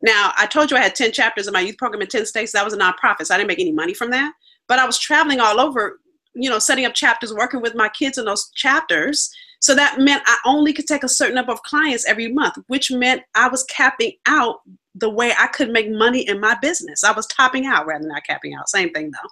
Now, 0.00 0.32
I 0.36 0.46
told 0.46 0.70
you 0.70 0.76
I 0.76 0.80
had 0.80 0.94
10 0.94 1.12
chapters 1.12 1.46
in 1.46 1.52
my 1.52 1.60
youth 1.60 1.76
program 1.76 2.02
in 2.02 2.08
10 2.08 2.26
states. 2.26 2.52
That 2.52 2.64
was 2.64 2.74
a 2.74 2.78
nonprofit, 2.78 3.26
so 3.26 3.34
I 3.34 3.38
didn't 3.38 3.48
make 3.48 3.58
any 3.58 3.72
money 3.72 3.94
from 3.94 4.10
that. 4.10 4.32
But 4.68 4.78
I 4.78 4.86
was 4.86 4.98
traveling 4.98 5.40
all 5.40 5.60
over, 5.60 6.00
you 6.34 6.48
know, 6.48 6.58
setting 6.58 6.84
up 6.84 6.94
chapters, 6.94 7.34
working 7.34 7.60
with 7.60 7.74
my 7.74 7.88
kids 7.88 8.18
in 8.18 8.24
those 8.24 8.50
chapters. 8.54 9.30
So 9.60 9.74
that 9.74 9.98
meant 9.98 10.22
I 10.26 10.36
only 10.44 10.72
could 10.72 10.86
take 10.86 11.02
a 11.02 11.08
certain 11.08 11.34
number 11.34 11.52
of 11.52 11.62
clients 11.62 12.06
every 12.06 12.32
month, 12.32 12.58
which 12.68 12.92
meant 12.92 13.22
I 13.34 13.48
was 13.48 13.64
capping 13.64 14.12
out 14.26 14.60
the 14.94 15.10
way 15.10 15.32
I 15.36 15.48
could 15.48 15.70
make 15.70 15.90
money 15.90 16.28
in 16.28 16.40
my 16.40 16.56
business. 16.60 17.02
I 17.02 17.12
was 17.12 17.26
topping 17.26 17.66
out 17.66 17.86
rather 17.86 18.02
than 18.02 18.12
not 18.12 18.24
capping 18.24 18.54
out. 18.54 18.68
Same 18.68 18.90
thing 18.92 19.10
though. 19.10 19.28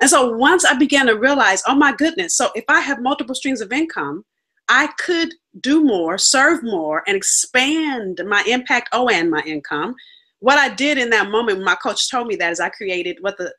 And 0.00 0.08
so 0.08 0.34
once 0.34 0.64
I 0.64 0.74
began 0.74 1.06
to 1.06 1.18
realize, 1.18 1.62
oh 1.66 1.74
my 1.74 1.94
goodness, 1.94 2.36
so 2.36 2.50
if 2.54 2.64
I 2.68 2.80
have 2.80 3.02
multiple 3.02 3.34
streams 3.34 3.60
of 3.60 3.72
income, 3.72 4.24
I 4.70 4.86
could 4.98 5.34
do 5.60 5.84
more, 5.84 6.16
serve 6.16 6.62
more, 6.62 7.02
and 7.06 7.16
expand 7.16 8.22
my 8.26 8.44
impact 8.46 8.88
oh, 8.92 9.08
and 9.08 9.28
my 9.28 9.42
income. 9.44 9.94
What 10.38 10.58
I 10.58 10.72
did 10.72 10.96
in 10.96 11.10
that 11.10 11.28
moment 11.28 11.62
my 11.62 11.74
coach 11.74 12.08
told 12.08 12.28
me 12.28 12.36
that 12.36 12.52
is 12.52 12.60
I 12.60 12.70
created 12.70 13.18
what 13.20 13.36
the 13.36 13.52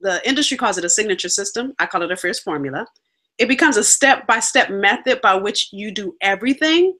the 0.00 0.20
industry 0.28 0.58
calls 0.58 0.76
it 0.76 0.84
a 0.84 0.90
signature 0.90 1.30
system. 1.30 1.72
I 1.78 1.86
call 1.86 2.02
it 2.02 2.12
a 2.12 2.16
fierce 2.16 2.38
formula. 2.38 2.86
It 3.38 3.48
becomes 3.48 3.78
a 3.78 3.84
step-by-step 3.84 4.68
method 4.70 5.22
by 5.22 5.34
which 5.34 5.72
you 5.72 5.90
do 5.90 6.14
everything. 6.20 6.94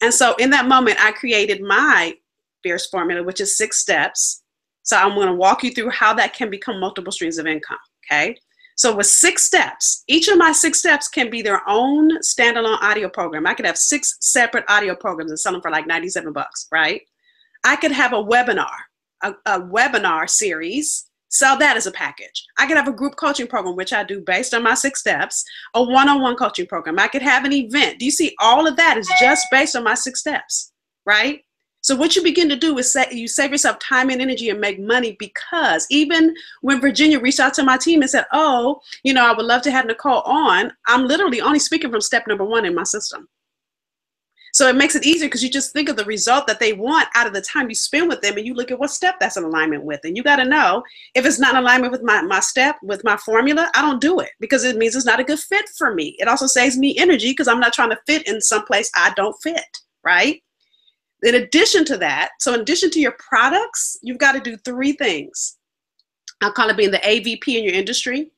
And 0.00 0.12
so 0.12 0.34
in 0.36 0.48
that 0.50 0.66
moment, 0.66 0.96
I 0.98 1.12
created 1.12 1.60
my 1.60 2.14
fierce 2.62 2.86
formula, 2.86 3.22
which 3.22 3.40
is 3.40 3.58
six 3.58 3.78
steps. 3.78 4.42
So 4.84 4.96
I'm 4.96 5.14
going 5.14 5.28
to 5.28 5.34
walk 5.34 5.64
you 5.64 5.70
through 5.72 5.90
how 5.90 6.14
that 6.14 6.32
can 6.32 6.48
become 6.48 6.80
multiple 6.80 7.12
streams 7.12 7.36
of 7.36 7.46
income. 7.46 7.78
Okay. 8.10 8.36
So 8.76 8.94
with 8.94 9.06
six 9.06 9.44
steps, 9.44 10.04
each 10.06 10.28
of 10.28 10.36
my 10.36 10.52
six 10.52 10.78
steps 10.78 11.08
can 11.08 11.30
be 11.30 11.40
their 11.40 11.62
own 11.66 12.18
standalone 12.18 12.80
audio 12.82 13.08
program. 13.08 13.46
I 13.46 13.54
could 13.54 13.66
have 13.66 13.78
six 13.78 14.16
separate 14.20 14.64
audio 14.68 14.94
programs 14.94 15.30
and 15.30 15.40
sell 15.40 15.52
them 15.52 15.62
for 15.62 15.70
like 15.70 15.86
97 15.86 16.32
bucks, 16.32 16.68
right? 16.70 17.00
I 17.64 17.76
could 17.76 17.92
have 17.92 18.12
a 18.12 18.22
webinar, 18.22 18.76
a, 19.22 19.32
a 19.46 19.60
webinar 19.60 20.28
series, 20.28 21.06
sell 21.30 21.56
that 21.58 21.78
as 21.78 21.86
a 21.86 21.92
package. 21.92 22.44
I 22.58 22.66
could 22.66 22.76
have 22.76 22.86
a 22.86 22.92
group 22.92 23.16
coaching 23.16 23.46
program, 23.46 23.76
which 23.76 23.94
I 23.94 24.04
do 24.04 24.20
based 24.20 24.52
on 24.52 24.62
my 24.62 24.74
six 24.74 25.00
steps, 25.00 25.42
a 25.74 25.82
one-on-one 25.82 26.36
coaching 26.36 26.66
program. 26.66 26.98
I 26.98 27.08
could 27.08 27.22
have 27.22 27.46
an 27.46 27.52
event. 27.54 27.98
Do 27.98 28.04
you 28.04 28.10
see 28.10 28.34
all 28.40 28.66
of 28.66 28.76
that 28.76 28.98
is 28.98 29.10
just 29.18 29.46
based 29.50 29.74
on 29.74 29.84
my 29.84 29.94
six 29.94 30.20
steps, 30.20 30.72
right? 31.06 31.40
So 31.86 31.94
what 31.94 32.16
you 32.16 32.22
begin 32.24 32.48
to 32.48 32.56
do 32.56 32.76
is 32.78 32.92
say, 32.92 33.06
you 33.12 33.28
save 33.28 33.52
yourself 33.52 33.78
time 33.78 34.10
and 34.10 34.20
energy 34.20 34.50
and 34.50 34.60
make 34.60 34.80
money 34.80 35.14
because 35.20 35.86
even 35.88 36.34
when 36.60 36.80
Virginia 36.80 37.20
reached 37.20 37.38
out 37.38 37.54
to 37.54 37.62
my 37.62 37.76
team 37.76 38.00
and 38.00 38.10
said, 38.10 38.24
oh, 38.32 38.80
you 39.04 39.14
know, 39.14 39.24
I 39.24 39.32
would 39.32 39.46
love 39.46 39.62
to 39.62 39.70
have 39.70 39.86
Nicole 39.86 40.22
on, 40.22 40.72
I'm 40.88 41.06
literally 41.06 41.40
only 41.40 41.60
speaking 41.60 41.92
from 41.92 42.00
step 42.00 42.26
number 42.26 42.44
one 42.44 42.64
in 42.64 42.74
my 42.74 42.82
system. 42.82 43.28
So 44.52 44.66
it 44.66 44.74
makes 44.74 44.96
it 44.96 45.06
easier 45.06 45.28
because 45.28 45.44
you 45.44 45.48
just 45.48 45.72
think 45.72 45.88
of 45.88 45.94
the 45.94 46.04
result 46.06 46.48
that 46.48 46.58
they 46.58 46.72
want 46.72 47.06
out 47.14 47.28
of 47.28 47.32
the 47.32 47.40
time 47.40 47.68
you 47.68 47.76
spend 47.76 48.08
with 48.08 48.20
them 48.20 48.36
and 48.36 48.44
you 48.44 48.54
look 48.54 48.72
at 48.72 48.80
what 48.80 48.90
step 48.90 49.20
that's 49.20 49.36
in 49.36 49.44
alignment 49.44 49.84
with. 49.84 50.00
And 50.02 50.16
you 50.16 50.24
got 50.24 50.36
to 50.36 50.44
know 50.44 50.82
if 51.14 51.24
it's 51.24 51.38
not 51.38 51.54
in 51.54 51.60
alignment 51.60 51.92
with 51.92 52.02
my, 52.02 52.20
my 52.20 52.40
step, 52.40 52.74
with 52.82 53.04
my 53.04 53.16
formula, 53.18 53.70
I 53.76 53.82
don't 53.82 54.00
do 54.00 54.18
it 54.18 54.30
because 54.40 54.64
it 54.64 54.76
means 54.76 54.96
it's 54.96 55.06
not 55.06 55.20
a 55.20 55.24
good 55.24 55.38
fit 55.38 55.68
for 55.78 55.94
me. 55.94 56.16
It 56.18 56.26
also 56.26 56.48
saves 56.48 56.76
me 56.76 56.98
energy 56.98 57.30
because 57.30 57.46
I'm 57.46 57.60
not 57.60 57.74
trying 57.74 57.90
to 57.90 58.00
fit 58.08 58.26
in 58.26 58.40
some 58.40 58.64
place 58.64 58.90
I 58.96 59.12
don't 59.14 59.36
fit, 59.40 59.62
right? 60.02 60.42
In 61.26 61.34
addition 61.34 61.84
to 61.86 61.96
that, 61.98 62.30
so 62.38 62.54
in 62.54 62.60
addition 62.60 62.88
to 62.90 63.00
your 63.00 63.16
products, 63.18 63.98
you've 64.00 64.18
got 64.18 64.32
to 64.32 64.40
do 64.40 64.56
three 64.58 64.92
things. 64.92 65.56
I'll 66.40 66.52
call 66.52 66.68
it 66.68 66.76
being 66.76 66.92
the 66.92 66.98
AVP 66.98 67.48
in 67.48 67.64
your 67.64 67.74
industry. 67.74 68.30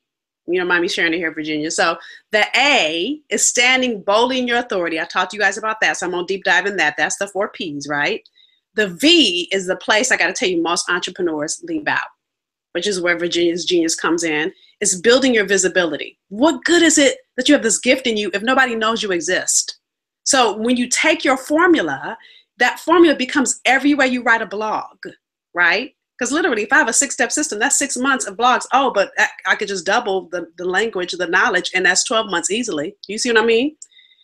You 0.46 0.58
don't 0.58 0.68
mind 0.68 0.80
me 0.80 0.88
sharing 0.88 1.12
it 1.12 1.18
here, 1.18 1.34
Virginia. 1.34 1.70
So 1.70 1.98
the 2.32 2.46
A 2.56 3.20
is 3.28 3.46
standing 3.46 4.00
boldly 4.00 4.38
in 4.38 4.48
your 4.48 4.56
authority. 4.56 4.98
I 4.98 5.04
talked 5.04 5.32
to 5.32 5.36
you 5.36 5.42
guys 5.42 5.58
about 5.58 5.82
that, 5.82 5.98
so 5.98 6.06
I'm 6.06 6.12
gonna 6.12 6.26
deep 6.26 6.44
dive 6.44 6.64
in 6.64 6.76
that. 6.76 6.94
That's 6.96 7.18
the 7.18 7.28
four 7.28 7.50
P's, 7.50 7.86
right? 7.86 8.26
The 8.72 8.88
V 8.88 9.50
is 9.52 9.66
the 9.66 9.76
place 9.76 10.10
I 10.10 10.16
got 10.16 10.28
to 10.28 10.32
tell 10.32 10.48
you 10.48 10.62
most 10.62 10.88
entrepreneurs 10.88 11.62
leave 11.64 11.88
out, 11.88 12.08
which 12.72 12.86
is 12.86 13.02
where 13.02 13.18
Virginia's 13.18 13.66
genius 13.66 13.94
comes 13.94 14.24
in. 14.24 14.50
It's 14.80 14.98
building 14.98 15.34
your 15.34 15.44
visibility. 15.44 16.18
What 16.30 16.64
good 16.64 16.80
is 16.80 16.96
it 16.96 17.18
that 17.36 17.50
you 17.50 17.54
have 17.54 17.62
this 17.62 17.80
gift 17.80 18.06
in 18.06 18.16
you 18.16 18.30
if 18.32 18.42
nobody 18.42 18.74
knows 18.74 19.02
you 19.02 19.12
exist? 19.12 19.78
So 20.24 20.56
when 20.56 20.78
you 20.78 20.88
take 20.88 21.24
your 21.24 21.36
formula 21.36 22.16
that 22.58 22.80
formula 22.80 23.14
becomes 23.14 23.60
everywhere 23.64 24.06
you 24.06 24.22
write 24.22 24.42
a 24.42 24.46
blog, 24.46 24.96
right? 25.54 25.94
Because 26.18 26.32
literally, 26.32 26.62
if 26.62 26.72
I 26.72 26.78
have 26.78 26.88
a 26.88 26.92
six 26.92 27.14
step 27.14 27.30
system, 27.30 27.58
that's 27.58 27.78
six 27.78 27.96
months 27.96 28.26
of 28.26 28.36
blogs. 28.36 28.66
Oh, 28.72 28.92
but 28.92 29.12
I 29.46 29.54
could 29.54 29.68
just 29.68 29.86
double 29.86 30.28
the, 30.30 30.48
the 30.58 30.64
language, 30.64 31.12
the 31.12 31.26
knowledge, 31.26 31.70
and 31.74 31.86
that's 31.86 32.04
12 32.04 32.30
months 32.30 32.50
easily. 32.50 32.96
You 33.06 33.18
see 33.18 33.32
what 33.32 33.42
I 33.42 33.46
mean? 33.46 33.76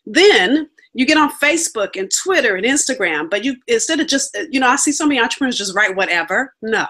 Then 0.04 0.68
you 0.92 1.06
get 1.06 1.18
on 1.18 1.30
Facebook 1.38 1.98
and 1.98 2.10
Twitter 2.10 2.56
and 2.56 2.66
Instagram, 2.66 3.30
but 3.30 3.44
you 3.44 3.56
instead 3.68 4.00
of 4.00 4.08
just, 4.08 4.36
you 4.50 4.58
know, 4.58 4.68
I 4.68 4.76
see 4.76 4.92
so 4.92 5.06
many 5.06 5.20
entrepreneurs 5.20 5.58
just 5.58 5.74
write 5.74 5.96
whatever. 5.96 6.52
No, 6.62 6.86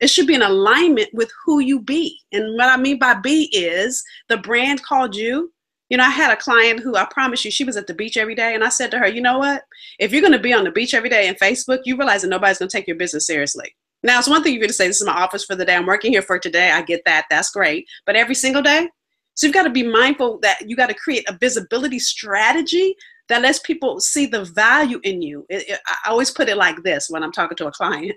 it 0.00 0.10
should 0.10 0.26
be 0.26 0.34
in 0.34 0.42
alignment 0.42 1.10
with 1.12 1.30
who 1.44 1.60
you 1.60 1.80
be. 1.80 2.18
And 2.32 2.56
what 2.56 2.68
I 2.68 2.76
mean 2.76 2.98
by 2.98 3.14
be 3.14 3.48
is 3.52 4.02
the 4.28 4.36
brand 4.36 4.82
called 4.82 5.14
you, 5.14 5.51
you 5.92 5.98
know, 5.98 6.04
I 6.04 6.08
had 6.08 6.32
a 6.32 6.40
client 6.40 6.80
who 6.80 6.96
I 6.96 7.04
promise 7.04 7.44
you, 7.44 7.50
she 7.50 7.64
was 7.64 7.76
at 7.76 7.86
the 7.86 7.92
beach 7.92 8.16
every 8.16 8.34
day. 8.34 8.54
And 8.54 8.64
I 8.64 8.70
said 8.70 8.90
to 8.92 8.98
her, 8.98 9.06
you 9.06 9.20
know 9.20 9.38
what? 9.38 9.60
If 9.98 10.10
you're 10.10 10.22
going 10.22 10.32
to 10.32 10.38
be 10.38 10.54
on 10.54 10.64
the 10.64 10.70
beach 10.70 10.94
every 10.94 11.10
day 11.10 11.28
and 11.28 11.38
Facebook, 11.38 11.80
you 11.84 11.98
realize 11.98 12.22
that 12.22 12.28
nobody's 12.28 12.56
going 12.56 12.70
to 12.70 12.74
take 12.74 12.88
your 12.88 12.96
business 12.96 13.26
seriously. 13.26 13.76
Now, 14.02 14.18
it's 14.18 14.26
one 14.26 14.42
thing 14.42 14.54
you're 14.54 14.60
going 14.60 14.70
to 14.70 14.74
say, 14.74 14.86
this 14.86 15.02
is 15.02 15.06
my 15.06 15.12
office 15.12 15.44
for 15.44 15.54
the 15.54 15.66
day. 15.66 15.74
I'm 15.74 15.84
working 15.84 16.10
here 16.10 16.22
for 16.22 16.38
today. 16.38 16.70
I 16.70 16.80
get 16.80 17.02
that. 17.04 17.26
That's 17.28 17.50
great. 17.50 17.86
But 18.06 18.16
every 18.16 18.34
single 18.34 18.62
day, 18.62 18.88
so 19.34 19.46
you've 19.46 19.52
got 19.52 19.64
to 19.64 19.70
be 19.70 19.82
mindful 19.82 20.38
that 20.40 20.66
you 20.66 20.76
got 20.76 20.88
to 20.88 20.94
create 20.94 21.28
a 21.28 21.36
visibility 21.38 21.98
strategy 21.98 22.96
that 23.28 23.42
lets 23.42 23.58
people 23.58 24.00
see 24.00 24.24
the 24.24 24.46
value 24.46 24.98
in 25.04 25.20
you. 25.20 25.44
It, 25.50 25.68
it, 25.68 25.80
I 25.86 26.08
always 26.08 26.30
put 26.30 26.48
it 26.48 26.56
like 26.56 26.82
this 26.84 27.10
when 27.10 27.22
I'm 27.22 27.32
talking 27.32 27.56
to 27.58 27.66
a 27.66 27.72
client 27.72 28.14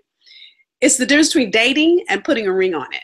it's 0.82 0.98
the 0.98 1.06
difference 1.06 1.30
between 1.30 1.52
dating 1.52 2.04
and 2.10 2.24
putting 2.24 2.48
a 2.48 2.54
ring 2.54 2.76
on 2.76 2.86
it. 2.94 3.02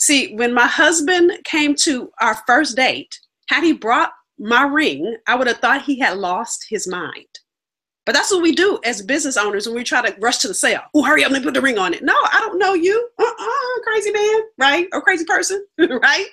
See, 0.00 0.34
when 0.36 0.54
my 0.54 0.66
husband 0.66 1.32
came 1.44 1.74
to 1.76 2.10
our 2.20 2.36
first 2.46 2.76
date, 2.76 3.18
had 3.48 3.64
he 3.64 3.72
brought 3.72 4.12
my 4.38 4.62
ring, 4.62 5.16
I 5.26 5.34
would 5.34 5.46
have 5.46 5.58
thought 5.58 5.82
he 5.82 5.98
had 5.98 6.18
lost 6.18 6.66
his 6.68 6.86
mind. 6.86 7.26
But 8.04 8.14
that's 8.14 8.30
what 8.30 8.42
we 8.42 8.52
do 8.52 8.78
as 8.84 9.02
business 9.02 9.36
owners 9.36 9.66
when 9.66 9.74
we 9.74 9.82
try 9.82 10.00
to 10.00 10.16
rush 10.20 10.38
to 10.38 10.48
the 10.48 10.54
sale. 10.54 10.82
Oh, 10.94 11.02
hurry 11.02 11.24
up, 11.24 11.32
let 11.32 11.40
me 11.40 11.44
put 11.44 11.54
the 11.54 11.60
ring 11.60 11.76
on 11.76 11.92
it. 11.92 12.04
No, 12.04 12.14
I 12.14 12.38
don't 12.40 12.58
know 12.58 12.74
you. 12.74 13.08
Uh-uh, 13.18 13.82
crazy 13.82 14.12
man, 14.12 14.40
right? 14.58 14.86
Or 14.92 15.02
crazy 15.02 15.24
person, 15.24 15.66
right? 15.78 16.26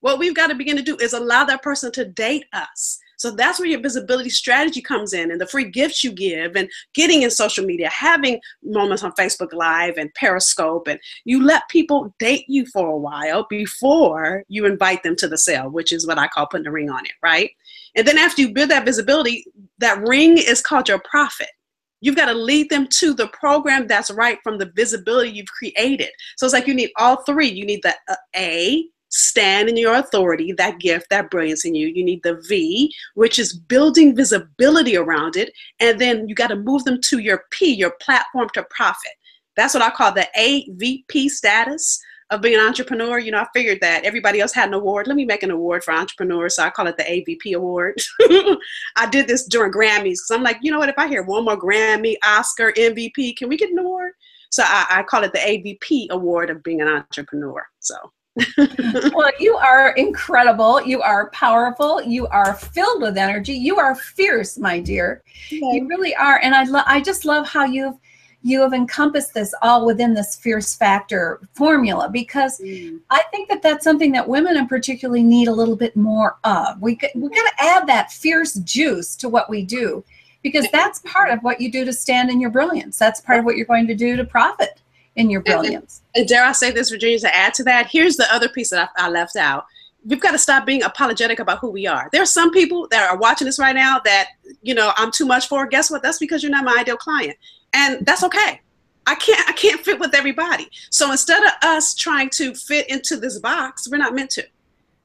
What 0.00 0.18
we've 0.18 0.34
got 0.34 0.48
to 0.48 0.56
begin 0.56 0.76
to 0.76 0.82
do 0.82 0.96
is 0.96 1.12
allow 1.12 1.44
that 1.44 1.62
person 1.62 1.92
to 1.92 2.04
date 2.04 2.46
us. 2.52 2.98
So 3.16 3.30
that's 3.30 3.58
where 3.58 3.68
your 3.68 3.80
visibility 3.80 4.30
strategy 4.30 4.80
comes 4.80 5.12
in 5.12 5.30
and 5.30 5.40
the 5.40 5.46
free 5.46 5.70
gifts 5.70 6.02
you 6.02 6.12
give 6.12 6.56
and 6.56 6.68
getting 6.94 7.22
in 7.22 7.30
social 7.30 7.64
media, 7.64 7.88
having 7.90 8.40
moments 8.62 9.02
on 9.02 9.12
Facebook 9.12 9.52
Live 9.52 9.96
and 9.96 10.12
Periscope. 10.14 10.88
And 10.88 10.98
you 11.24 11.42
let 11.42 11.68
people 11.68 12.14
date 12.18 12.44
you 12.48 12.66
for 12.66 12.88
a 12.88 12.96
while 12.96 13.46
before 13.48 14.44
you 14.48 14.66
invite 14.66 15.02
them 15.02 15.16
to 15.16 15.28
the 15.28 15.38
sale, 15.38 15.70
which 15.70 15.92
is 15.92 16.06
what 16.06 16.18
I 16.18 16.28
call 16.28 16.46
putting 16.46 16.66
a 16.66 16.72
ring 16.72 16.90
on 16.90 17.04
it, 17.04 17.12
right? 17.22 17.50
And 17.96 18.06
then 18.06 18.18
after 18.18 18.42
you 18.42 18.52
build 18.52 18.70
that 18.70 18.84
visibility, 18.84 19.44
that 19.78 20.00
ring 20.06 20.38
is 20.38 20.60
called 20.60 20.88
your 20.88 21.00
profit. 21.00 21.48
You've 22.00 22.16
got 22.16 22.26
to 22.26 22.34
lead 22.34 22.68
them 22.68 22.86
to 22.98 23.14
the 23.14 23.28
program 23.28 23.86
that's 23.86 24.10
right 24.10 24.38
from 24.42 24.58
the 24.58 24.70
visibility 24.74 25.30
you've 25.30 25.46
created. 25.46 26.10
So 26.36 26.44
it's 26.44 26.52
like 26.52 26.66
you 26.66 26.74
need 26.74 26.90
all 26.98 27.22
three. 27.22 27.48
You 27.48 27.64
need 27.64 27.80
the 27.82 27.94
uh, 28.08 28.16
A, 28.36 28.84
stand 29.14 29.68
in 29.68 29.76
your 29.76 29.94
authority, 29.94 30.52
that 30.52 30.80
gift, 30.80 31.08
that 31.08 31.30
brilliance 31.30 31.64
in 31.64 31.74
you. 31.74 31.86
You 31.86 32.04
need 32.04 32.22
the 32.24 32.42
V, 32.48 32.92
which 33.14 33.38
is 33.38 33.56
building 33.56 34.16
visibility 34.16 34.96
around 34.96 35.36
it. 35.36 35.52
And 35.78 36.00
then 36.00 36.28
you 36.28 36.34
got 36.34 36.48
to 36.48 36.56
move 36.56 36.82
them 36.82 36.98
to 37.02 37.18
your 37.18 37.44
P, 37.50 37.72
your 37.72 37.92
platform 38.00 38.48
to 38.54 38.66
profit. 38.70 39.12
That's 39.56 39.72
what 39.72 39.84
I 39.84 39.90
call 39.90 40.12
the 40.12 40.26
AVP 40.36 41.28
status. 41.30 42.00
of 42.30 42.40
being 42.40 42.58
an 42.58 42.66
entrepreneur, 42.66 43.18
you 43.18 43.30
know, 43.30 43.38
I 43.38 43.46
figured 43.54 43.78
that 43.82 44.04
everybody 44.04 44.40
else 44.40 44.52
had 44.52 44.68
an 44.68 44.74
award. 44.74 45.06
Let 45.06 45.14
me 45.14 45.26
make 45.26 45.44
an 45.44 45.50
award 45.52 45.84
for 45.84 45.92
entrepreneurs. 45.92 46.56
So 46.56 46.64
I 46.64 46.70
call 46.70 46.88
it 46.88 46.96
the 46.96 47.04
AVP 47.04 47.54
award. 47.54 47.96
I 48.96 49.08
did 49.08 49.28
this 49.28 49.46
during 49.46 49.70
Grammys 49.70 50.18
because 50.18 50.30
I'm 50.32 50.42
like, 50.42 50.58
you 50.62 50.72
know 50.72 50.78
what? 50.78 50.88
If 50.88 50.98
I 50.98 51.06
hear 51.06 51.22
one 51.22 51.44
more 51.44 51.56
Grammy, 51.56 52.16
Oscar, 52.24 52.72
MVP, 52.72 53.36
can 53.36 53.48
we 53.48 53.56
get 53.56 53.70
an 53.70 53.78
award? 53.78 54.12
So 54.50 54.64
I, 54.66 54.86
I 54.90 55.02
call 55.04 55.22
it 55.22 55.32
the 55.32 55.38
AVP 55.38 56.08
award 56.10 56.50
of 56.50 56.64
being 56.64 56.80
an 56.80 56.88
entrepreneur. 56.88 57.64
So. 57.78 57.94
well, 59.14 59.30
you 59.38 59.54
are 59.56 59.90
incredible. 59.92 60.82
You 60.84 61.02
are 61.02 61.30
powerful. 61.30 62.02
You 62.02 62.26
are 62.28 62.54
filled 62.54 63.02
with 63.02 63.16
energy. 63.16 63.52
You 63.52 63.78
are 63.78 63.94
fierce, 63.94 64.58
my 64.58 64.80
dear. 64.80 65.22
You 65.50 65.86
really 65.88 66.14
are. 66.16 66.40
And 66.40 66.54
I, 66.54 66.66
I 66.86 67.00
just 67.00 67.24
love 67.24 67.46
how 67.46 67.64
you've 67.64 67.94
you 68.46 68.60
have 68.60 68.74
encompassed 68.74 69.32
this 69.32 69.54
all 69.62 69.86
within 69.86 70.12
this 70.12 70.36
fierce 70.36 70.76
factor 70.76 71.40
formula 71.54 72.10
because 72.12 72.60
mm. 72.60 73.00
I 73.08 73.22
think 73.30 73.48
that 73.48 73.62
that's 73.62 73.82
something 73.82 74.12
that 74.12 74.28
women 74.28 74.58
in 74.58 74.68
particularly 74.68 75.22
need 75.22 75.48
a 75.48 75.52
little 75.52 75.76
bit 75.76 75.96
more 75.96 76.36
of. 76.44 76.80
We 76.82 76.98
we 77.14 77.30
got 77.30 77.50
to 77.50 77.54
add 77.58 77.86
that 77.86 78.12
fierce 78.12 78.54
juice 78.56 79.16
to 79.16 79.30
what 79.30 79.48
we 79.48 79.64
do 79.64 80.04
because 80.42 80.66
that's 80.72 80.98
part 81.06 81.30
of 81.30 81.42
what 81.42 81.58
you 81.58 81.72
do 81.72 81.86
to 81.86 81.92
stand 81.92 82.28
in 82.28 82.38
your 82.38 82.50
brilliance. 82.50 82.98
That's 82.98 83.22
part 83.22 83.38
of 83.38 83.46
what 83.46 83.56
you're 83.56 83.64
going 83.64 83.86
to 83.86 83.94
do 83.94 84.14
to 84.14 84.24
profit 84.24 84.82
in 85.16 85.30
your 85.30 85.40
brilliance. 85.40 86.02
And, 86.14 86.22
and 86.22 86.28
dare 86.28 86.44
I 86.44 86.52
say 86.52 86.70
this, 86.70 86.90
Virginia, 86.90 87.18
to 87.20 87.34
add 87.34 87.54
to 87.54 87.64
that, 87.64 87.88
here's 87.90 88.16
the 88.16 88.32
other 88.34 88.48
piece 88.48 88.70
that 88.70 88.90
I, 88.96 89.06
I 89.06 89.10
left 89.10 89.36
out 89.36 89.66
we've 90.06 90.20
got 90.20 90.32
to 90.32 90.38
stop 90.38 90.66
being 90.66 90.82
apologetic 90.82 91.38
about 91.38 91.60
who 91.60 91.70
we 91.70 91.86
are. 91.86 92.10
There 92.12 92.20
are 92.20 92.26
some 92.26 92.50
people 92.50 92.86
that 92.90 93.10
are 93.10 93.16
watching 93.16 93.46
this 93.46 93.58
right 93.58 93.74
now 93.74 94.02
that, 94.04 94.32
you 94.60 94.74
know, 94.74 94.92
I'm 94.98 95.10
too 95.10 95.24
much 95.24 95.48
for. 95.48 95.66
Guess 95.66 95.90
what? 95.90 96.02
That's 96.02 96.18
because 96.18 96.42
you're 96.42 96.52
not 96.52 96.62
my 96.62 96.76
ideal 96.78 96.98
client 96.98 97.38
and 97.74 98.06
that's 98.06 98.24
okay 98.24 98.60
i 99.06 99.14
can't 99.16 99.46
i 99.48 99.52
can't 99.52 99.80
fit 99.80 99.98
with 99.98 100.14
everybody 100.14 100.68
so 100.90 101.10
instead 101.10 101.42
of 101.42 101.50
us 101.62 101.94
trying 101.94 102.30
to 102.30 102.54
fit 102.54 102.88
into 102.88 103.16
this 103.16 103.38
box 103.38 103.90
we're 103.90 103.98
not 103.98 104.14
meant 104.14 104.30
to 104.30 104.44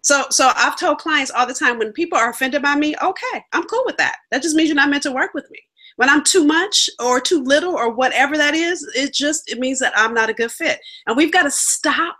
so 0.01 0.23
so 0.29 0.51
i've 0.55 0.79
told 0.79 0.99
clients 0.99 1.31
all 1.31 1.45
the 1.45 1.53
time 1.53 1.77
when 1.77 1.91
people 1.91 2.17
are 2.17 2.29
offended 2.29 2.61
by 2.61 2.75
me 2.75 2.95
okay 3.01 3.43
i'm 3.51 3.63
cool 3.63 3.83
with 3.85 3.97
that 3.97 4.17
that 4.31 4.41
just 4.41 4.55
means 4.55 4.69
you're 4.69 4.75
not 4.75 4.89
meant 4.89 5.03
to 5.03 5.11
work 5.11 5.33
with 5.33 5.49
me 5.51 5.59
when 5.99 6.09
i'm 6.09 6.23
too 6.23 6.45
much 6.45 6.89
or 6.99 7.19
too 7.19 7.43
little 7.43 7.75
or 7.75 7.91
whatever 7.91 8.37
that 8.37 8.55
is 8.55 8.89
it 8.95 9.13
just 9.13 9.51
it 9.51 9.59
means 9.59 9.79
that 9.79 9.91
i'm 9.97 10.13
not 10.13 10.29
a 10.29 10.33
good 10.33 10.51
fit 10.51 10.79
and 11.05 11.17
we've 11.17 11.33
got 11.33 11.43
to 11.43 11.51
stop 11.51 12.15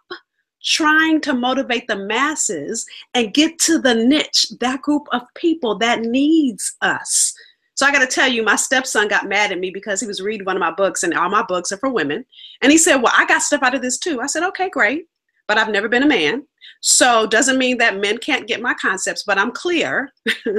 trying 0.61 1.21
to 1.21 1.33
motivate 1.33 1.87
the 1.87 1.95
masses 1.95 2.85
and 3.13 3.33
get 3.33 3.57
to 3.57 3.79
the 3.79 3.95
niche 3.95 4.47
that 4.59 4.81
group 4.81 5.07
of 5.13 5.21
people 5.35 5.77
that 5.77 6.01
needs 6.01 6.75
us 6.81 7.33
so 7.75 7.85
I 7.85 7.93
got 7.93 7.99
to 7.99 8.13
tell 8.13 8.27
you, 8.27 8.43
my 8.43 8.57
stepson 8.57 9.07
got 9.07 9.29
mad 9.29 9.53
at 9.53 9.57
me 9.57 9.69
because 9.69 10.01
he 10.01 10.05
was 10.05 10.19
reading 10.19 10.43
one 10.43 10.57
of 10.57 10.59
my 10.59 10.73
books, 10.73 11.03
and 11.03 11.13
all 11.13 11.29
my 11.29 11.45
books 11.47 11.71
are 11.71 11.77
for 11.77 11.89
women. 11.89 12.25
And 12.61 12.73
he 12.73 12.77
said, 12.77 12.97
Well, 12.97 13.13
I 13.15 13.25
got 13.25 13.41
stuff 13.41 13.63
out 13.63 13.73
of 13.73 13.81
this 13.81 13.97
too. 13.97 14.19
I 14.19 14.25
said, 14.25 14.43
Okay, 14.43 14.69
great. 14.69 15.05
But 15.47 15.57
I've 15.57 15.69
never 15.69 15.87
been 15.87 16.03
a 16.03 16.05
man. 16.05 16.45
So 16.81 17.27
doesn't 17.27 17.57
mean 17.57 17.77
that 17.79 17.99
men 17.99 18.17
can't 18.17 18.47
get 18.47 18.61
my 18.61 18.73
concepts, 18.73 19.23
but 19.23 19.37
I'm 19.37 19.51
clear 19.51 20.09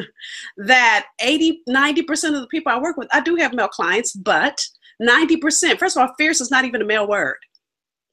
that 0.59 1.07
80, 1.23 1.62
90% 1.68 2.35
of 2.35 2.41
the 2.41 2.47
people 2.49 2.73
I 2.73 2.79
work 2.79 2.97
with, 2.97 3.09
I 3.12 3.21
do 3.21 3.37
have 3.37 3.55
male 3.55 3.68
clients, 3.68 4.12
but 4.12 4.61
90%, 5.03 5.79
first 5.79 5.97
of 5.97 6.03
all, 6.03 6.14
fierce 6.18 6.41
is 6.41 6.51
not 6.51 6.64
even 6.64 6.83
a 6.83 6.87
male 6.87 7.09
word, 7.09 7.39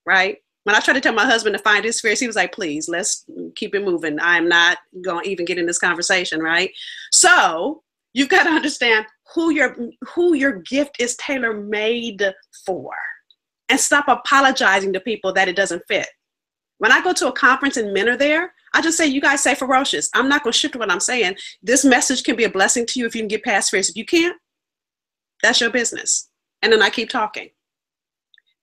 right? 0.06 0.38
When 0.64 0.76
I 0.76 0.80
tried 0.80 0.96
to 0.96 1.02
tell 1.02 1.14
my 1.14 1.26
husband 1.26 1.56
to 1.58 1.64
find 1.64 1.84
his 1.84 2.00
fierce, 2.00 2.20
he 2.20 2.28
was 2.28 2.36
like, 2.36 2.54
please, 2.54 2.88
let's 2.88 3.26
keep 3.56 3.76
it 3.76 3.84
moving. 3.84 4.20
I'm 4.22 4.48
not 4.48 4.78
going 5.02 5.26
to 5.26 5.30
even 5.30 5.46
get 5.46 5.58
in 5.58 5.66
this 5.66 5.80
conversation, 5.80 6.42
right? 6.42 6.72
So 7.12 7.84
You've 8.18 8.30
got 8.30 8.46
to 8.46 8.50
understand 8.50 9.06
who 9.36 9.52
your 9.52 9.78
who 10.16 10.34
your 10.34 10.64
gift 10.64 10.96
is 11.00 11.16
tailor 11.18 11.54
made 11.54 12.34
for, 12.66 12.96
and 13.70 13.80
stop 13.80 14.06
apologizing 14.08 14.92
to 14.94 15.00
people 15.00 15.32
that 15.34 15.48
it 15.48 15.56
doesn't 15.56 15.84
fit. 15.88 16.08
When 16.80 16.92
I 16.92 17.02
go 17.02 17.14
to 17.14 17.28
a 17.28 17.32
conference 17.32 17.78
and 17.78 17.94
men 17.94 18.08
are 18.10 18.18
there, 18.18 18.54
I 18.74 18.82
just 18.82 18.98
say, 18.98 19.08
"You 19.08 19.22
guys 19.22 19.42
say 19.42 19.56
ferocious." 19.56 20.10
I'm 20.14 20.30
not 20.30 20.44
going 20.44 20.54
to 20.54 20.58
shift 20.58 20.76
what 20.76 20.92
I'm 20.92 21.00
saying. 21.00 21.36
This 21.64 21.84
message 21.84 22.24
can 22.24 22.36
be 22.36 22.44
a 22.44 22.50
blessing 22.50 22.86
to 22.88 23.00
you 23.00 23.06
if 23.06 23.16
you 23.16 23.22
can 23.22 23.28
get 23.28 23.44
past 23.44 23.72
fierce. 23.72 23.90
If 23.90 23.96
you 23.96 24.06
can't, 24.06 24.38
that's 25.42 25.62
your 25.62 25.70
business. 25.70 26.30
And 26.62 26.72
then 26.72 26.82
I 26.82 26.90
keep 26.90 27.10
talking 27.10 27.50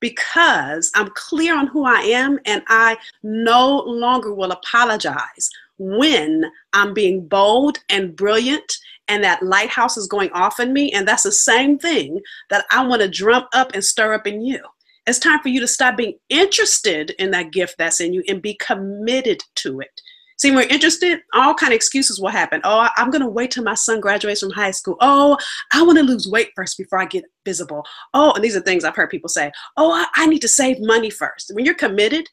because 0.00 0.90
I'm 0.94 1.08
clear 1.14 1.56
on 1.56 1.66
who 1.66 1.86
I 1.86 2.00
am 2.00 2.38
and 2.44 2.62
I 2.68 2.96
no 3.22 3.78
longer 3.86 4.34
will 4.34 4.52
apologize 4.52 5.48
when 5.78 6.44
I'm 6.72 6.92
being 6.92 7.26
bold 7.26 7.78
and 7.88 8.14
brilliant 8.14 8.76
and 9.08 9.24
that 9.24 9.42
lighthouse 9.42 9.96
is 9.96 10.06
going 10.06 10.30
off 10.32 10.60
in 10.60 10.72
me. 10.72 10.92
And 10.92 11.06
that's 11.06 11.22
the 11.22 11.32
same 11.32 11.78
thing 11.78 12.20
that 12.50 12.66
I 12.70 12.84
want 12.86 13.02
to 13.02 13.08
drum 13.08 13.46
up 13.52 13.72
and 13.74 13.84
stir 13.84 14.14
up 14.14 14.26
in 14.26 14.42
you. 14.42 14.60
It's 15.06 15.18
time 15.18 15.40
for 15.40 15.48
you 15.48 15.60
to 15.60 15.68
stop 15.68 15.96
being 15.96 16.14
interested 16.30 17.10
in 17.18 17.30
that 17.32 17.52
gift 17.52 17.76
that's 17.78 18.00
in 18.00 18.14
you 18.14 18.22
and 18.28 18.40
be 18.40 18.54
committed 18.54 19.42
to 19.56 19.80
it. 19.80 20.00
See, 20.38 20.50
when 20.50 20.66
we're 20.66 20.74
interested, 20.74 21.20
all 21.32 21.54
kind 21.54 21.72
of 21.72 21.76
excuses 21.76 22.20
will 22.20 22.30
happen. 22.30 22.60
Oh, 22.64 22.88
I'm 22.96 23.10
going 23.10 23.22
to 23.22 23.28
wait 23.28 23.52
till 23.52 23.62
my 23.62 23.74
son 23.74 24.00
graduates 24.00 24.40
from 24.40 24.50
high 24.50 24.72
school. 24.72 24.96
Oh, 25.00 25.38
I 25.72 25.82
want 25.82 25.98
to 25.98 26.04
lose 26.04 26.28
weight 26.28 26.50
first 26.56 26.76
before 26.76 27.00
I 27.00 27.04
get 27.04 27.24
visible. 27.44 27.84
Oh, 28.14 28.32
and 28.32 28.42
these 28.42 28.56
are 28.56 28.60
things 28.60 28.84
I've 28.84 28.96
heard 28.96 29.10
people 29.10 29.28
say. 29.28 29.52
Oh, 29.76 29.92
I, 29.92 30.06
I 30.16 30.26
need 30.26 30.40
to 30.40 30.48
save 30.48 30.78
money 30.80 31.10
first. 31.10 31.52
When 31.54 31.64
you're 31.64 31.74
committed, 31.74 32.28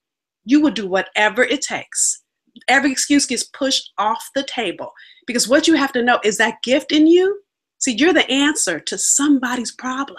you 0.45 0.61
will 0.61 0.72
do 0.72 0.88
whatever 0.88 1.43
it 1.43 1.61
takes. 1.61 2.24
Every 2.67 2.91
excuse 2.91 3.26
gets 3.28 3.43
pushed 3.43 3.91
off 3.97 4.30
the 4.34 4.43
table 4.43 4.91
because 5.28 5.47
what 5.47 5.67
you 5.67 5.76
have 5.76 5.93
to 5.93 6.01
know 6.01 6.19
is 6.24 6.38
that 6.38 6.63
gift 6.63 6.91
in 6.91 7.05
you. 7.05 7.41
See, 7.78 7.93
you're 7.93 8.13
the 8.13 8.30
answer 8.30 8.80
to 8.80 8.97
somebody's 8.97 9.72
problem. 9.72 10.17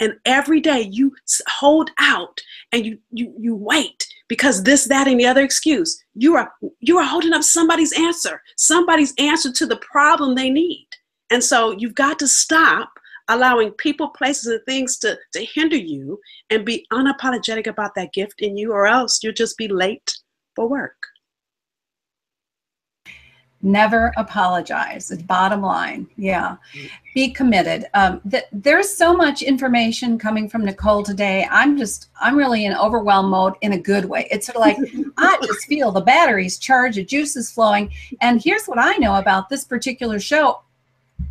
And 0.00 0.14
every 0.24 0.60
day 0.60 0.88
you 0.90 1.14
hold 1.48 1.90
out 1.98 2.40
and 2.72 2.84
you 2.86 2.98
you 3.10 3.34
you 3.38 3.54
wait 3.54 4.06
because 4.28 4.62
this, 4.62 4.84
that, 4.84 5.08
and 5.08 5.18
the 5.18 5.26
other 5.26 5.42
excuse. 5.42 6.02
You 6.14 6.36
are 6.36 6.52
you 6.80 6.98
are 6.98 7.04
holding 7.04 7.32
up 7.32 7.42
somebody's 7.42 7.92
answer, 7.92 8.40
somebody's 8.56 9.12
answer 9.18 9.52
to 9.52 9.66
the 9.66 9.76
problem 9.78 10.34
they 10.34 10.50
need. 10.50 10.88
And 11.30 11.42
so 11.44 11.72
you've 11.72 11.94
got 11.94 12.18
to 12.20 12.28
stop 12.28 12.90
allowing 13.28 13.70
people, 13.72 14.08
places, 14.08 14.46
and 14.46 14.60
things 14.66 14.98
to, 14.98 15.16
to 15.32 15.44
hinder 15.44 15.76
you 15.76 16.18
and 16.50 16.64
be 16.64 16.86
unapologetic 16.92 17.66
about 17.66 17.94
that 17.94 18.12
gift 18.12 18.40
in 18.40 18.56
you, 18.56 18.72
or 18.72 18.86
else 18.86 19.20
you'll 19.22 19.32
just 19.32 19.56
be 19.56 19.68
late 19.68 20.12
for 20.56 20.68
work. 20.68 20.96
Never 23.62 24.12
apologize. 24.16 25.10
It's 25.10 25.22
bottom 25.22 25.60
line. 25.60 26.06
Yeah. 26.16 26.56
Be 27.14 27.30
committed. 27.30 27.86
Um, 27.92 28.22
th- 28.30 28.44
there's 28.52 28.94
so 28.94 29.14
much 29.14 29.42
information 29.42 30.18
coming 30.18 30.48
from 30.48 30.64
Nicole 30.64 31.02
today. 31.02 31.46
I'm 31.50 31.76
just, 31.76 32.08
I'm 32.20 32.36
really 32.36 32.64
in 32.64 32.74
overwhelm 32.74 33.28
mode 33.30 33.54
in 33.60 33.72
a 33.74 33.78
good 33.78 34.06
way. 34.06 34.26
It's 34.30 34.46
sort 34.46 34.56
of 34.56 34.60
like, 34.62 34.78
I 35.18 35.38
just 35.44 35.66
feel 35.66 35.92
the 35.92 36.00
batteries 36.00 36.58
charged, 36.58 36.96
the 36.96 37.04
juice 37.04 37.36
is 37.36 37.50
flowing. 37.50 37.90
And 38.22 38.42
here's 38.42 38.66
what 38.66 38.78
I 38.78 38.96
know 38.96 39.16
about 39.16 39.50
this 39.50 39.64
particular 39.64 40.18
show 40.20 40.62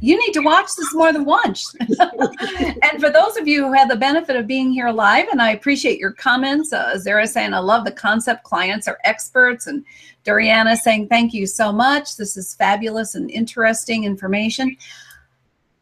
you 0.01 0.17
need 0.17 0.33
to 0.33 0.41
watch 0.41 0.75
this 0.77 0.93
more 0.93 1.11
than 1.11 1.25
once. 1.25 1.75
and 1.99 3.01
for 3.01 3.09
those 3.09 3.37
of 3.37 3.47
you 3.47 3.65
who 3.65 3.73
had 3.73 3.89
the 3.89 3.95
benefit 3.95 4.35
of 4.35 4.47
being 4.47 4.71
here 4.71 4.89
live, 4.89 5.27
and 5.29 5.41
I 5.41 5.51
appreciate 5.51 5.99
your 5.99 6.11
comments, 6.13 6.71
uh, 6.71 6.97
Zara 6.97 7.27
saying, 7.27 7.53
I 7.53 7.59
love 7.59 7.83
the 7.83 7.91
concept. 7.91 8.43
Clients 8.43 8.87
are 8.87 8.99
experts. 9.03 9.67
And 9.67 9.83
Doriana 10.25 10.77
saying, 10.77 11.07
thank 11.07 11.33
you 11.33 11.45
so 11.45 11.71
much. 11.71 12.15
This 12.15 12.37
is 12.37 12.55
fabulous 12.55 13.15
and 13.15 13.29
interesting 13.29 14.05
information. 14.05 14.77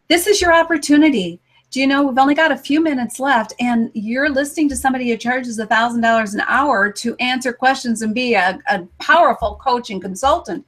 This 0.08 0.26
is 0.26 0.42
your 0.42 0.54
opportunity. 0.54 1.40
Do 1.70 1.82
you 1.82 1.88
know 1.88 2.04
we've 2.04 2.18
only 2.18 2.34
got 2.34 2.54
a 2.54 2.58
few 2.58 2.82
minutes 2.82 3.20
left, 3.20 3.54
and 3.60 3.92
you're 3.94 4.30
listening 4.30 4.70
to 4.70 4.76
somebody 4.76 5.10
who 5.10 5.18
charges 5.18 5.60
a 5.60 5.66
thousand 5.66 6.00
dollars 6.00 6.34
an 6.34 6.42
hour 6.48 6.90
to 6.94 7.16
answer 7.20 7.52
questions 7.52 8.02
and 8.02 8.16
be 8.16 8.36
a, 8.36 8.58
a 8.70 8.88
powerful 9.00 9.60
coach 9.62 9.90
and 9.90 10.02
consultant 10.02 10.66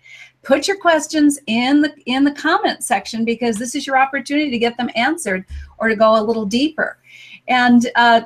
put 0.49 0.67
your 0.67 0.77
questions 0.77 1.37
in 1.45 1.79
the 1.81 1.93
in 2.07 2.23
the 2.23 2.31
comment 2.31 2.83
section 2.83 3.23
because 3.23 3.57
this 3.57 3.75
is 3.75 3.85
your 3.85 3.95
opportunity 3.95 4.49
to 4.49 4.57
get 4.57 4.75
them 4.77 4.89
answered 4.95 5.45
or 5.77 5.87
to 5.89 5.95
go 5.95 6.19
a 6.19 6.23
little 6.23 6.43
deeper 6.43 6.97
and 7.47 7.91
uh, 7.95 8.21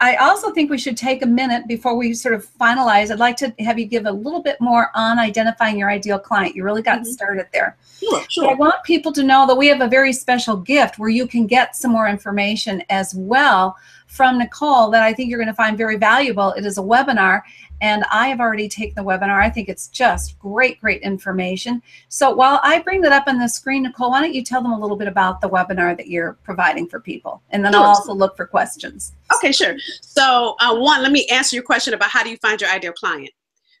i 0.00 0.16
also 0.16 0.50
think 0.50 0.68
we 0.68 0.76
should 0.76 0.96
take 0.96 1.22
a 1.22 1.26
minute 1.26 1.68
before 1.68 1.96
we 1.96 2.12
sort 2.14 2.34
of 2.34 2.44
finalize 2.60 3.12
i'd 3.12 3.20
like 3.20 3.36
to 3.36 3.54
have 3.60 3.78
you 3.78 3.86
give 3.86 4.06
a 4.06 4.10
little 4.10 4.42
bit 4.42 4.60
more 4.60 4.90
on 4.96 5.20
identifying 5.20 5.78
your 5.78 5.88
ideal 5.88 6.18
client 6.18 6.56
you 6.56 6.64
really 6.64 6.82
got 6.82 7.02
mm-hmm. 7.02 7.12
started 7.12 7.46
there 7.52 7.76
sure, 8.00 8.24
sure. 8.28 8.50
i 8.50 8.54
want 8.54 8.74
people 8.82 9.12
to 9.12 9.22
know 9.22 9.46
that 9.46 9.54
we 9.56 9.68
have 9.68 9.82
a 9.82 9.88
very 9.88 10.12
special 10.12 10.56
gift 10.56 10.98
where 10.98 11.10
you 11.10 11.28
can 11.28 11.46
get 11.46 11.76
some 11.76 11.92
more 11.92 12.08
information 12.08 12.82
as 12.90 13.14
well 13.14 13.76
from 14.12 14.38
nicole 14.38 14.90
that 14.90 15.02
i 15.02 15.12
think 15.12 15.30
you're 15.30 15.38
going 15.38 15.46
to 15.46 15.54
find 15.54 15.76
very 15.76 15.96
valuable 15.96 16.52
it 16.52 16.64
is 16.66 16.78
a 16.78 16.82
webinar 16.82 17.42
and 17.82 18.04
I 18.12 18.28
have 18.28 18.38
already 18.38 18.68
taken 18.68 18.94
the 18.94 19.02
webinar. 19.02 19.42
I 19.42 19.50
think 19.50 19.68
it's 19.68 19.88
just 19.88 20.38
great, 20.38 20.80
great 20.80 21.02
information. 21.02 21.82
So 22.08 22.30
while 22.30 22.60
I 22.62 22.78
bring 22.78 23.00
that 23.00 23.10
up 23.10 23.24
on 23.26 23.40
the 23.40 23.48
screen, 23.48 23.82
Nicole, 23.82 24.10
why 24.10 24.20
don't 24.20 24.32
you 24.32 24.44
tell 24.44 24.62
them 24.62 24.70
a 24.70 24.78
little 24.78 24.96
bit 24.96 25.08
about 25.08 25.40
the 25.40 25.48
webinar 25.48 25.96
that 25.96 26.06
you're 26.06 26.34
providing 26.44 26.86
for 26.86 27.00
people? 27.00 27.42
And 27.50 27.64
then 27.64 27.72
sure. 27.72 27.82
I'll 27.82 27.88
also 27.88 28.14
look 28.14 28.36
for 28.36 28.46
questions. 28.46 29.14
Okay, 29.34 29.50
sure. 29.50 29.74
So 30.00 30.54
uh, 30.60 30.76
one, 30.76 31.02
let 31.02 31.10
me 31.10 31.26
answer 31.26 31.56
your 31.56 31.64
question 31.64 31.92
about 31.92 32.08
how 32.08 32.22
do 32.22 32.30
you 32.30 32.36
find 32.36 32.60
your 32.60 32.70
ideal 32.70 32.92
client? 32.92 33.30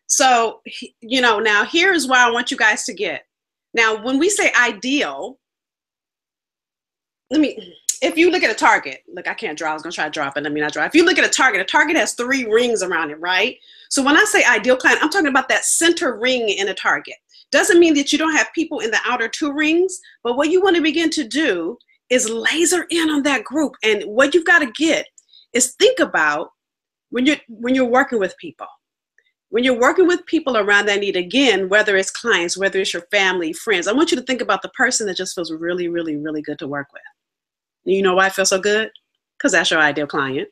So, 0.06 0.62
you 1.00 1.20
know, 1.20 1.38
now 1.38 1.64
here's 1.64 2.08
where 2.08 2.20
I 2.20 2.30
want 2.30 2.50
you 2.50 2.56
guys 2.56 2.82
to 2.86 2.92
get. 2.92 3.24
Now, 3.72 4.02
when 4.02 4.18
we 4.18 4.28
say 4.30 4.52
ideal, 4.60 5.38
let 7.30 7.40
me, 7.40 7.76
if 8.02 8.18
you 8.18 8.30
look 8.30 8.42
at 8.42 8.50
a 8.50 8.54
target, 8.54 9.04
look, 9.06 9.28
I 9.28 9.34
can't 9.34 9.56
draw. 9.56 9.70
I 9.70 9.74
was 9.74 9.82
gonna 9.82 9.92
try 9.92 10.04
to 10.04 10.10
draw 10.10 10.26
it, 10.28 10.46
I 10.46 10.48
mean, 10.48 10.64
I 10.64 10.68
draw. 10.68 10.84
If 10.84 10.94
you 10.94 11.04
look 11.04 11.18
at 11.18 11.24
a 11.24 11.30
target, 11.30 11.60
a 11.60 11.64
target 11.64 11.96
has 11.96 12.14
three 12.14 12.44
rings 12.44 12.82
around 12.82 13.10
it, 13.10 13.20
right? 13.20 13.56
So 13.90 14.02
when 14.02 14.16
I 14.16 14.24
say 14.24 14.44
ideal 14.44 14.76
client, 14.76 15.00
I'm 15.02 15.08
talking 15.08 15.28
about 15.28 15.48
that 15.48 15.64
center 15.64 16.18
ring 16.18 16.48
in 16.48 16.68
a 16.68 16.74
target. 16.74 17.14
Doesn't 17.52 17.78
mean 17.78 17.94
that 17.94 18.12
you 18.12 18.18
don't 18.18 18.34
have 18.34 18.52
people 18.54 18.80
in 18.80 18.90
the 18.90 18.98
outer 19.06 19.28
two 19.28 19.52
rings, 19.52 20.00
but 20.24 20.36
what 20.36 20.50
you 20.50 20.60
want 20.60 20.74
to 20.76 20.82
begin 20.82 21.10
to 21.10 21.24
do 21.24 21.78
is 22.10 22.28
laser 22.28 22.86
in 22.90 23.08
on 23.08 23.22
that 23.22 23.44
group. 23.44 23.74
And 23.84 24.02
what 24.04 24.34
you've 24.34 24.46
got 24.46 24.58
to 24.60 24.72
get 24.72 25.06
is 25.52 25.74
think 25.74 26.00
about 26.00 26.50
when 27.10 27.24
you're 27.24 27.36
when 27.48 27.74
you're 27.74 27.84
working 27.84 28.18
with 28.18 28.36
people. 28.38 28.66
When 29.50 29.64
you're 29.64 29.78
working 29.78 30.06
with 30.08 30.24
people 30.24 30.56
around 30.56 30.86
that 30.86 31.00
need, 31.00 31.14
again, 31.14 31.68
whether 31.68 31.96
it's 31.96 32.10
clients, 32.10 32.56
whether 32.56 32.80
it's 32.80 32.94
your 32.94 33.02
family, 33.10 33.52
friends, 33.52 33.86
I 33.86 33.92
want 33.92 34.10
you 34.10 34.16
to 34.16 34.24
think 34.24 34.40
about 34.40 34.62
the 34.62 34.70
person 34.70 35.06
that 35.06 35.16
just 35.18 35.34
feels 35.34 35.52
really, 35.52 35.88
really, 35.88 36.16
really 36.16 36.40
good 36.40 36.58
to 36.60 36.66
work 36.66 36.88
with. 36.92 37.02
You 37.84 38.02
know 38.02 38.14
why 38.14 38.26
I 38.26 38.30
feel 38.30 38.46
so 38.46 38.60
good? 38.60 38.90
Because 39.38 39.52
that's 39.52 39.70
your 39.70 39.80
ideal 39.80 40.06
client, 40.06 40.48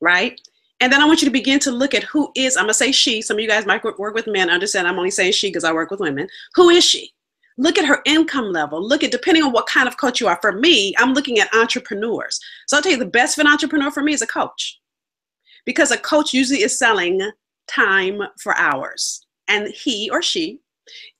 right? 0.00 0.40
And 0.80 0.92
then 0.92 1.00
I 1.00 1.06
want 1.06 1.22
you 1.22 1.26
to 1.26 1.32
begin 1.32 1.58
to 1.60 1.70
look 1.70 1.94
at 1.94 2.04
who 2.04 2.30
is, 2.34 2.56
I'm 2.56 2.64
gonna 2.64 2.74
say 2.74 2.92
she, 2.92 3.22
some 3.22 3.36
of 3.36 3.40
you 3.40 3.48
guys 3.48 3.66
might 3.66 3.82
work 3.82 4.14
with 4.14 4.26
men, 4.26 4.50
understand 4.50 4.86
I'm 4.86 4.98
only 4.98 5.10
saying 5.10 5.32
she 5.32 5.48
because 5.48 5.64
I 5.64 5.72
work 5.72 5.90
with 5.90 6.00
women. 6.00 6.28
Who 6.54 6.68
is 6.68 6.84
she? 6.84 7.12
Look 7.58 7.78
at 7.78 7.86
her 7.86 8.02
income 8.04 8.52
level. 8.52 8.86
Look 8.86 9.02
at, 9.02 9.10
depending 9.10 9.42
on 9.42 9.52
what 9.52 9.66
kind 9.66 9.88
of 9.88 9.96
coach 9.96 10.20
you 10.20 10.28
are. 10.28 10.38
For 10.42 10.52
me, 10.52 10.94
I'm 10.98 11.14
looking 11.14 11.38
at 11.38 11.54
entrepreneurs. 11.54 12.38
So 12.66 12.76
I'll 12.76 12.82
tell 12.82 12.92
you 12.92 12.98
the 12.98 13.06
best 13.06 13.36
fit 13.36 13.46
entrepreneur 13.46 13.90
for 13.90 14.02
me 14.02 14.12
is 14.12 14.20
a 14.20 14.26
coach. 14.26 14.78
Because 15.64 15.90
a 15.90 15.96
coach 15.96 16.34
usually 16.34 16.62
is 16.62 16.78
selling 16.78 17.30
time 17.66 18.20
for 18.42 18.56
hours. 18.58 19.26
And 19.48 19.68
he 19.68 20.10
or 20.10 20.20
she 20.20 20.60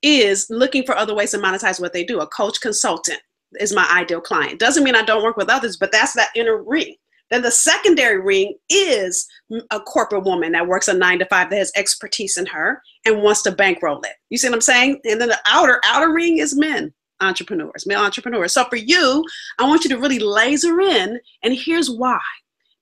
is 0.03 0.47
looking 0.51 0.85
for 0.85 0.97
other 0.97 1.14
ways 1.14 1.31
to 1.31 1.39
monetize 1.39 1.81
what 1.81 1.95
they 1.95 2.05
do. 2.05 2.20
A 2.20 2.27
coach 2.27 2.61
consultant 2.61 3.20
is 3.61 3.74
my 3.74 3.88
ideal 3.92 4.20
client. 4.20 4.61
Doesn't 4.61 4.84
mean 4.84 4.94
I 4.94 5.03
don't 5.03 5.22
work 5.22 5.36
with 5.36 5.51
others, 5.51 5.76
but 5.76 5.92
that's 5.92 6.14
that 6.14 6.30
inner 6.34 6.62
ring. 6.62 6.94
Then 7.30 7.42
the 7.42 7.51
secondary 7.51 8.20
ring 8.20 8.55
is 8.70 9.26
a 9.70 9.80
corporate 9.80 10.24
woman 10.24 10.53
that 10.53 10.68
works 10.68 10.88
a 10.88 10.94
nine 10.94 11.18
to 11.18 11.26
five 11.26 11.51
that 11.51 11.57
has 11.57 11.72
expertise 11.74 12.36
in 12.36 12.47
her 12.47 12.82
and 13.05 13.22
wants 13.22 13.42
to 13.42 13.53
bankroll 13.53 14.01
it. 14.03 14.12
You 14.30 14.38
see 14.38 14.49
what 14.49 14.55
I'm 14.55 14.61
saying? 14.61 15.01
And 15.05 15.20
then 15.20 15.28
the 15.28 15.40
outer 15.47 15.80
outer 15.84 16.12
ring 16.12 16.38
is 16.38 16.57
men 16.57 16.92
entrepreneurs, 17.20 17.86
male 17.86 18.01
entrepreneurs. 18.01 18.53
So 18.53 18.64
for 18.64 18.76
you, 18.76 19.24
I 19.59 19.66
want 19.66 19.84
you 19.84 19.90
to 19.90 19.99
really 19.99 20.18
laser 20.18 20.80
in, 20.80 21.18
and 21.42 21.55
here's 21.55 21.90
why. 21.90 22.20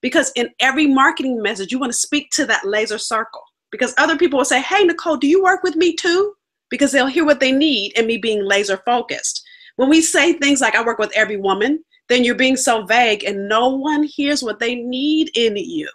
Because 0.00 0.32
in 0.36 0.50
every 0.60 0.86
marketing 0.86 1.40
message, 1.40 1.72
you 1.72 1.78
want 1.78 1.92
to 1.92 1.98
speak 1.98 2.30
to 2.32 2.44
that 2.46 2.66
laser 2.66 2.98
circle. 2.98 3.42
Because 3.70 3.94
other 3.96 4.18
people 4.18 4.38
will 4.38 4.44
say, 4.44 4.60
Hey, 4.60 4.84
Nicole, 4.84 5.16
do 5.16 5.26
you 5.26 5.42
work 5.42 5.62
with 5.62 5.76
me 5.76 5.94
too? 5.96 6.34
Because 6.68 6.92
they'll 6.92 7.06
hear 7.06 7.24
what 7.24 7.40
they 7.40 7.52
need 7.52 7.92
and 7.96 8.06
me 8.06 8.18
being 8.18 8.44
laser 8.44 8.76
focused. 8.84 9.42
When 9.76 9.88
we 9.88 10.00
say 10.00 10.34
things 10.34 10.60
like, 10.60 10.74
I 10.74 10.84
work 10.84 10.98
with 10.98 11.12
every 11.14 11.36
woman, 11.36 11.82
then 12.08 12.24
you're 12.24 12.34
being 12.34 12.56
so 12.56 12.84
vague 12.84 13.24
and 13.24 13.48
no 13.48 13.68
one 13.68 14.04
hears 14.04 14.42
what 14.42 14.60
they 14.60 14.74
need 14.74 15.30
in 15.34 15.56
you. 15.56 15.88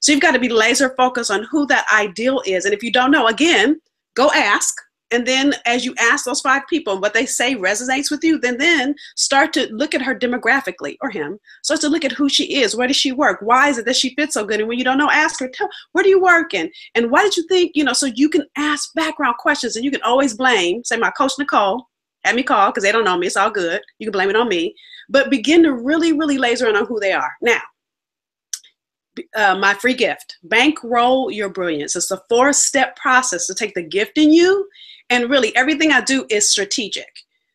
So 0.00 0.12
you've 0.12 0.20
got 0.20 0.32
to 0.32 0.38
be 0.38 0.48
laser 0.48 0.94
focused 0.96 1.30
on 1.30 1.44
who 1.50 1.66
that 1.66 1.86
ideal 1.92 2.42
is. 2.46 2.64
And 2.64 2.74
if 2.74 2.82
you 2.82 2.92
don't 2.92 3.10
know, 3.10 3.26
again, 3.26 3.80
go 4.14 4.30
ask. 4.32 4.74
And 5.12 5.24
then 5.26 5.54
as 5.66 5.84
you 5.84 5.94
ask 5.98 6.24
those 6.24 6.40
five 6.40 6.62
people 6.68 7.00
what 7.00 7.14
they 7.14 7.26
say 7.26 7.54
resonates 7.54 8.10
with 8.10 8.24
you, 8.24 8.40
then 8.40 8.58
then 8.58 8.94
start 9.14 9.52
to 9.52 9.72
look 9.72 9.94
at 9.94 10.02
her 10.02 10.18
demographically 10.18 10.96
or 11.00 11.10
him. 11.10 11.38
Start 11.62 11.80
to 11.82 11.88
look 11.88 12.04
at 12.04 12.12
who 12.12 12.28
she 12.28 12.56
is. 12.56 12.74
Where 12.74 12.88
does 12.88 12.96
she 12.96 13.12
work? 13.12 13.38
Why 13.40 13.68
is 13.68 13.78
it 13.78 13.84
that 13.84 13.96
she 13.96 14.14
fits 14.16 14.34
so 14.34 14.44
good? 14.44 14.58
And 14.58 14.68
when 14.68 14.78
you 14.78 14.84
don't 14.84 14.98
know, 14.98 15.10
ask 15.10 15.38
her, 15.40 15.48
tell 15.48 15.68
where 15.92 16.02
do 16.02 16.10
you 16.10 16.20
work 16.20 16.54
and 16.54 16.70
and 16.96 17.10
why 17.10 17.22
did 17.22 17.36
you 17.36 17.46
think, 17.46 17.72
you 17.76 17.84
know, 17.84 17.92
so 17.92 18.06
you 18.06 18.28
can 18.28 18.44
ask 18.56 18.92
background 18.94 19.36
questions 19.38 19.76
and 19.76 19.84
you 19.84 19.92
can 19.92 20.02
always 20.02 20.34
blame, 20.34 20.82
say 20.82 20.96
my 20.96 21.10
coach 21.12 21.32
Nicole, 21.38 21.86
had 22.26 22.36
me 22.36 22.42
call 22.42 22.70
because 22.70 22.82
they 22.82 22.92
don't 22.92 23.04
know 23.04 23.16
me. 23.16 23.26
It's 23.26 23.36
all 23.36 23.50
good. 23.50 23.80
You 23.98 24.06
can 24.06 24.12
blame 24.12 24.30
it 24.30 24.36
on 24.36 24.48
me. 24.48 24.74
But 25.08 25.30
begin 25.30 25.62
to 25.62 25.72
really, 25.72 26.12
really 26.12 26.38
laser 26.38 26.68
in 26.68 26.76
on 26.76 26.86
who 26.86 26.98
they 26.98 27.12
are. 27.12 27.32
Now, 27.40 27.60
uh, 29.34 29.56
my 29.56 29.74
free 29.74 29.94
gift, 29.94 30.36
bankroll 30.42 31.30
your 31.30 31.48
brilliance. 31.48 31.96
It's 31.96 32.10
a 32.10 32.20
four 32.28 32.52
step 32.52 32.96
process 32.96 33.46
to 33.46 33.54
take 33.54 33.74
the 33.74 33.82
gift 33.82 34.18
in 34.18 34.32
you. 34.32 34.68
And 35.10 35.30
really, 35.30 35.54
everything 35.56 35.92
I 35.92 36.00
do 36.00 36.26
is 36.30 36.50
strategic. 36.50 37.08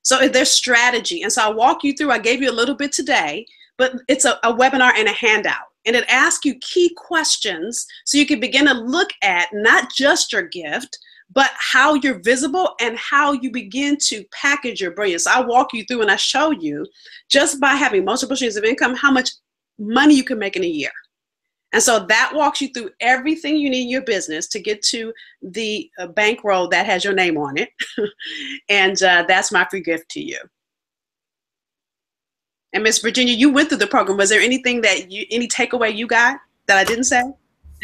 So 0.04 0.28
there's 0.28 0.50
strategy. 0.50 1.22
And 1.22 1.32
so 1.32 1.44
I 1.44 1.54
walk 1.54 1.84
you 1.84 1.94
through, 1.94 2.12
I 2.12 2.18
gave 2.18 2.42
you 2.42 2.50
a 2.50 2.54
little 2.54 2.76
bit 2.76 2.92
today, 2.92 3.46
but 3.78 3.94
it's 4.08 4.26
a, 4.26 4.40
a 4.44 4.54
webinar 4.54 4.94
and 4.96 5.08
a 5.08 5.14
handout. 5.14 5.68
And 5.86 5.96
it 5.96 6.06
asks 6.08 6.46
you 6.46 6.56
key 6.60 6.94
questions 6.96 7.86
so 8.06 8.18
you 8.18 8.26
can 8.26 8.40
begin 8.40 8.66
to 8.66 8.74
look 8.74 9.10
at 9.22 9.48
not 9.54 9.92
just 9.94 10.32
your 10.32 10.44
gift, 10.44 10.98
but 11.34 11.52
how 11.58 11.94
you're 11.96 12.20
visible 12.20 12.76
and 12.80 12.98
how 12.98 13.32
you 13.34 13.52
begin 13.52 13.98
to 13.98 14.24
package 14.32 14.82
your 14.82 14.92
brilliance. 14.92 15.28
I 15.28 15.42
walk 15.42 15.74
you 15.74 15.84
through 15.86 16.02
and 16.02 16.12
I 16.12 16.16
show 16.16 16.52
you 16.52 16.86
just 17.30 17.60
by 17.60 17.76
having 17.76 18.06
multiple 18.06 18.36
streams 18.36 18.58
of 18.58 18.64
income 18.64 18.96
how 18.96 19.12
much 19.12 19.30
money 19.80 20.16
you 20.16 20.24
can 20.24 20.40
make 20.40 20.56
in 20.56 20.64
a 20.64 20.68
year. 20.68 20.92
And 21.74 21.82
so 21.82 22.06
that 22.08 22.32
walks 22.34 22.60
you 22.60 22.68
through 22.70 22.90
everything 23.00 23.56
you 23.56 23.70
need 23.70 23.84
in 23.84 23.90
your 23.90 24.02
business 24.02 24.48
to 24.50 24.60
get 24.60 24.82
to 24.84 25.14
the 25.42 25.90
uh, 25.98 26.08
bankroll 26.08 26.68
that 26.68 26.86
has 26.86 27.04
your 27.04 27.14
name 27.14 27.38
on 27.38 27.58
it. 27.58 27.70
and 28.70 29.02
uh, 29.02 29.24
that's 29.28 29.52
my 29.52 29.66
free 29.70 29.82
gift 29.82 30.10
to 30.10 30.22
you. 30.22 30.40
And 32.74 32.84
Miss 32.84 33.00
Virginia, 33.00 33.34
you 33.34 33.52
went 33.52 33.70
through 33.70 33.80
the 33.80 33.88
program. 33.88 34.18
Was 34.18 34.30
there 34.30 34.42
anything 34.42 34.82
that 34.82 35.12
you, 35.12 35.26
any 35.32 35.48
takeaway 35.48 35.96
you 35.96 36.08
got 36.08 36.40
that 36.68 36.78
I 36.78 36.84
didn't 36.84 37.06
say? 37.06 37.24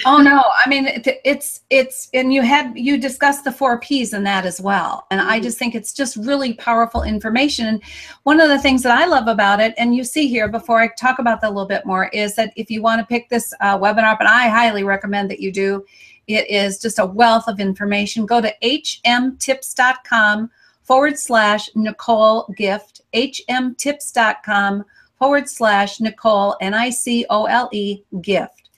Oh 0.05 0.21
no. 0.21 0.43
I 0.65 0.69
mean 0.69 0.87
it's 1.05 1.61
it's 1.69 2.09
and 2.13 2.33
you 2.33 2.41
had 2.41 2.77
you 2.77 2.97
discussed 2.97 3.43
the 3.43 3.51
four 3.51 3.79
p's 3.79 4.13
in 4.13 4.23
that 4.23 4.45
as 4.45 4.61
well. 4.61 5.07
And 5.11 5.19
i 5.19 5.35
mm-hmm. 5.35 5.43
just 5.43 5.57
think 5.57 5.75
it's 5.75 5.93
just 5.93 6.15
really 6.17 6.53
powerful 6.53 7.03
information. 7.03 7.67
And 7.67 7.83
one 8.23 8.39
of 8.39 8.49
the 8.49 8.59
things 8.59 8.83
that 8.83 8.97
i 8.97 9.05
love 9.05 9.27
about 9.27 9.59
it 9.59 9.73
and 9.77 9.95
you 9.95 10.03
see 10.03 10.27
here 10.27 10.47
before 10.47 10.79
i 10.79 10.89
talk 10.99 11.19
about 11.19 11.41
that 11.41 11.47
a 11.47 11.53
little 11.53 11.67
bit 11.67 11.85
more 11.85 12.09
is 12.09 12.35
that 12.35 12.53
if 12.55 12.69
you 12.69 12.81
want 12.81 12.99
to 12.99 13.05
pick 13.05 13.29
this 13.29 13.53
uh, 13.61 13.77
webinar 13.77 14.11
up 14.11 14.19
and 14.19 14.29
i 14.29 14.47
highly 14.47 14.83
recommend 14.83 15.29
that 15.31 15.39
you 15.39 15.51
do 15.51 15.83
it 16.27 16.49
is 16.49 16.77
just 16.77 16.99
a 16.99 17.05
wealth 17.05 17.47
of 17.47 17.59
information. 17.59 18.25
Go 18.25 18.41
to 18.41 18.53
hmtips.com 18.61 20.51
forward 20.83 21.17
slash 21.17 21.69
nicole 21.75 22.53
gift 22.57 23.01
hmtips.com 23.13 24.85
forward 25.17 25.49
slash 25.49 25.99
nicole 25.99 26.55
n-i-c-o-l-e 26.61 28.03
gift. 28.21 28.69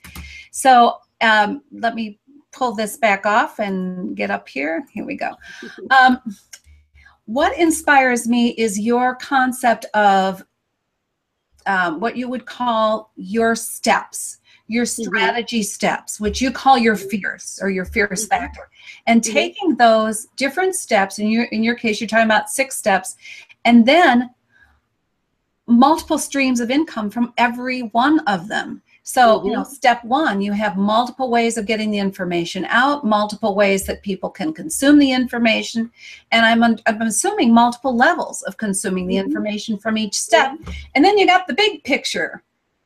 So 0.50 0.96
um, 1.20 1.62
let 1.72 1.94
me 1.94 2.18
pull 2.52 2.74
this 2.74 2.96
back 2.96 3.26
off 3.26 3.58
and 3.58 4.16
get 4.16 4.30
up 4.30 4.48
here. 4.48 4.84
Here 4.92 5.04
we 5.04 5.16
go. 5.16 5.32
Um, 5.90 6.20
what 7.26 7.56
inspires 7.56 8.26
me 8.26 8.50
is 8.50 8.78
your 8.78 9.14
concept 9.14 9.84
of 9.94 10.44
um, 11.66 12.00
what 12.00 12.16
you 12.16 12.28
would 12.28 12.46
call 12.46 13.12
your 13.16 13.54
steps, 13.54 14.38
your 14.66 14.84
mm-hmm. 14.84 15.04
strategy 15.04 15.60
mm-hmm. 15.60 15.64
steps, 15.64 16.18
which 16.18 16.40
you 16.40 16.50
call 16.50 16.76
your 16.76 16.96
fierce 16.96 17.60
or 17.62 17.70
your 17.70 17.84
fierce 17.84 18.26
mm-hmm. 18.26 18.42
factor, 18.42 18.68
and 19.06 19.22
mm-hmm. 19.22 19.32
taking 19.32 19.76
those 19.76 20.26
different 20.36 20.74
steps. 20.74 21.18
In 21.18 21.28
your 21.28 21.44
in 21.44 21.62
your 21.62 21.74
case, 21.74 22.00
you're 22.00 22.08
talking 22.08 22.24
about 22.24 22.48
six 22.48 22.76
steps, 22.76 23.16
and 23.64 23.86
then 23.86 24.30
multiple 25.66 26.18
streams 26.18 26.58
of 26.58 26.70
income 26.70 27.10
from 27.10 27.32
every 27.38 27.82
one 27.82 28.18
of 28.20 28.48
them. 28.48 28.82
So, 29.02 29.38
mm-hmm. 29.38 29.46
you 29.46 29.52
know, 29.52 29.62
mm-hmm. 29.62 29.72
step 29.72 30.04
one, 30.04 30.40
you 30.40 30.52
have 30.52 30.76
multiple 30.76 31.30
ways 31.30 31.56
of 31.56 31.66
getting 31.66 31.90
the 31.90 31.98
information 31.98 32.64
out, 32.66 33.04
multiple 33.04 33.54
ways 33.54 33.84
that 33.86 34.02
people 34.02 34.30
can 34.30 34.52
consume 34.52 34.98
the 34.98 35.12
information. 35.12 35.90
And 36.32 36.46
I'm, 36.46 36.62
I'm 36.86 37.02
assuming 37.02 37.52
multiple 37.52 37.96
levels 37.96 38.42
of 38.42 38.56
consuming 38.56 39.06
the 39.06 39.16
mm-hmm. 39.16 39.26
information 39.26 39.78
from 39.78 39.98
each 39.98 40.18
step. 40.18 40.56
And 40.94 41.04
then 41.04 41.18
you 41.18 41.26
got 41.26 41.46
the 41.46 41.54
big 41.54 41.82
picture, 41.84 42.42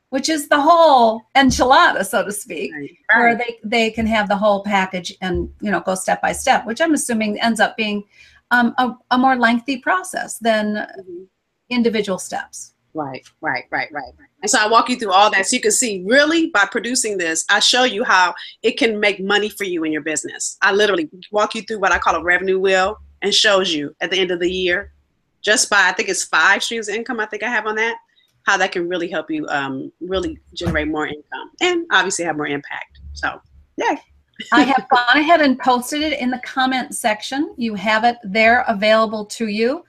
which 0.09 0.29
is 0.29 0.47
the 0.47 0.59
whole 0.59 1.21
enchilada, 1.35 2.05
so 2.05 2.23
to 2.23 2.31
speak, 2.31 2.73
right. 2.73 2.97
where 3.13 3.35
they, 3.35 3.59
they 3.63 3.91
can 3.91 4.07
have 4.07 4.29
the 4.29 4.37
whole 4.37 4.63
package 4.63 5.13
and, 5.21 5.51
you 5.61 5.71
know, 5.71 5.81
go 5.81 5.95
step 5.95 6.21
by 6.21 6.31
step, 6.31 6.65
which 6.65 6.81
I'm 6.81 6.93
assuming 6.93 7.39
ends 7.41 7.59
up 7.59 7.75
being 7.75 8.03
um, 8.51 8.73
a, 8.77 8.95
a, 9.11 9.17
more 9.17 9.35
lengthy 9.35 9.77
process 9.77 10.37
than 10.37 10.75
mm-hmm. 10.75 11.23
individual 11.69 12.19
steps. 12.19 12.74
Right, 12.95 13.27
right, 13.41 13.65
right, 13.71 13.89
right. 13.91 14.13
And 14.41 14.49
so 14.49 14.57
I 14.57 14.67
walk 14.67 14.89
you 14.89 14.95
through 14.95 15.11
all 15.11 15.29
that 15.31 15.45
so 15.45 15.55
you 15.57 15.61
can 15.61 15.71
see 15.71 16.05
really 16.07 16.47
by 16.47 16.65
producing 16.65 17.17
this, 17.17 17.43
I 17.49 17.59
show 17.59 17.83
you 17.83 18.05
how 18.05 18.33
it 18.63 18.77
can 18.77 19.01
make 19.01 19.19
money 19.19 19.49
for 19.49 19.65
you 19.65 19.83
in 19.83 19.91
your 19.91 20.01
business. 20.01 20.57
I 20.61 20.71
literally 20.71 21.09
walk 21.29 21.55
you 21.55 21.63
through 21.63 21.79
what 21.79 21.91
I 21.91 21.99
call 21.99 22.15
a 22.15 22.23
revenue 22.23 22.57
wheel 22.57 22.97
and 23.21 23.33
shows 23.33 23.73
you 23.73 23.93
at 23.99 24.11
the 24.11 24.17
end 24.17 24.31
of 24.31 24.39
the 24.39 24.49
year, 24.49 24.93
just 25.41 25.69
by 25.69 25.89
I 25.89 25.91
think 25.91 26.07
it's 26.07 26.23
five 26.23 26.63
streams 26.63 26.87
of 26.87 26.95
income 26.95 27.19
I 27.19 27.25
think 27.25 27.43
I 27.43 27.49
have 27.49 27.67
on 27.67 27.75
that, 27.75 27.97
how 28.43 28.55
that 28.55 28.71
can 28.71 28.87
really 28.87 29.09
help 29.09 29.29
you 29.29 29.45
um, 29.49 29.91
really 29.99 30.39
generate 30.53 30.87
more 30.87 31.05
income 31.05 31.51
and 31.59 31.85
obviously 31.91 32.23
have 32.23 32.37
more 32.37 32.47
impact. 32.47 32.99
So, 33.11 33.41
yeah. 33.75 33.97
I 34.53 34.61
have 34.61 34.87
gone 34.93 35.17
ahead 35.17 35.41
and 35.41 35.59
posted 35.59 36.01
it 36.01 36.19
in 36.19 36.29
the 36.29 36.39
comment 36.39 36.95
section. 36.95 37.53
You 37.57 37.75
have 37.75 38.05
it 38.05 38.17
there 38.23 38.63
available 38.69 39.25
to 39.25 39.47
you. 39.47 39.83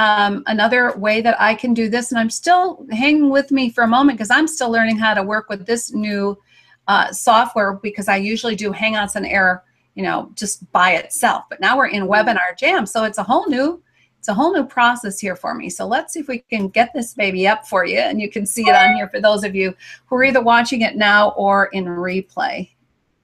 Um, 0.00 0.44
another 0.46 0.96
way 0.96 1.20
that 1.20 1.38
I 1.38 1.54
can 1.54 1.74
do 1.74 1.90
this, 1.90 2.10
and 2.10 2.18
I'm 2.18 2.30
still 2.30 2.86
hanging 2.90 3.28
with 3.28 3.50
me 3.50 3.68
for 3.68 3.84
a 3.84 3.86
moment 3.86 4.16
because 4.16 4.30
I'm 4.30 4.48
still 4.48 4.70
learning 4.70 4.96
how 4.96 5.12
to 5.12 5.22
work 5.22 5.50
with 5.50 5.66
this 5.66 5.92
new 5.92 6.38
uh, 6.88 7.12
software 7.12 7.74
because 7.74 8.08
I 8.08 8.16
usually 8.16 8.56
do 8.56 8.72
Hangouts 8.72 9.14
on 9.14 9.26
Air, 9.26 9.62
you 9.96 10.02
know, 10.02 10.30
just 10.36 10.72
by 10.72 10.92
itself. 10.92 11.44
But 11.50 11.60
now 11.60 11.76
we're 11.76 11.88
in 11.88 12.04
Webinar 12.04 12.56
Jam, 12.56 12.86
so 12.86 13.04
it's 13.04 13.18
a 13.18 13.22
whole 13.22 13.46
new 13.46 13.82
it's 14.18 14.28
a 14.28 14.34
whole 14.34 14.54
new 14.54 14.64
process 14.64 15.18
here 15.18 15.36
for 15.36 15.54
me. 15.54 15.68
So 15.68 15.86
let's 15.86 16.14
see 16.14 16.20
if 16.20 16.28
we 16.28 16.38
can 16.38 16.68
get 16.68 16.92
this 16.94 17.14
baby 17.14 17.46
up 17.46 17.66
for 17.66 17.86
you. 17.86 17.98
And 17.98 18.20
you 18.20 18.30
can 18.30 18.44
see 18.44 18.68
it 18.68 18.74
on 18.74 18.94
here 18.94 19.08
for 19.08 19.18
those 19.18 19.44
of 19.44 19.54
you 19.54 19.74
who 20.06 20.16
are 20.16 20.24
either 20.24 20.42
watching 20.42 20.82
it 20.82 20.96
now 20.96 21.30
or 21.38 21.66
in 21.68 21.86
replay. 21.86 22.68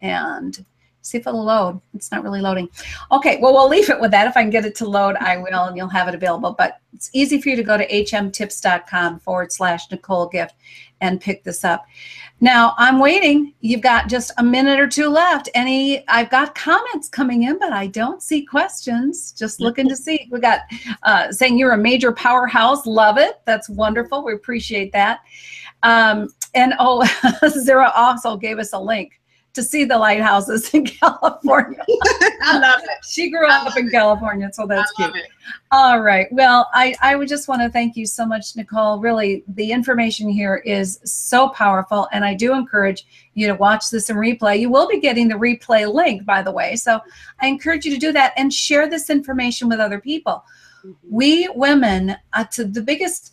And 0.01 0.65
see 1.07 1.19
if 1.19 1.27
it'll 1.27 1.45
load. 1.45 1.81
It's 1.95 2.11
not 2.11 2.23
really 2.23 2.41
loading. 2.41 2.69
Okay, 3.13 3.39
well, 3.41 3.53
we'll 3.53 3.69
leave 3.69 3.91
it 3.91 4.01
with 4.01 4.11
that. 4.11 4.27
If 4.27 4.37
I 4.37 4.43
can 4.43 4.51
get 4.51 4.65
it 4.65 4.75
to 4.77 4.89
load, 4.89 5.17
I 5.17 5.37
will, 5.37 5.65
and 5.65 5.77
you'll 5.77 5.89
have 5.89 6.09
it 6.09 6.15
available. 6.15 6.55
But 6.57 6.81
it's 6.93 7.11
easy 7.13 7.41
for 7.41 7.49
you 7.49 7.57
to 7.57 7.63
go 7.63 7.77
to 7.77 7.87
hmtips.com 7.87 9.21
forward 9.21 9.53
slash 9.53 9.91
Nicole 9.91 10.29
Gift 10.29 10.55
and 11.01 11.21
pick 11.21 11.45
this 11.45 11.65
up. 11.65 11.87
Now 12.41 12.75
I'm 12.77 12.99
waiting. 12.99 13.55
You've 13.61 13.81
got 13.81 14.09
just 14.09 14.33
a 14.37 14.43
minute 14.43 14.79
or 14.79 14.87
two 14.87 15.09
left. 15.09 15.49
Any, 15.55 16.07
I've 16.09 16.31
got 16.31 16.55
comments 16.55 17.09
coming 17.09 17.45
in, 17.45 17.59
but 17.59 17.73
I 17.73 17.87
don't 17.87 18.23
see 18.23 18.45
questions. 18.45 19.33
Just 19.33 19.61
looking 19.61 19.89
to 19.89 19.97
see. 19.97 20.29
We 20.31 20.41
got 20.41 20.61
uh, 21.03 21.33
saying 21.33 21.59
you're 21.59 21.73
a 21.73 21.79
major 21.79 22.13
powerhouse. 22.13 22.87
Love 22.87 23.17
it. 23.17 23.41
That's 23.47 23.69
wonderful. 23.69 24.25
We 24.25 24.35
appreciate 24.35 24.93
that. 24.93 25.21
Um, 25.83 26.29
and 26.55 26.75
oh, 26.79 27.07
Zara 27.49 27.93
also 27.95 28.37
gave 28.37 28.59
us 28.59 28.73
a 28.73 28.79
link 28.79 29.21
to 29.57 29.63
see 29.63 29.85
the 29.85 29.99
lighthouses 29.99 30.73
in 30.73 30.85
California. 30.87 31.85
I 32.43 32.59
love 32.59 32.81
it. 32.83 33.05
She 33.09 33.31
grew 33.31 33.49
up 33.49 33.77
in 33.77 33.91
California, 33.91 34.51
so 34.53 34.67
that's 34.67 34.93
cute. 34.93 35.17
It. 35.17 35.27
All 35.73 36.01
right. 36.01 36.29
Well, 36.31 36.69
I, 36.73 36.95
I 37.03 37.17
would 37.17 37.29
just 37.29 37.49
want 37.49 37.63
to 37.63 37.69
thank 37.69 37.97
you 37.97 38.07
so 38.07 38.25
much, 38.25 38.55
Nicole. 38.55 39.01
Really, 39.01 39.43
the 39.49 39.73
information 39.73 40.29
here 40.29 40.57
is 40.65 41.01
so 41.05 41.49
powerful, 41.49 42.07
and 42.13 42.25
I 42.25 42.35
do 42.35 42.55
encourage 42.55 43.07
you 43.35 43.47
to 43.49 43.55
watch 43.55 43.91
this 43.91 44.09
in 44.11 44.17
replay. 44.17 44.61
You 44.61 44.71
will 44.71 44.87
be 44.87 45.01
getting 45.01 45.27
the 45.27 45.35
replay 45.35 45.93
link, 45.93 46.25
by 46.25 46.43
the 46.43 46.53
way. 46.53 46.77
So 46.77 47.01
I 47.41 47.49
encourage 47.49 47.85
you 47.85 47.93
to 47.93 47.99
do 47.99 48.13
that 48.13 48.35
and 48.37 48.53
share 48.53 48.89
this 48.89 49.11
information 49.11 49.69
with 49.69 49.81
other 49.81 50.01
people. 50.01 50.45
Mm-hmm. 50.85 50.93
We 51.11 51.49
women, 51.55 52.17
uh, 52.35 52.45
to 52.53 52.65
the 52.65 52.83
biggest 52.83 53.33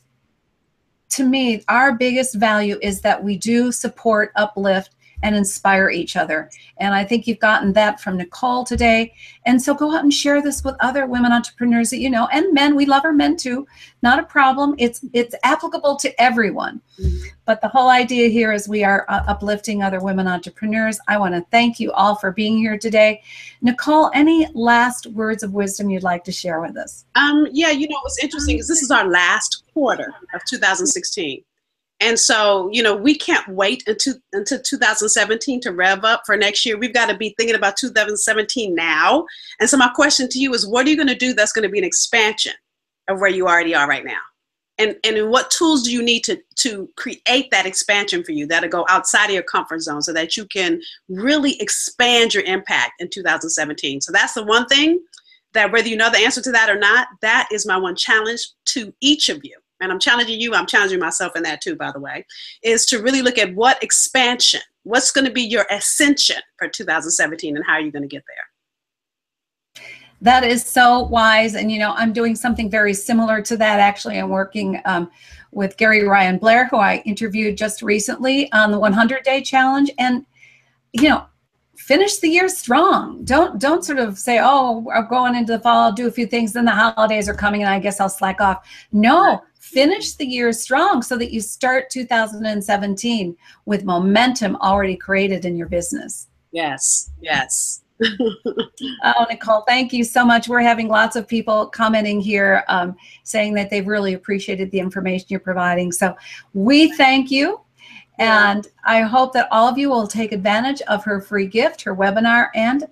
to 1.10 1.24
me, 1.24 1.64
our 1.68 1.94
biggest 1.94 2.34
value 2.36 2.80
is 2.82 3.02
that 3.02 3.24
we 3.24 3.38
do 3.38 3.72
support, 3.72 4.32
uplift, 4.36 4.96
and 5.24 5.36
inspire 5.36 5.90
each 5.90 6.16
other. 6.16 6.50
And 6.78 6.94
I 6.94 7.04
think 7.04 7.26
you've 7.26 7.40
gotten 7.40 7.74
that 7.74 8.00
from 8.00 8.18
Nicole 8.18 8.66
today. 8.66 9.14
And 9.46 9.60
so 9.60 9.74
go 9.74 9.96
out 9.96 10.04
and 10.04 10.14
share 10.14 10.42
this 10.42 10.64
with 10.64 10.76
other 10.82 11.08
women 11.08 11.32
entrepreneurs 11.32 11.90
that 11.90 11.98
you 11.98 12.10
know, 12.10 12.28
and 12.32 12.54
men. 12.54 12.76
We 12.76 12.86
love 12.86 13.06
our 13.06 13.14
men 13.14 13.38
too. 13.38 13.66
Not 14.04 14.20
a 14.20 14.24
problem. 14.24 14.76
It's 14.78 15.04
it's 15.14 15.34
applicable 15.44 15.96
to 15.96 16.22
everyone. 16.22 16.82
Mm-hmm. 17.00 17.28
But 17.46 17.62
the 17.62 17.70
whole 17.70 17.90
idea 17.90 18.28
here 18.28 18.52
is 18.52 18.68
we 18.68 18.84
are 18.84 19.06
uh, 19.10 19.24
uplifting 19.28 19.82
other 19.82 20.00
women 20.00 20.28
entrepreneurs. 20.28 21.00
I 21.08 21.18
want 21.18 21.34
to 21.34 21.46
thank 21.52 21.80
you 21.80 21.92
all 21.94 22.16
for 22.16 22.32
being 22.32 22.58
here 22.58 22.78
today. 22.78 23.22
Nicole, 23.62 24.12
any 24.14 24.48
last 24.54 25.08
words 25.08 25.42
of 25.42 25.54
wisdom 25.54 25.90
you'd 25.90 26.04
like 26.04 26.24
to 26.26 26.32
share 26.32 26.60
with 26.62 26.78
us? 26.78 27.06
Um, 27.16 27.48
yeah, 27.52 27.72
you 27.72 27.88
know 27.88 28.00
what's 28.04 28.22
interesting 28.22 28.60
is 28.60 28.68
this 28.68 28.82
is 28.82 28.92
our 28.92 29.08
last 29.08 29.64
quarter 29.74 30.14
of 30.34 30.44
2016. 30.46 31.44
And 32.04 32.20
so, 32.20 32.70
you 32.74 32.84
know, 32.84 32.94
we 32.94 33.18
can't 33.18 33.48
wait 33.48 33.82
until 33.88 34.16
until 34.34 34.60
2017 34.60 35.62
to 35.62 35.72
rev 35.72 36.04
up 36.04 36.24
for 36.26 36.36
next 36.36 36.66
year. 36.66 36.78
We've 36.78 36.94
got 36.94 37.08
to 37.08 37.16
be 37.16 37.34
thinking 37.38 37.56
about 37.56 37.78
2017 37.78 38.76
now. 38.76 39.26
And 39.62 39.70
so 39.70 39.78
my 39.78 39.90
question 39.96 40.28
to 40.28 40.38
you 40.38 40.54
is 40.54 40.68
what 40.68 40.86
are 40.86 40.90
you 40.90 40.98
going 40.98 41.08
to 41.08 41.16
do 41.16 41.34
that's 41.34 41.54
going 41.54 41.64
to 41.64 41.72
be 41.72 41.80
an 41.80 41.86
expansion 41.86 42.52
of 43.08 43.22
where 43.22 43.30
you 43.30 43.48
already 43.48 43.74
are 43.74 43.88
right 43.88 44.04
now? 44.04 44.20
And 44.78 44.98
and 45.06 45.30
what 45.30 45.50
tools 45.50 45.84
do 45.84 45.94
you 45.94 46.04
need 46.04 46.26
to 46.26 46.38
to 46.58 46.90
create 46.98 47.50
that 47.52 47.66
expansion 47.66 48.22
for 48.22 48.34
you 48.34 48.48
that'll 48.48 48.70
go 48.70 48.86
outside 48.90 49.28
of 49.28 49.32
your 49.32 49.44
comfort 49.44 49.80
zone 49.80 50.02
so 50.02 50.12
that 50.12 50.36
you 50.36 50.46
can 50.48 50.82
really 51.08 51.56
expand 51.62 52.34
your 52.34 52.44
impact 52.44 52.94
in 53.00 53.10
2017. 53.10 54.02
So 54.02 54.12
that's 54.12 54.34
the 54.34 54.44
one 54.44 54.68
thing 54.68 55.00
that 55.54 55.72
whether 55.72 55.88
you 55.88 55.96
know 55.96 56.10
the 56.10 56.18
answer 56.18 56.42
to 56.42 56.52
that 56.52 56.70
or 56.70 56.78
not, 56.78 57.08
that 57.22 57.48
is 57.50 57.66
my 57.66 57.78
one 57.78 57.96
challenge 57.96 58.50
to 58.66 58.94
each 59.00 59.30
of 59.30 59.40
you 59.46 59.56
and 59.84 59.92
I'm 59.92 60.00
challenging 60.00 60.40
you, 60.40 60.56
I'm 60.56 60.66
challenging 60.66 61.00
myself 61.00 61.36
in 61.36 61.44
that 61.44 61.62
too, 61.62 61.76
by 61.76 61.92
the 61.92 62.00
way, 62.00 62.26
is 62.64 62.86
to 62.88 63.02
really 63.02 63.22
look 63.22 63.38
at 63.38 63.54
what 63.54 63.84
expansion, 63.84 64.62
what's 64.84 65.12
going 65.12 65.26
to 65.26 65.32
be 65.32 65.42
your 65.42 65.66
ascension 65.70 66.38
for 66.58 66.68
2017 66.68 67.56
and 67.56 67.66
how 67.66 67.74
are 67.74 67.82
you 67.82 67.92
going 67.92 68.02
to 68.02 68.08
get 68.08 68.24
there? 68.28 69.86
That 70.22 70.46
is 70.46 70.66
so 70.66 71.04
wise. 71.04 71.56
And, 71.56 71.70
you 71.70 71.80
know, 71.80 71.94
I'm 71.98 72.14
doing 72.14 72.34
something 72.34 72.70
very 72.70 72.94
similar 72.94 73.42
to 73.42 73.58
that. 73.58 73.82
Actually, 73.82 74.20
I'm 74.20 74.30
working 74.30 74.82
um, 74.86 75.12
with 75.52 75.76
Gary 75.76 76.08
Ryan 76.08 76.38
Blair, 76.38 76.68
who 76.70 76.78
I 76.78 77.04
interviewed 77.06 77.58
just 77.58 77.82
recently 77.82 78.50
on 78.54 78.72
the 78.72 78.80
100 78.80 79.24
day 79.24 79.42
challenge. 79.42 79.92
And, 80.00 80.26
you 80.94 81.10
know, 81.10 81.26
finish 81.76 82.20
the 82.20 82.30
year 82.30 82.48
strong. 82.48 83.24
Don't 83.26 83.60
don't 83.60 83.84
sort 83.84 84.00
of 84.00 84.18
say, 84.18 84.40
"Oh, 84.42 84.90
I'm 84.94 85.10
going 85.10 85.36
into 85.36 85.54
the 85.54 85.60
fall. 85.60 85.80
I'll 85.80 85.92
do 85.92 86.08
a 86.08 86.12
few 86.12 86.26
things. 86.26 86.54
Then 86.54 86.66
the 86.66 86.72
holidays 86.72 87.28
are 87.28 87.34
coming, 87.34 87.62
and 87.62 87.70
I 87.70 87.80
guess 87.80 88.00
I'll 88.00 88.10
slack 88.10 88.40
off." 88.40 88.66
No, 88.92 89.42
finish 89.74 90.14
the 90.14 90.26
year 90.26 90.54
strong 90.54 91.02
so 91.02 91.18
that 91.18 91.32
you 91.32 91.42
start 91.42 91.90
2017 91.90 93.36
with 93.66 93.84
momentum 93.84 94.56
already 94.58 94.96
created 94.96 95.46
in 95.46 95.56
your 95.56 95.68
business. 95.68 96.28
Yes, 96.52 97.12
yes. 97.22 97.82
oh, 99.04 99.26
Nicole, 99.30 99.62
thank 99.68 99.94
you 99.94 100.04
so 100.04 100.26
much. 100.26 100.48
We're 100.48 100.62
having 100.62 100.88
lots 100.88 101.16
of 101.16 101.28
people 101.28 101.68
commenting 101.68 102.22
here 102.22 102.64
um, 102.68 102.96
saying 103.24 103.54
that 103.56 103.70
they've 103.70 103.88
really 103.88 104.14
appreciated 104.14 104.72
the 104.72 104.80
information 104.80 105.28
you're 105.30 105.40
providing. 105.40 105.92
So 105.92 106.16
we 106.54 106.96
thank 106.96 107.32
you. 107.32 107.62
And 108.20 108.68
I 108.86 109.02
hope 109.02 109.34
that 109.34 109.48
all 109.52 109.68
of 109.68 109.78
you 109.78 109.90
will 109.90 110.08
take 110.08 110.32
advantage 110.32 110.82
of 110.84 111.04
her 111.04 111.20
free 111.20 111.48
gift, 111.48 111.82
her 111.82 111.96
webinar, 111.96 112.50
and 112.54 112.86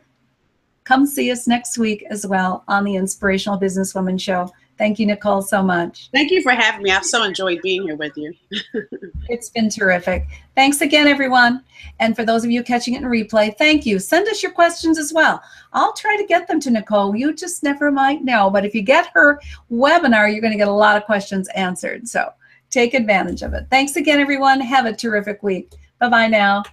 come 0.83 1.05
see 1.05 1.31
us 1.31 1.47
next 1.47 1.77
week 1.77 2.03
as 2.09 2.25
well 2.25 2.63
on 2.67 2.83
the 2.83 2.95
Inspirational 2.95 3.59
Businesswoman 3.59 4.19
Show. 4.19 4.51
Thank 4.81 4.97
you, 4.97 5.05
Nicole, 5.05 5.43
so 5.43 5.61
much. 5.61 6.09
Thank 6.11 6.31
you 6.31 6.41
for 6.41 6.53
having 6.53 6.81
me. 6.81 6.89
I've 6.89 7.05
so 7.05 7.21
enjoyed 7.21 7.61
being 7.61 7.83
here 7.83 7.95
with 7.95 8.17
you. 8.17 8.33
it's 9.29 9.51
been 9.51 9.69
terrific. 9.69 10.25
Thanks 10.55 10.81
again, 10.81 11.05
everyone. 11.05 11.63
And 11.99 12.15
for 12.15 12.25
those 12.25 12.43
of 12.43 12.49
you 12.49 12.63
catching 12.63 12.95
it 12.95 13.03
in 13.03 13.07
replay, 13.07 13.55
thank 13.55 13.85
you. 13.85 13.99
Send 13.99 14.27
us 14.27 14.41
your 14.41 14.51
questions 14.51 14.97
as 14.97 15.13
well. 15.13 15.39
I'll 15.73 15.93
try 15.93 16.17
to 16.17 16.25
get 16.25 16.47
them 16.47 16.59
to 16.61 16.71
Nicole. 16.71 17.15
You 17.15 17.31
just 17.35 17.61
never 17.61 17.91
might 17.91 18.23
know. 18.23 18.49
But 18.49 18.65
if 18.65 18.73
you 18.73 18.81
get 18.81 19.11
her 19.13 19.39
webinar, 19.71 20.31
you're 20.31 20.41
going 20.41 20.49
to 20.49 20.57
get 20.57 20.67
a 20.67 20.71
lot 20.71 20.97
of 20.97 21.03
questions 21.03 21.47
answered. 21.49 22.07
So 22.07 22.33
take 22.71 22.95
advantage 22.95 23.43
of 23.43 23.53
it. 23.53 23.67
Thanks 23.69 23.97
again, 23.97 24.19
everyone. 24.19 24.59
Have 24.61 24.87
a 24.87 24.95
terrific 24.95 25.43
week. 25.43 25.73
Bye 25.99 26.09
bye 26.09 26.27
now. 26.27 26.63